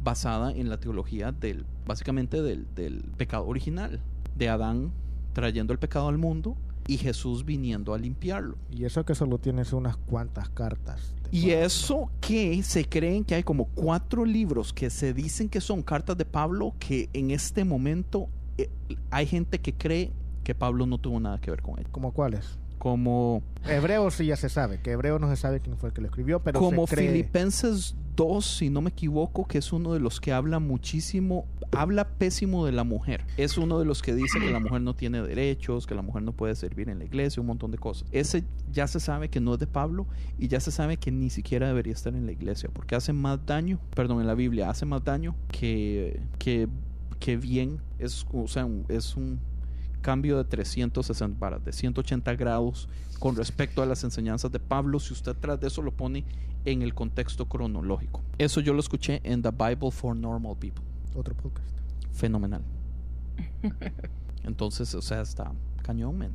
[0.04, 4.02] basada en la teología del, básicamente del, del pecado original,
[4.36, 4.92] de Adán
[5.34, 6.56] trayendo el pecado al mundo
[6.88, 8.57] y Jesús viniendo a limpiarlo.
[8.72, 11.14] Y eso que solo tienes unas cuantas cartas.
[11.32, 11.66] Y Pablo.
[11.66, 16.18] eso que se creen que hay como cuatro libros que se dicen que son cartas
[16.18, 18.70] de Pablo, que en este momento eh,
[19.10, 20.12] hay gente que cree
[20.44, 21.88] que Pablo no tuvo nada que ver con él.
[21.91, 22.60] ¿Como cuáles?
[22.78, 26.02] Como, Hebreos sí ya se sabe, que Hebreos no se sabe quién fue el que
[26.02, 27.07] lo escribió, pero como se cree...
[27.07, 32.08] Filipenses 2, si no me equivoco, que es uno de los que habla muchísimo, habla
[32.08, 33.26] pésimo de la mujer.
[33.38, 36.24] Es uno de los que dice que la mujer no tiene derechos, que la mujer
[36.24, 38.08] no puede servir en la iglesia, un montón de cosas.
[38.12, 41.30] Ese ya se sabe que no es de Pablo y ya se sabe que ni
[41.30, 44.86] siquiera debería estar en la iglesia porque hace más daño, perdón, en la Biblia hace
[44.86, 46.68] más daño que, que,
[47.20, 47.80] que bien.
[48.00, 49.40] Es, o sea, es un
[50.02, 52.88] cambio de 360 para de 180 grados
[53.18, 56.24] con respecto a las enseñanzas de Pablo si usted tras de eso lo pone
[56.66, 58.22] en el contexto cronológico.
[58.38, 60.84] Eso yo lo escuché en The Bible for Normal People.
[61.16, 61.70] Otro podcast.
[62.12, 62.62] Fenomenal.
[64.44, 65.52] Entonces, o sea, está
[65.82, 66.32] cañón, man.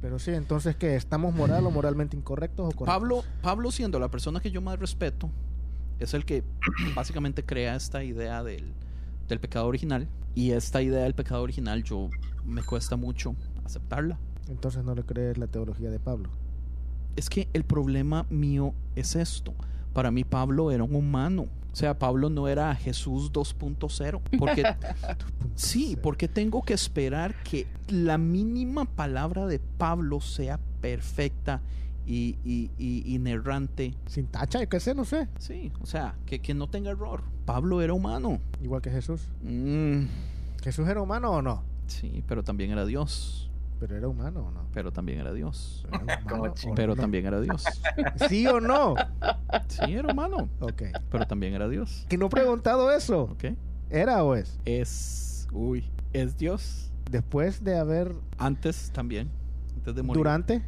[0.00, 0.96] Pero sí, entonces, ¿qué?
[0.96, 2.86] ¿Estamos moral o moralmente incorrectos o correctos?
[2.86, 5.30] Pablo, Pablo siendo la persona que yo más respeto,
[5.98, 6.42] es el que
[6.96, 8.72] básicamente crea esta idea del,
[9.28, 10.08] del pecado original.
[10.34, 12.08] Y esta idea del pecado original yo
[12.46, 13.34] me cuesta mucho
[13.64, 14.18] aceptarla.
[14.48, 16.30] Entonces no le crees la teología de Pablo.
[17.20, 19.52] Es que el problema mío es esto.
[19.92, 21.48] Para mí Pablo era un humano.
[21.70, 24.22] O sea, Pablo no era Jesús 2.0.
[24.38, 24.64] Porque
[25.54, 31.60] sí, porque tengo que esperar que la mínima palabra de Pablo sea perfecta
[32.06, 33.92] y, y, y inerrante.
[34.06, 35.28] Sin tacha, qué sé, no sé.
[35.38, 37.22] Sí, o sea, que, que no tenga error.
[37.44, 38.40] Pablo era humano.
[38.62, 39.28] Igual que Jesús.
[39.42, 40.04] Mm,
[40.62, 41.64] ¿Jesús era humano o no?
[41.86, 43.49] sí, pero también era Dios.
[43.80, 44.66] Pero era humano o no.
[44.74, 45.86] Pero también era Dios.
[45.90, 47.00] Pero Pero no.
[47.00, 47.64] también era Dios.
[48.28, 48.94] ¿Sí o no?
[49.68, 50.50] Sí, era humano.
[50.60, 50.82] Ok.
[51.10, 52.04] Pero también era Dios.
[52.10, 53.22] Que no he preguntado eso.
[53.22, 53.44] ¿Ok?
[53.88, 54.60] ¿Era o es?
[54.66, 56.92] es, uy, es Dios.
[57.10, 58.14] Después de haber...
[58.36, 59.30] Antes también,
[59.74, 60.18] antes de morir.
[60.18, 60.62] Durante...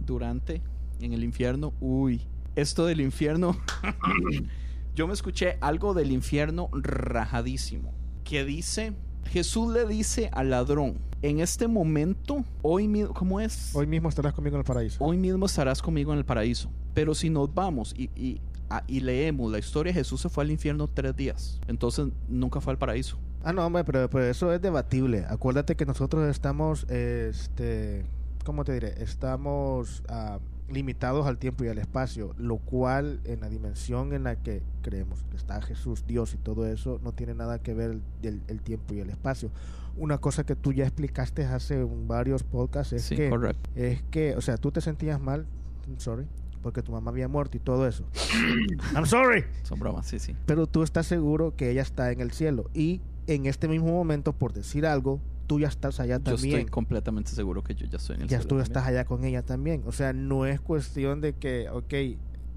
[0.00, 0.62] Durante,
[1.00, 2.22] en el infierno, uy.
[2.54, 3.56] Esto del infierno,
[4.94, 7.92] yo me escuché algo del infierno rajadísimo,
[8.24, 8.94] que dice,
[9.26, 13.74] Jesús le dice al ladrón, en este momento, hoy mismo, ¿cómo es?
[13.74, 15.02] Hoy mismo estarás conmigo en el paraíso.
[15.02, 16.70] Hoy mismo estarás conmigo en el paraíso.
[16.94, 18.40] Pero si nos vamos y, y,
[18.70, 21.60] a- y leemos la historia, Jesús se fue al infierno tres días.
[21.68, 23.18] Entonces nunca fue al paraíso.
[23.44, 25.24] Ah, no, hombre, pero, pero eso es debatible.
[25.28, 28.04] Acuérdate que nosotros estamos, este,
[28.44, 29.02] ¿cómo te diré?
[29.02, 30.38] Estamos ah,
[30.68, 35.22] limitados al tiempo y al espacio, lo cual en la dimensión en la que creemos
[35.30, 38.94] que está Jesús, Dios y todo eso, no tiene nada que ver el, el tiempo
[38.94, 39.50] y el espacio.
[39.96, 43.70] Una cosa que tú ya explicaste hace varios podcasts es sí, que correcto.
[43.74, 45.46] es que, o sea, tú te sentías mal,
[45.86, 46.26] I'm sorry,
[46.62, 48.04] porque tu mamá había muerto y todo eso.
[48.94, 49.44] I'm sorry.
[49.62, 50.34] Son bromas, sí, sí.
[50.46, 52.68] Pero tú estás seguro que ella está en el cielo.
[52.74, 56.56] Y en este mismo momento, por decir algo, tú ya estás allá Yo también.
[56.58, 58.62] estoy completamente seguro que yo ya estoy en el ya cielo tú también.
[58.64, 59.82] estás allá con ella también.
[59.86, 61.94] O sea, no es cuestión de que, ok,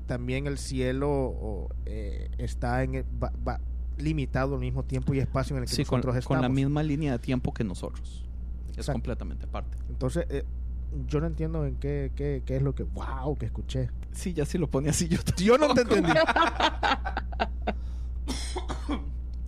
[0.07, 3.59] también el cielo eh, está en el- va- va
[4.01, 6.41] limitado al mismo tiempo y espacio en el que Sí, con, nosotros con estamos.
[6.41, 8.25] la misma línea de tiempo que nosotros.
[8.77, 9.77] Es completamente aparte.
[9.89, 10.45] Entonces, eh,
[11.07, 13.89] yo no entiendo en qué, qué, qué es lo que, wow, que escuché.
[14.11, 16.11] Sí, ya si lo pone así yo Yo no te entendí.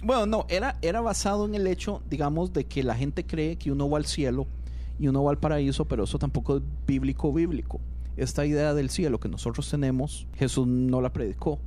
[0.03, 3.72] Bueno, no, era, era basado en el hecho, digamos, de que la gente cree que
[3.72, 4.48] uno va al cielo
[4.98, 7.80] y uno va al paraíso, pero eso tampoco es bíblico bíblico.
[8.18, 11.60] Esta idea del cielo que nosotros tenemos, Jesús no la predicó,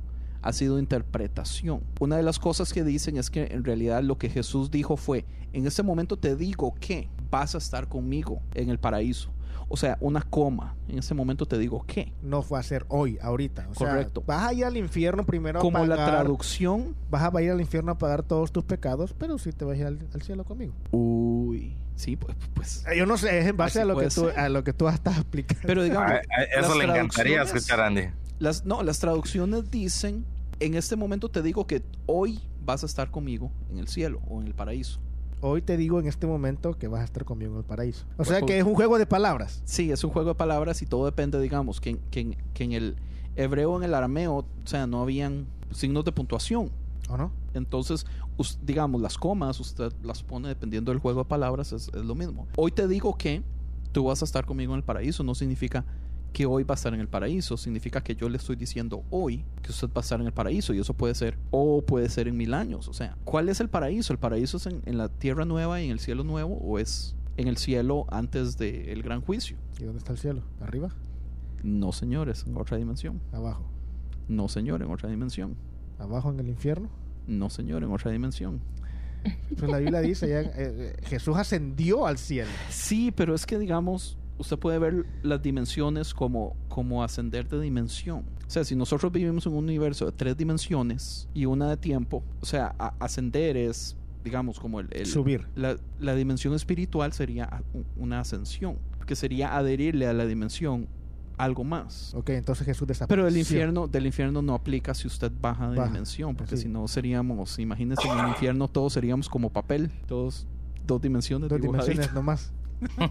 [0.45, 1.81] ha sido interpretación.
[1.99, 5.25] Una de las cosas que dicen es que en realidad lo que Jesús dijo fue,
[5.53, 9.31] en este momento te digo que vas a estar conmigo en el paraíso.
[9.67, 10.75] O sea, una coma.
[10.87, 12.13] En ese momento te digo que.
[12.21, 13.67] No fue a ser hoy, ahorita.
[13.71, 14.23] O sea, Correcto.
[14.27, 16.11] vas a ir al infierno primero Como a la pagar.
[16.11, 19.73] traducción Vas a ir al infierno a pagar todos tus pecados, pero sí te vas
[19.75, 20.73] a ir al, al cielo conmigo.
[20.91, 22.85] Uy, sí, pues, pues.
[22.91, 24.87] Eh, Yo no sé, es en base a lo que tú a lo que tú
[24.87, 25.63] estás explicando.
[25.65, 28.03] Pero digamos, Ah, ah, eso le encantaría escuchar a Andy.
[28.37, 30.25] Las, no, las traducciones dicen,
[30.59, 34.41] en este momento te digo que hoy vas a estar conmigo en el cielo o
[34.41, 34.99] en el paraíso.
[35.41, 38.05] Hoy te digo en este momento que vas a estar conmigo en el paraíso.
[38.17, 39.61] O sea Pues, que es un juego de palabras.
[39.65, 42.63] Sí, es un juego de palabras y todo depende, digamos, que, en- que, en- que
[42.63, 42.95] en el
[43.35, 46.71] hebreo, en el arameo, o sea, no habían signos de puntuación.
[47.09, 47.31] ¿O no?
[47.53, 48.05] Entonces,
[48.65, 52.47] digamos, las comas, usted las pone dependiendo del juego de palabras, es, es lo mismo.
[52.55, 53.43] Hoy te digo que
[53.91, 55.85] tú vas a estar conmigo en el paraíso, no significa
[56.35, 59.45] que hoy va a estar en el paraíso, significa que yo le estoy diciendo hoy
[59.61, 62.27] que usted va a estar en el paraíso y eso puede ser o puede ser
[62.27, 62.89] en mil años.
[62.89, 64.11] O sea, ¿cuál es el paraíso?
[64.11, 67.15] ¿El paraíso es en, en la tierra nueva y en el cielo nuevo o es
[67.37, 69.55] en el cielo antes del gran juicio?
[69.79, 70.41] ¿Y dónde está el cielo?
[70.59, 70.89] ¿Arriba?
[71.63, 73.21] No, señores, en otra dimensión.
[73.31, 73.63] ¿Abajo?
[74.27, 75.55] No, señor, en otra dimensión.
[75.99, 76.89] ¿Abajo en el infierno?
[77.27, 78.59] No, señor, en otra dimensión.
[79.57, 82.49] Pues la Biblia dice, ya, eh, eh, Jesús ascendió al cielo.
[82.69, 88.25] Sí, pero es que digamos, usted puede ver las dimensiones como, como ascender de dimensión.
[88.45, 92.23] O sea, si nosotros vivimos en un universo de tres dimensiones y una de tiempo,
[92.41, 94.87] o sea, a- ascender es, digamos, como el...
[94.91, 95.47] el- Subir.
[95.55, 97.63] La, la dimensión espiritual sería
[97.95, 100.87] una ascensión, que sería adherirle a la dimensión
[101.37, 102.13] algo más.
[102.13, 103.23] Ok, entonces Jesús desapareció.
[103.23, 106.63] Pero el infierno, del infierno no aplica si usted baja de Baja, dimensión, porque sí.
[106.63, 110.47] si no seríamos, imagínense en el infierno todos seríamos como papel, todos
[110.87, 111.87] dos dimensiones, Dos dibujaditas.
[111.89, 112.53] dimensiones nomás.
[112.97, 113.09] Como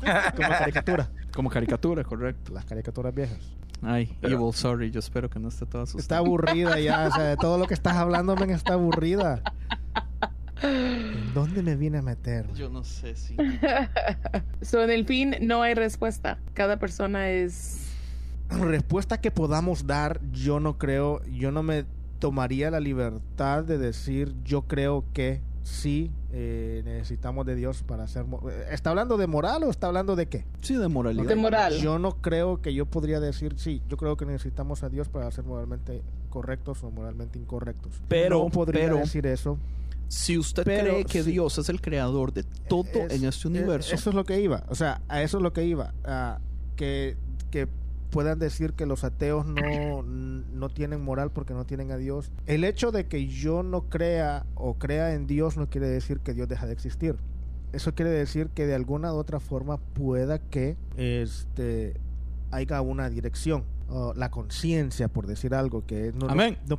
[0.49, 1.11] caricatura.
[1.35, 2.53] como caricatura, correcto.
[2.53, 3.39] Las caricaturas viejas.
[3.83, 6.01] Ay, Pero- Evil, sorry, yo espero que no esté todo asustado.
[6.01, 7.09] Está aburrida ya.
[7.09, 9.43] O sea, de todo lo que estás hablando, men, está aburrida.
[10.63, 12.51] ¿En dónde me vine a meter?
[12.55, 13.37] Yo no sé si.
[14.63, 16.39] So, en el fin, no hay respuesta.
[16.55, 17.91] Cada persona es.
[18.49, 21.85] Respuesta que podamos dar, yo no creo, yo no me
[22.19, 28.25] tomaría la libertad de decir, yo creo que sí eh, necesitamos de Dios para ser...
[28.25, 30.45] mo- ¿Está hablando de moral o está hablando de qué?
[30.63, 31.27] Sí, de moralidad.
[31.27, 31.75] De moral.
[31.81, 35.31] Yo no creo que yo podría decir, sí, yo creo que necesitamos a Dios para
[35.31, 37.93] ser moralmente correctos o moralmente incorrectos.
[38.09, 39.59] Pero- no podría pero- decir eso.
[40.09, 41.31] Si usted Pero cree que sí.
[41.31, 44.41] Dios es el creador de todo Es- en este eh, universo, Eso es lo que
[44.41, 44.65] iba.
[44.69, 45.95] O sea, a eso es lo que iba.
[46.05, 46.41] a
[46.77, 47.17] que,
[47.53, 47.69] que
[48.15, 52.31] puedan decir que los ateos no, no tienen moral porque no tienen a Dios.
[52.47, 56.33] El hecho de que yo no crea o crea en Dios no quiere decir que
[56.33, 57.17] Dios deja de existir.
[57.73, 61.95] Eso quiere decir que de alguna u otra forma pueda que este
[62.53, 63.65] haya una dirección.
[63.89, 66.57] o la conciencia, por decir algo, que no, Amén.
[66.69, 66.79] no-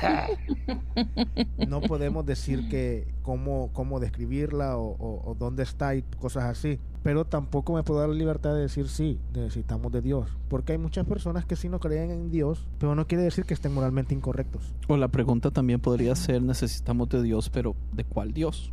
[1.68, 6.78] no podemos decir que cómo, cómo describirla o, o- o dónde está y cosas así.
[7.02, 10.28] Pero tampoco me puedo dar la libertad de decir sí, necesitamos de Dios.
[10.48, 13.54] Porque hay muchas personas que sí no creen en Dios, pero no quiere decir que
[13.54, 14.74] estén moralmente incorrectos.
[14.88, 18.72] o la pregunta también podría ser: necesitamos de Dios, pero ¿de cuál Dios?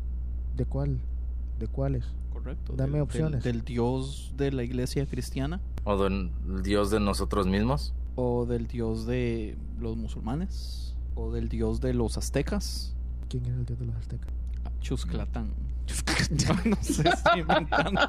[0.57, 0.99] ¿De cuál?
[1.59, 2.05] ¿De cuáles?
[2.31, 2.73] Correcto.
[2.75, 3.43] Dame del- opciones.
[3.43, 6.31] Del, del Dios de la iglesia cristiana O del
[6.63, 7.93] Dios de nosotros mismos.
[8.15, 12.95] o del Dios de los musulmanes o del Dios de los aztecas.
[13.29, 14.29] ¿Quién es el Dios de los aztecas?
[14.81, 15.51] Chusclatán.
[16.31, 18.01] Yo no sé, estoy inventando.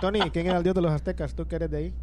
[0.00, 1.34] Tony, ¿quién era el Dios de los aztecas?
[1.34, 1.94] ¿Tú que eres de ahí?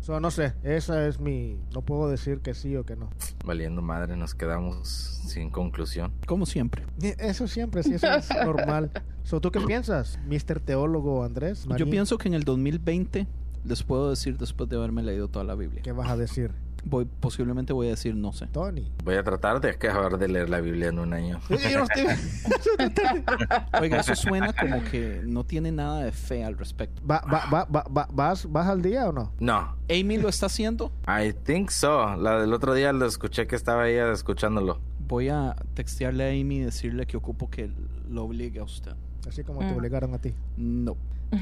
[0.00, 1.56] So, no sé, esa es mi...
[1.72, 3.08] No puedo decir que sí o que no.
[3.46, 6.12] Valiendo madre, nos quedamos sin conclusión.
[6.26, 6.84] Como siempre.
[7.00, 8.90] Eh, Eso siempre, sí, eso es normal.
[9.24, 10.60] So, ¿Tú qué piensas, Mr.
[10.60, 11.66] Teólogo Andrés?
[11.78, 13.26] Yo pienso que en el 2020
[13.64, 15.80] les puedo decir después de haberme leído toda la Biblia.
[15.82, 16.50] ¿Qué vas a decir?
[16.84, 18.46] Voy, posiblemente voy a decir no sé.
[18.48, 18.90] Tony.
[19.04, 21.38] Voy a tratar de acabar de leer la Biblia en un año.
[21.48, 22.06] Yo no estoy-
[23.80, 27.00] Oiga, eso suena como que no tiene nada de fe al respecto.
[27.06, 29.32] Va- va- va- va- va- ¿Vas, ¿Vas al día o no?
[29.38, 30.90] No, Amy lo está haciendo.
[31.06, 32.16] I think so.
[32.16, 34.80] La del otro día lo escuché que estaba ella escuchándolo.
[35.06, 37.70] Voy a textearle a Amy y decirle que ocupo que
[38.08, 38.92] lo obligue a usted.
[39.28, 39.76] Así como te Mm.
[39.76, 40.34] obligaron a ti.
[40.56, 40.96] No.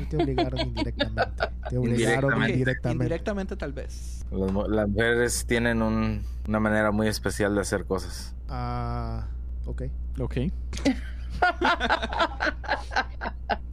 [0.09, 1.23] Te obligaron indirectamente.
[1.69, 2.53] Te obligaron Indirectamente.
[2.53, 2.93] indirectamente.
[3.05, 4.25] Indirectamente tal vez.
[4.31, 8.35] Las, las mujeres tienen un- una manera muy especial de hacer cosas.
[8.49, 9.27] Ah,
[9.67, 9.83] ok.
[10.21, 10.37] Ok.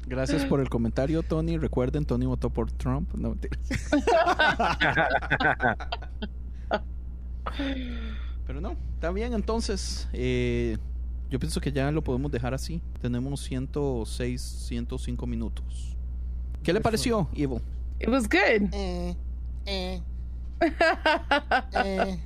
[0.07, 1.57] Gracias por el comentario, Tony.
[1.57, 3.13] Recuerden, Tony votó por Trump.
[3.15, 3.59] No, mentiras.
[8.45, 9.33] Pero no, está bien.
[9.33, 10.77] Entonces, eh,
[11.29, 12.81] yo pienso que ya lo podemos dejar así.
[13.01, 15.96] Tenemos 106, 105 minutos.
[16.67, 17.61] ¿Qué le pareció, Ivo?
[17.97, 18.69] It was good.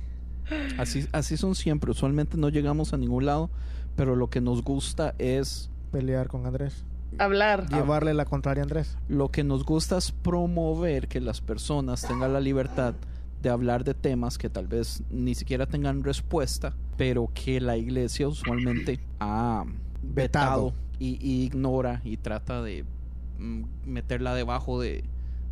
[0.78, 1.92] Así, así son siempre.
[1.92, 3.50] Usualmente no llegamos a ningún lado,
[3.94, 6.84] pero lo que nos gusta es Pelear con Andrés.
[7.18, 7.68] Hablar.
[7.68, 8.98] Llevarle la contraria a Andrés.
[9.06, 12.94] lo que nos gusta es promover que las personas tengan la libertad
[13.42, 18.26] de hablar de temas que tal vez ni siquiera tengan respuesta, pero que la iglesia
[18.26, 19.64] usualmente ha
[20.02, 20.74] vetado, Vetado.
[20.98, 22.84] y, y ignora y trata de
[23.84, 25.04] meterla debajo de,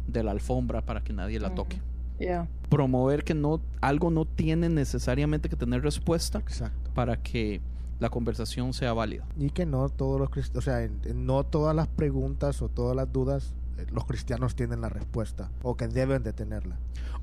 [0.07, 1.81] de la alfombra para que nadie la toque.
[2.19, 2.49] Yeah.
[2.69, 6.91] Promover que no algo no tiene necesariamente que tener respuesta Exacto.
[6.95, 7.61] para que
[7.99, 9.27] la conversación sea válida.
[9.39, 12.69] Y que no todos los cristianos, o sea, en- en no todas las preguntas o
[12.69, 16.77] todas las dudas eh, los cristianos tienen la respuesta o que deben de tenerla.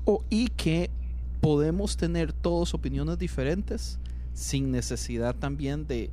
[0.04, 0.90] O, y que
[1.40, 3.98] podemos tener todos opiniones diferentes
[4.34, 6.10] sin necesidad también de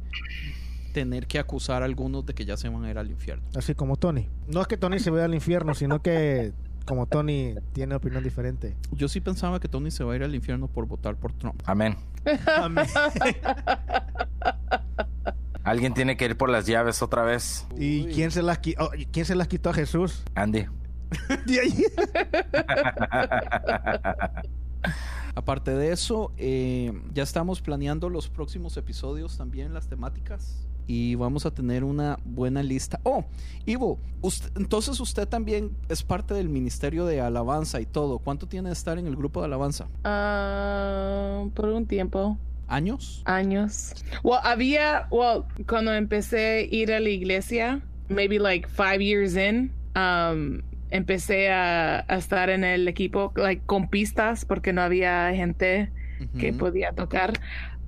[0.95, 3.43] tener que acusar a algunos de que ya se van a ir al infierno.
[3.53, 4.29] Así como Tony.
[4.47, 6.53] No es que Tony se vaya al infierno, sino que
[6.85, 8.77] como Tony tiene opinión diferente.
[8.93, 11.61] Yo sí pensaba que Tony se va a ir al infierno por votar por Trump.
[11.65, 11.97] Amén.
[12.47, 12.85] Amén.
[15.65, 17.67] Alguien tiene que ir por las llaves otra vez.
[17.77, 20.23] ¿Y quién se las qui- oh, ¿y quién se las quitó a Jesús?
[20.35, 20.65] Andy.
[25.35, 30.65] Aparte de eso, eh, ya estamos planeando los próximos episodios también, las temáticas.
[30.87, 32.99] Y vamos a tener una buena lista.
[33.03, 33.25] Oh,
[33.65, 38.19] Ivo, usted- entonces usted también es parte del Ministerio de Alabanza y todo.
[38.19, 39.87] ¿Cuánto tiene de estar en el grupo de Alabanza?
[40.03, 42.37] Ah, por un tiempo.
[42.67, 43.21] ¿Años?
[43.25, 43.93] años.
[44.23, 49.71] Well, había, well, cuando empecé a ir a la iglesia, maybe like five years in,
[49.95, 55.91] um, empecé a, a estar en el equipo, like, con pistas, porque no había gente
[56.39, 57.33] que podía tocar.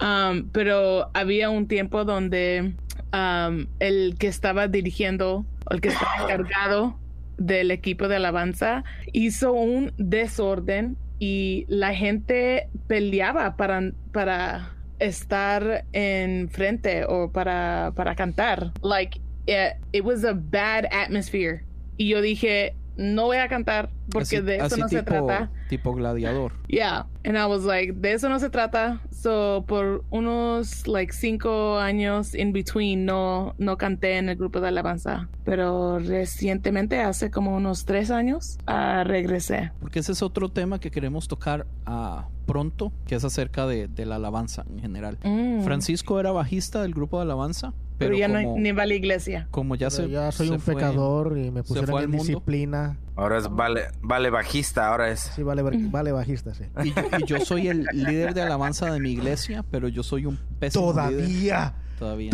[0.01, 2.75] Um, pero había un tiempo donde
[3.13, 6.99] um, el que estaba dirigiendo, el que estaba encargado
[7.37, 16.49] del equipo de alabanza, hizo un desorden y la gente peleaba para, para estar en
[16.49, 18.71] frente o para, para cantar.
[18.81, 21.63] Like, it, it was a bad atmosphere.
[21.97, 25.49] Y yo dije, no voy a cantar porque Así- de eso no se trata.
[25.69, 26.53] Tipo gladiador.
[26.67, 29.01] Yeah, and I was like, de eso no se trata.
[29.11, 34.69] So por unos like cinco años in between no no canté en el grupo de
[34.69, 39.71] alabanza, pero recientemente hace como unos tres años ah, regresé.
[39.81, 44.05] Porque ese es otro tema que queremos tocar ah, pronto, que es acerca de, de
[44.07, 45.19] la alabanza en general.
[45.23, 45.61] Mm.
[45.61, 48.85] Francisco era bajista del grupo de alabanza, pero, pero, ya como, no ni va a
[48.87, 49.47] la iglesia.
[49.51, 52.23] como ya Pero se ya soy se un fue- pecador y me pusieron en mundo.
[52.23, 52.97] disciplina.
[53.15, 55.31] Ahora es vale, vale bajista, ahora es.
[55.35, 56.63] Sí, vale, vale bajista, sí.
[56.83, 60.25] Y yo, y yo soy el líder de alabanza de mi iglesia, pero yo soy
[60.25, 61.05] un pésimo líder.
[61.17, 61.73] Todavía.
[61.99, 62.31] Todavía.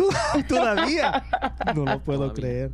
[0.48, 1.24] Todavía.
[1.76, 2.34] No lo puedo Todavía.
[2.34, 2.72] creer.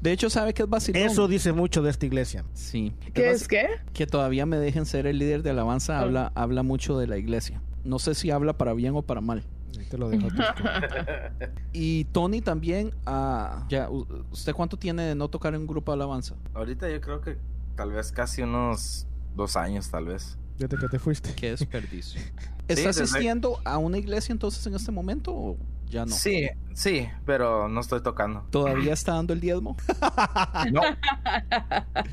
[0.00, 1.02] De hecho, ¿sabe qué es vacilón?
[1.02, 2.44] Eso dice mucho de esta iglesia.
[2.54, 2.94] Sí.
[3.14, 3.66] ¿Qué Es es qué?
[3.92, 6.02] que todavía me dejen ser el líder de alabanza Ah.
[6.02, 7.60] habla, habla mucho de la iglesia.
[7.84, 9.42] No sé si habla para bien o para mal.
[9.78, 10.28] Ahí te lo dejo.
[11.72, 13.88] Y Tony también, ah, ya,
[14.30, 16.34] ¿usted cuánto tiene de no tocar en un grupo de alabanza?
[16.54, 17.36] Ahorita yo creo que
[17.76, 19.06] tal vez casi unos
[19.36, 20.38] dos años, tal vez.
[20.58, 21.34] Desde que te fuiste.
[21.34, 22.20] Qué desperdicio.
[22.68, 25.56] ¿Está desde- asistiendo a una iglesia entonces en este momento o
[25.90, 26.12] ya no?
[26.12, 28.44] Sí, sí, pero no estoy tocando.
[28.50, 29.76] ¿Todavía está dando el diezmo?
[30.72, 30.82] No,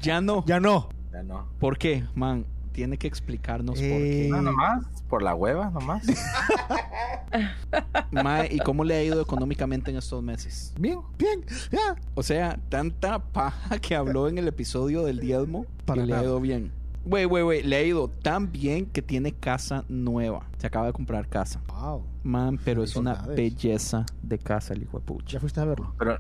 [0.02, 0.44] Ya no.
[0.46, 0.90] Ya no.
[1.12, 1.48] ya no.
[1.60, 2.46] ¿Por qué, man?
[2.72, 4.30] Tiene que explicarnos por Eh, qué.
[4.30, 6.04] No, nomás, por la hueva, nomás.
[8.12, 10.74] Mae, ¿y cómo le ha ido económicamente en estos meses?
[10.80, 11.44] Bien, bien.
[11.72, 11.96] Ya.
[12.16, 16.24] O sea, tanta paja que habló en el episodio del diezmo Para y le ha
[16.24, 16.72] ido bien.
[17.06, 20.48] Güey, güey, güey, le ha ido tan bien que tiene casa nueva.
[20.58, 21.62] Se acaba de comprar casa.
[21.68, 22.04] Wow.
[22.26, 25.40] Man, pero es una belleza de casa el hijo de Ya pucha.
[25.40, 25.94] fuiste a verlo.
[26.00, 26.18] Pero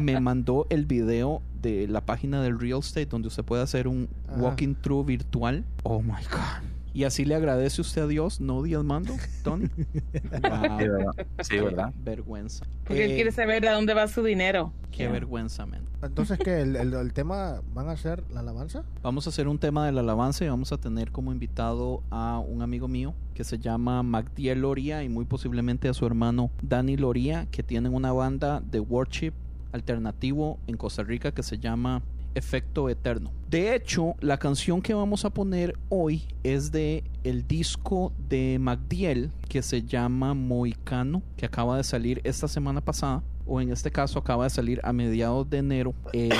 [0.00, 4.08] Me mandó el video de la página del Real Estate donde usted puede hacer un
[4.28, 4.36] Ajá.
[4.40, 5.64] walking through virtual.
[5.84, 6.73] Oh my God.
[6.94, 9.66] Y así le agradece usted a Dios, no diezmando, Tony.
[9.66, 9.82] Wow.
[10.80, 11.26] sí, ¿verdad?
[11.42, 11.92] Sí, ¿verdad?
[12.04, 12.64] Vergüenza.
[12.84, 14.72] Porque él quiere saber de dónde va su dinero.
[14.92, 15.10] Qué Yeah.
[15.12, 15.82] vergüenza, man.
[16.02, 16.60] Entonces, ¿qué?
[16.60, 18.84] ¿El, el, el tema van a ser la alabanza?
[19.02, 22.38] Vamos a hacer un tema de la alabanza y vamos a tener como invitado a
[22.38, 26.96] un amigo mío que se llama Magdiel Loría y muy posiblemente a su hermano Dani
[26.96, 29.32] Loría, que tienen una banda de worship
[29.72, 32.02] alternativo en Costa Rica que se llama
[32.34, 33.30] Efecto Eterno.
[33.50, 39.30] De hecho, la canción que vamos a poner hoy es de el disco de Magdiel
[39.48, 44.18] que se llama Moicano, que acaba de salir esta semana pasada, o en este caso
[44.18, 45.94] acaba de salir a mediados de enero.
[46.12, 46.30] Eh,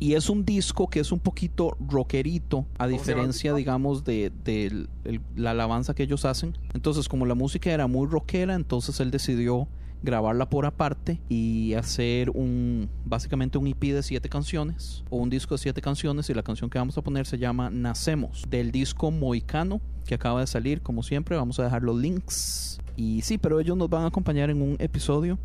[0.00, 4.88] y es un disco que es un poquito rockerito, a diferencia, digamos, de, de el-
[5.04, 6.58] el- la alabanza que ellos hacen.
[6.74, 9.68] Entonces, como la música era muy rockera, entonces él decidió
[10.02, 15.54] grabarla por aparte y hacer un básicamente un EP de siete canciones o un disco
[15.54, 19.10] de siete canciones y la canción que vamos a poner se llama Nacemos del disco
[19.10, 23.60] Moicano que acaba de salir como siempre vamos a dejar los links y sí pero
[23.60, 25.38] ellos nos van a acompañar en un episodio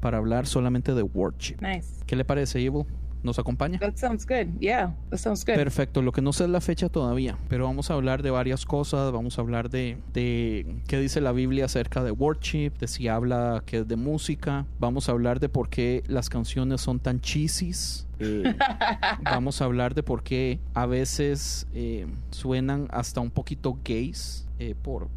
[0.00, 2.04] para hablar solamente de worship Nice.
[2.06, 2.84] ¿qué le parece Evil?
[3.24, 3.78] ¿Nos acompaña?
[3.78, 4.58] That sounds good.
[4.60, 5.54] Yeah, that sounds good.
[5.54, 8.64] Perfecto, lo que no sé es la fecha todavía, pero vamos a hablar de varias
[8.66, 13.08] cosas, vamos a hablar de, de qué dice la Biblia acerca de worship, de si
[13.08, 17.20] habla que es de música, vamos a hablar de por qué las canciones son tan
[17.20, 18.54] cheesies, eh,
[19.24, 24.74] vamos a hablar de por qué a veces eh, suenan hasta un poquito gays eh,
[24.80, 25.08] por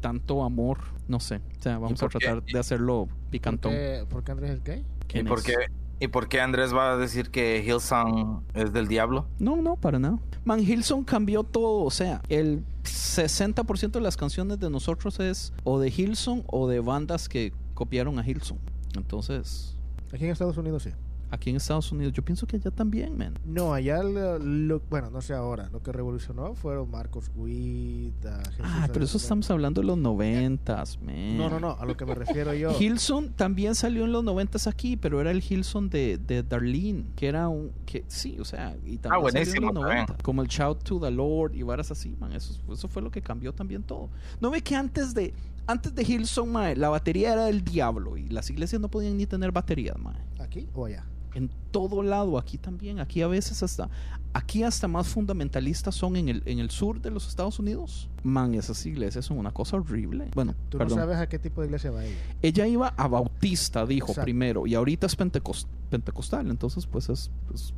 [0.00, 0.78] tanto amor,
[1.08, 3.72] no sé, o sea, vamos ¿Y a tratar de hacerlo ¿Por picantón.
[3.72, 4.80] qué, por qué Andrés es gay?
[4.80, 5.54] ¿Y ¿Quién por, qué,
[6.00, 9.26] ¿Y por qué Andrés va a decir que Hillsong es del diablo?
[9.38, 10.18] No, no, para nada.
[10.44, 11.84] Man, Hilson cambió todo.
[11.84, 16.80] O sea, el 60% de las canciones de nosotros es o de Hilson o de
[16.80, 18.58] bandas que copiaron a Hilson.
[18.96, 19.78] Entonces,
[20.12, 20.90] Aquí en Estados Unidos sí.
[21.30, 23.34] Aquí en Estados Unidos, yo pienso que allá también, man.
[23.44, 25.68] No, allá, lo, lo- bueno, no sé ahora.
[25.72, 28.24] Lo que revolucionó fueron Marcos Witt.
[28.26, 31.36] ah, Jesús Ah, pero eso estamos hablando de los noventas, man.
[31.36, 31.76] No, no, no.
[31.78, 32.72] A lo que me refiero yo.
[32.78, 37.26] Hilson también salió en los noventas aquí, pero era el Hilson de, de Darlene, que
[37.28, 39.96] era un, que sí, o sea, y también salió en buenísimo los también.
[40.06, 43.10] 90, como el Shout to the Lord y varas así, man, eso, eso fue lo
[43.10, 44.08] que cambió también todo.
[44.40, 45.34] ¿No ve que antes de,
[45.66, 49.26] antes de Hilson, mae, la batería era del diablo y las iglesias no podían ni
[49.26, 50.16] tener baterías, mae?
[50.38, 51.04] ¿Aquí o allá?
[51.38, 53.88] En todo lado, aquí también, aquí a veces hasta,
[54.32, 58.08] aquí hasta más fundamentalistas son en el, en el sur de los Estados Unidos.
[58.24, 60.28] Man, esas iglesias son una cosa horrible.
[60.34, 60.96] Bueno, Tú perdón.
[60.98, 62.16] no sabes a qué tipo de iglesia va ella.
[62.42, 64.24] Ella iba a Bautista, dijo Exacto.
[64.24, 67.72] primero, y ahorita es pentecos- pentecostal, entonces pues es, es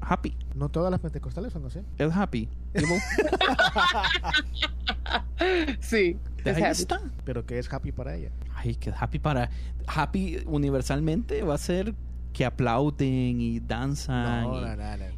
[0.00, 1.80] happy, No todas las pentecostales son así.
[1.98, 2.48] es happy.
[5.80, 6.16] Sí.
[6.44, 6.70] de ahí happy.
[6.70, 7.00] está.
[7.24, 8.30] Pero que es happy para ella.
[8.54, 9.50] Ay, que happy para
[9.86, 11.94] happy universalmente va a ser
[12.34, 14.46] que aplauden y danzan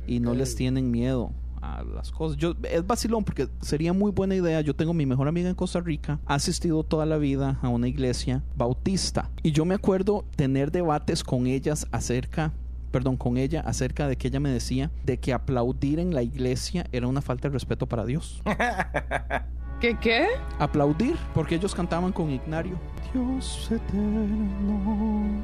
[0.07, 2.37] y, y no les tienen miedo a las cosas.
[2.37, 4.61] Yo, es vacilón porque sería muy buena idea.
[4.61, 7.89] Yo tengo mi mejor amiga en Costa Rica, ha asistido toda la vida a una
[7.89, 9.31] iglesia bautista.
[9.43, 12.53] Y yo me acuerdo tener debates con ellas acerca,
[12.93, 16.87] perdón, con ella acerca de que ella me decía de que aplaudir en la iglesia
[16.93, 18.43] era una falta de respeto para Dios.
[19.81, 20.27] ¿Qué qué?
[20.59, 22.79] Aplaudir, porque ellos cantaban con Ignario.
[23.13, 25.36] Dios eterno,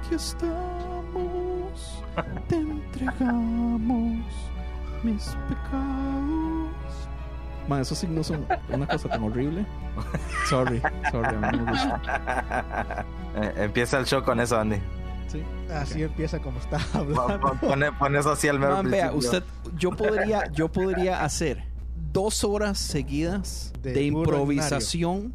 [0.00, 2.02] aquí estamos,
[2.48, 4.22] te entregamos
[5.02, 6.70] mis pecados.
[7.68, 9.66] Man, esos signos son una cosa tan horrible.
[10.48, 13.04] Sorry, sorry, a mí no me gusta.
[13.38, 14.76] Eh, Empieza el show con eso, Andy.
[15.28, 15.42] Sí.
[15.70, 17.38] Así empieza como está Pon, hablando.
[17.40, 19.42] pon- pon- pon eso así al mero Man, vea, usted,
[19.76, 21.62] yo podría, yo podría hacer
[22.14, 25.34] dos horas seguidas De de, improvisación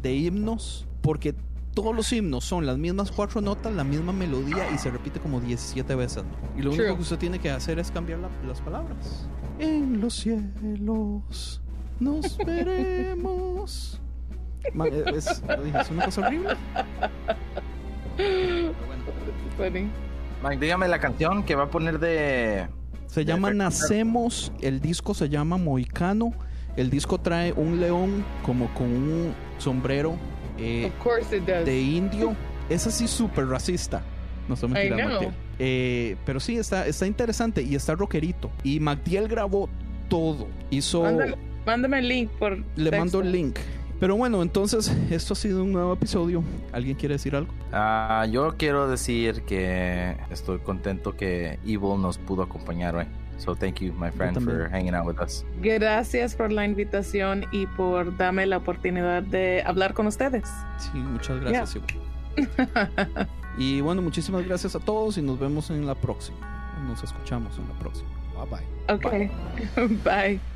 [0.00, 1.34] de himnos, porque
[1.74, 5.40] todos los himnos son las mismas cuatro notas, la misma melodía y se repite como
[5.40, 6.24] 17 veces.
[6.56, 6.84] Y lo True.
[6.84, 9.26] único que usted tiene que hacer es cambiar la- las palabras.
[9.58, 11.62] En los cielos
[12.00, 14.00] nos veremos.
[14.74, 15.42] Man, es, es-
[15.74, 16.50] es una cosa horrible.
[18.16, 18.72] Pero
[19.58, 20.60] bueno.
[20.60, 22.66] Dígame la canción que va a poner de.
[23.06, 23.64] Se llama Efecto.
[23.64, 26.32] Nacemos, el disco se llama Moicano.
[26.76, 30.16] El disco trae un león como con un sombrero
[30.58, 31.64] eh, Of course it does.
[31.64, 32.34] de indio.
[32.68, 34.02] Es así súper racista.
[34.48, 34.68] No know.
[34.70, 35.30] Magdiel.
[35.58, 38.50] Eh, pero sí, está, está interesante y está rockerito.
[38.64, 39.68] Y Magdiel grabó
[40.08, 40.48] todo.
[40.70, 41.02] Hizo.
[41.02, 42.98] Mándame, mándame el link por Le texto.
[42.98, 43.58] mando el link.
[44.00, 46.42] Pero bueno, entonces, esto ha sido un nuevo episodio.
[46.72, 47.54] ¿Alguien quiere decir algo?
[47.72, 53.06] Ah, yo quiero decir que estoy contento que Evil nos pudo acompañar hoy.
[53.38, 55.44] So thank you, my friend, for hanging out with us.
[55.60, 60.48] Gracias por la invitación y por darme la oportunidad de hablar con ustedes.
[60.78, 61.76] Sí, muchas gracias.
[63.58, 66.38] Y bueno, muchísimas gracias a todos y nos vemos en la próxima.
[66.86, 68.08] Nos escuchamos en la próxima.
[68.34, 68.94] Bye bye.
[68.94, 70.02] Ok.
[70.04, 70.51] Bye.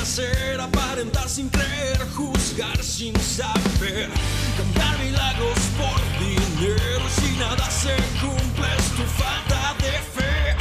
[0.00, 4.08] Hacer, aparentar sin creer, juzgar sin saber.
[4.56, 10.56] Cambiar milagros por dinero, si nada se cumple es tu falta de fe.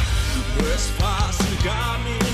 [0.57, 2.28] No es fácil caminar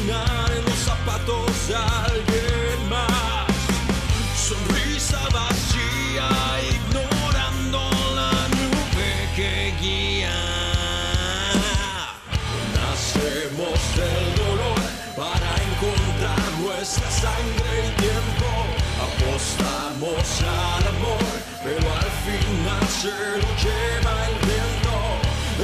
[22.25, 24.95] lo lleva el viento.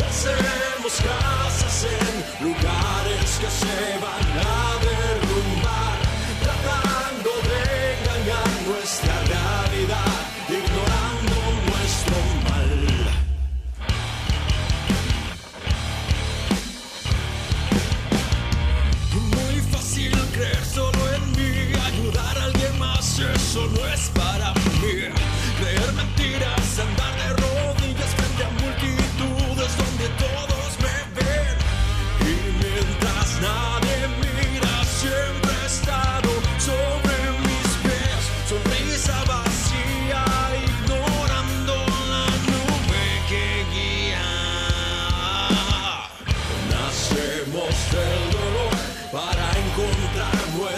[0.07, 5.20] Hacemos casas en lugares que se van a derrumbar,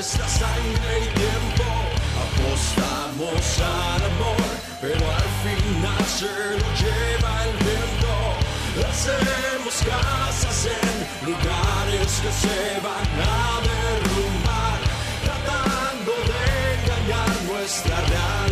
[0.03, 1.63] nuestra sangre y tiempo.
[2.25, 4.49] Apostamos al amor,
[4.81, 8.13] pero al final se lo lleva el viento.
[8.89, 14.79] Hacemos casas en lugares que se van a derrumbar,
[15.23, 16.43] tratando de
[16.75, 18.42] engañar nuestra realidad,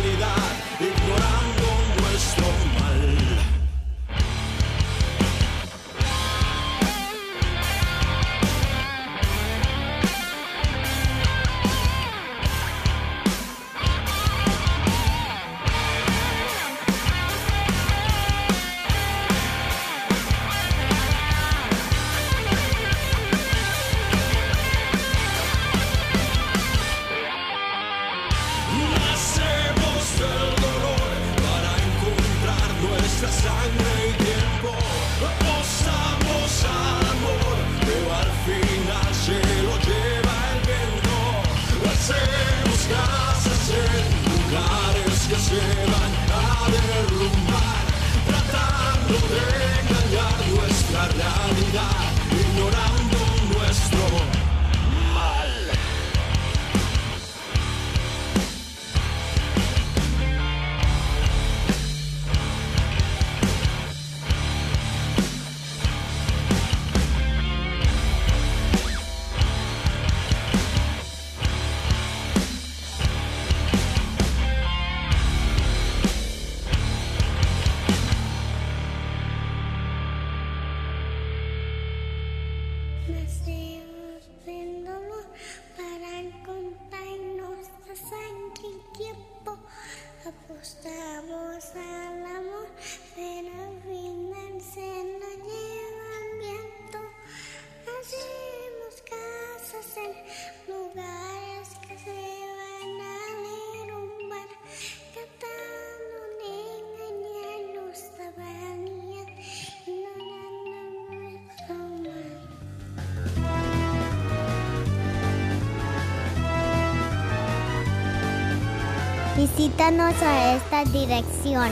[119.62, 121.70] Visítanos a esta dirección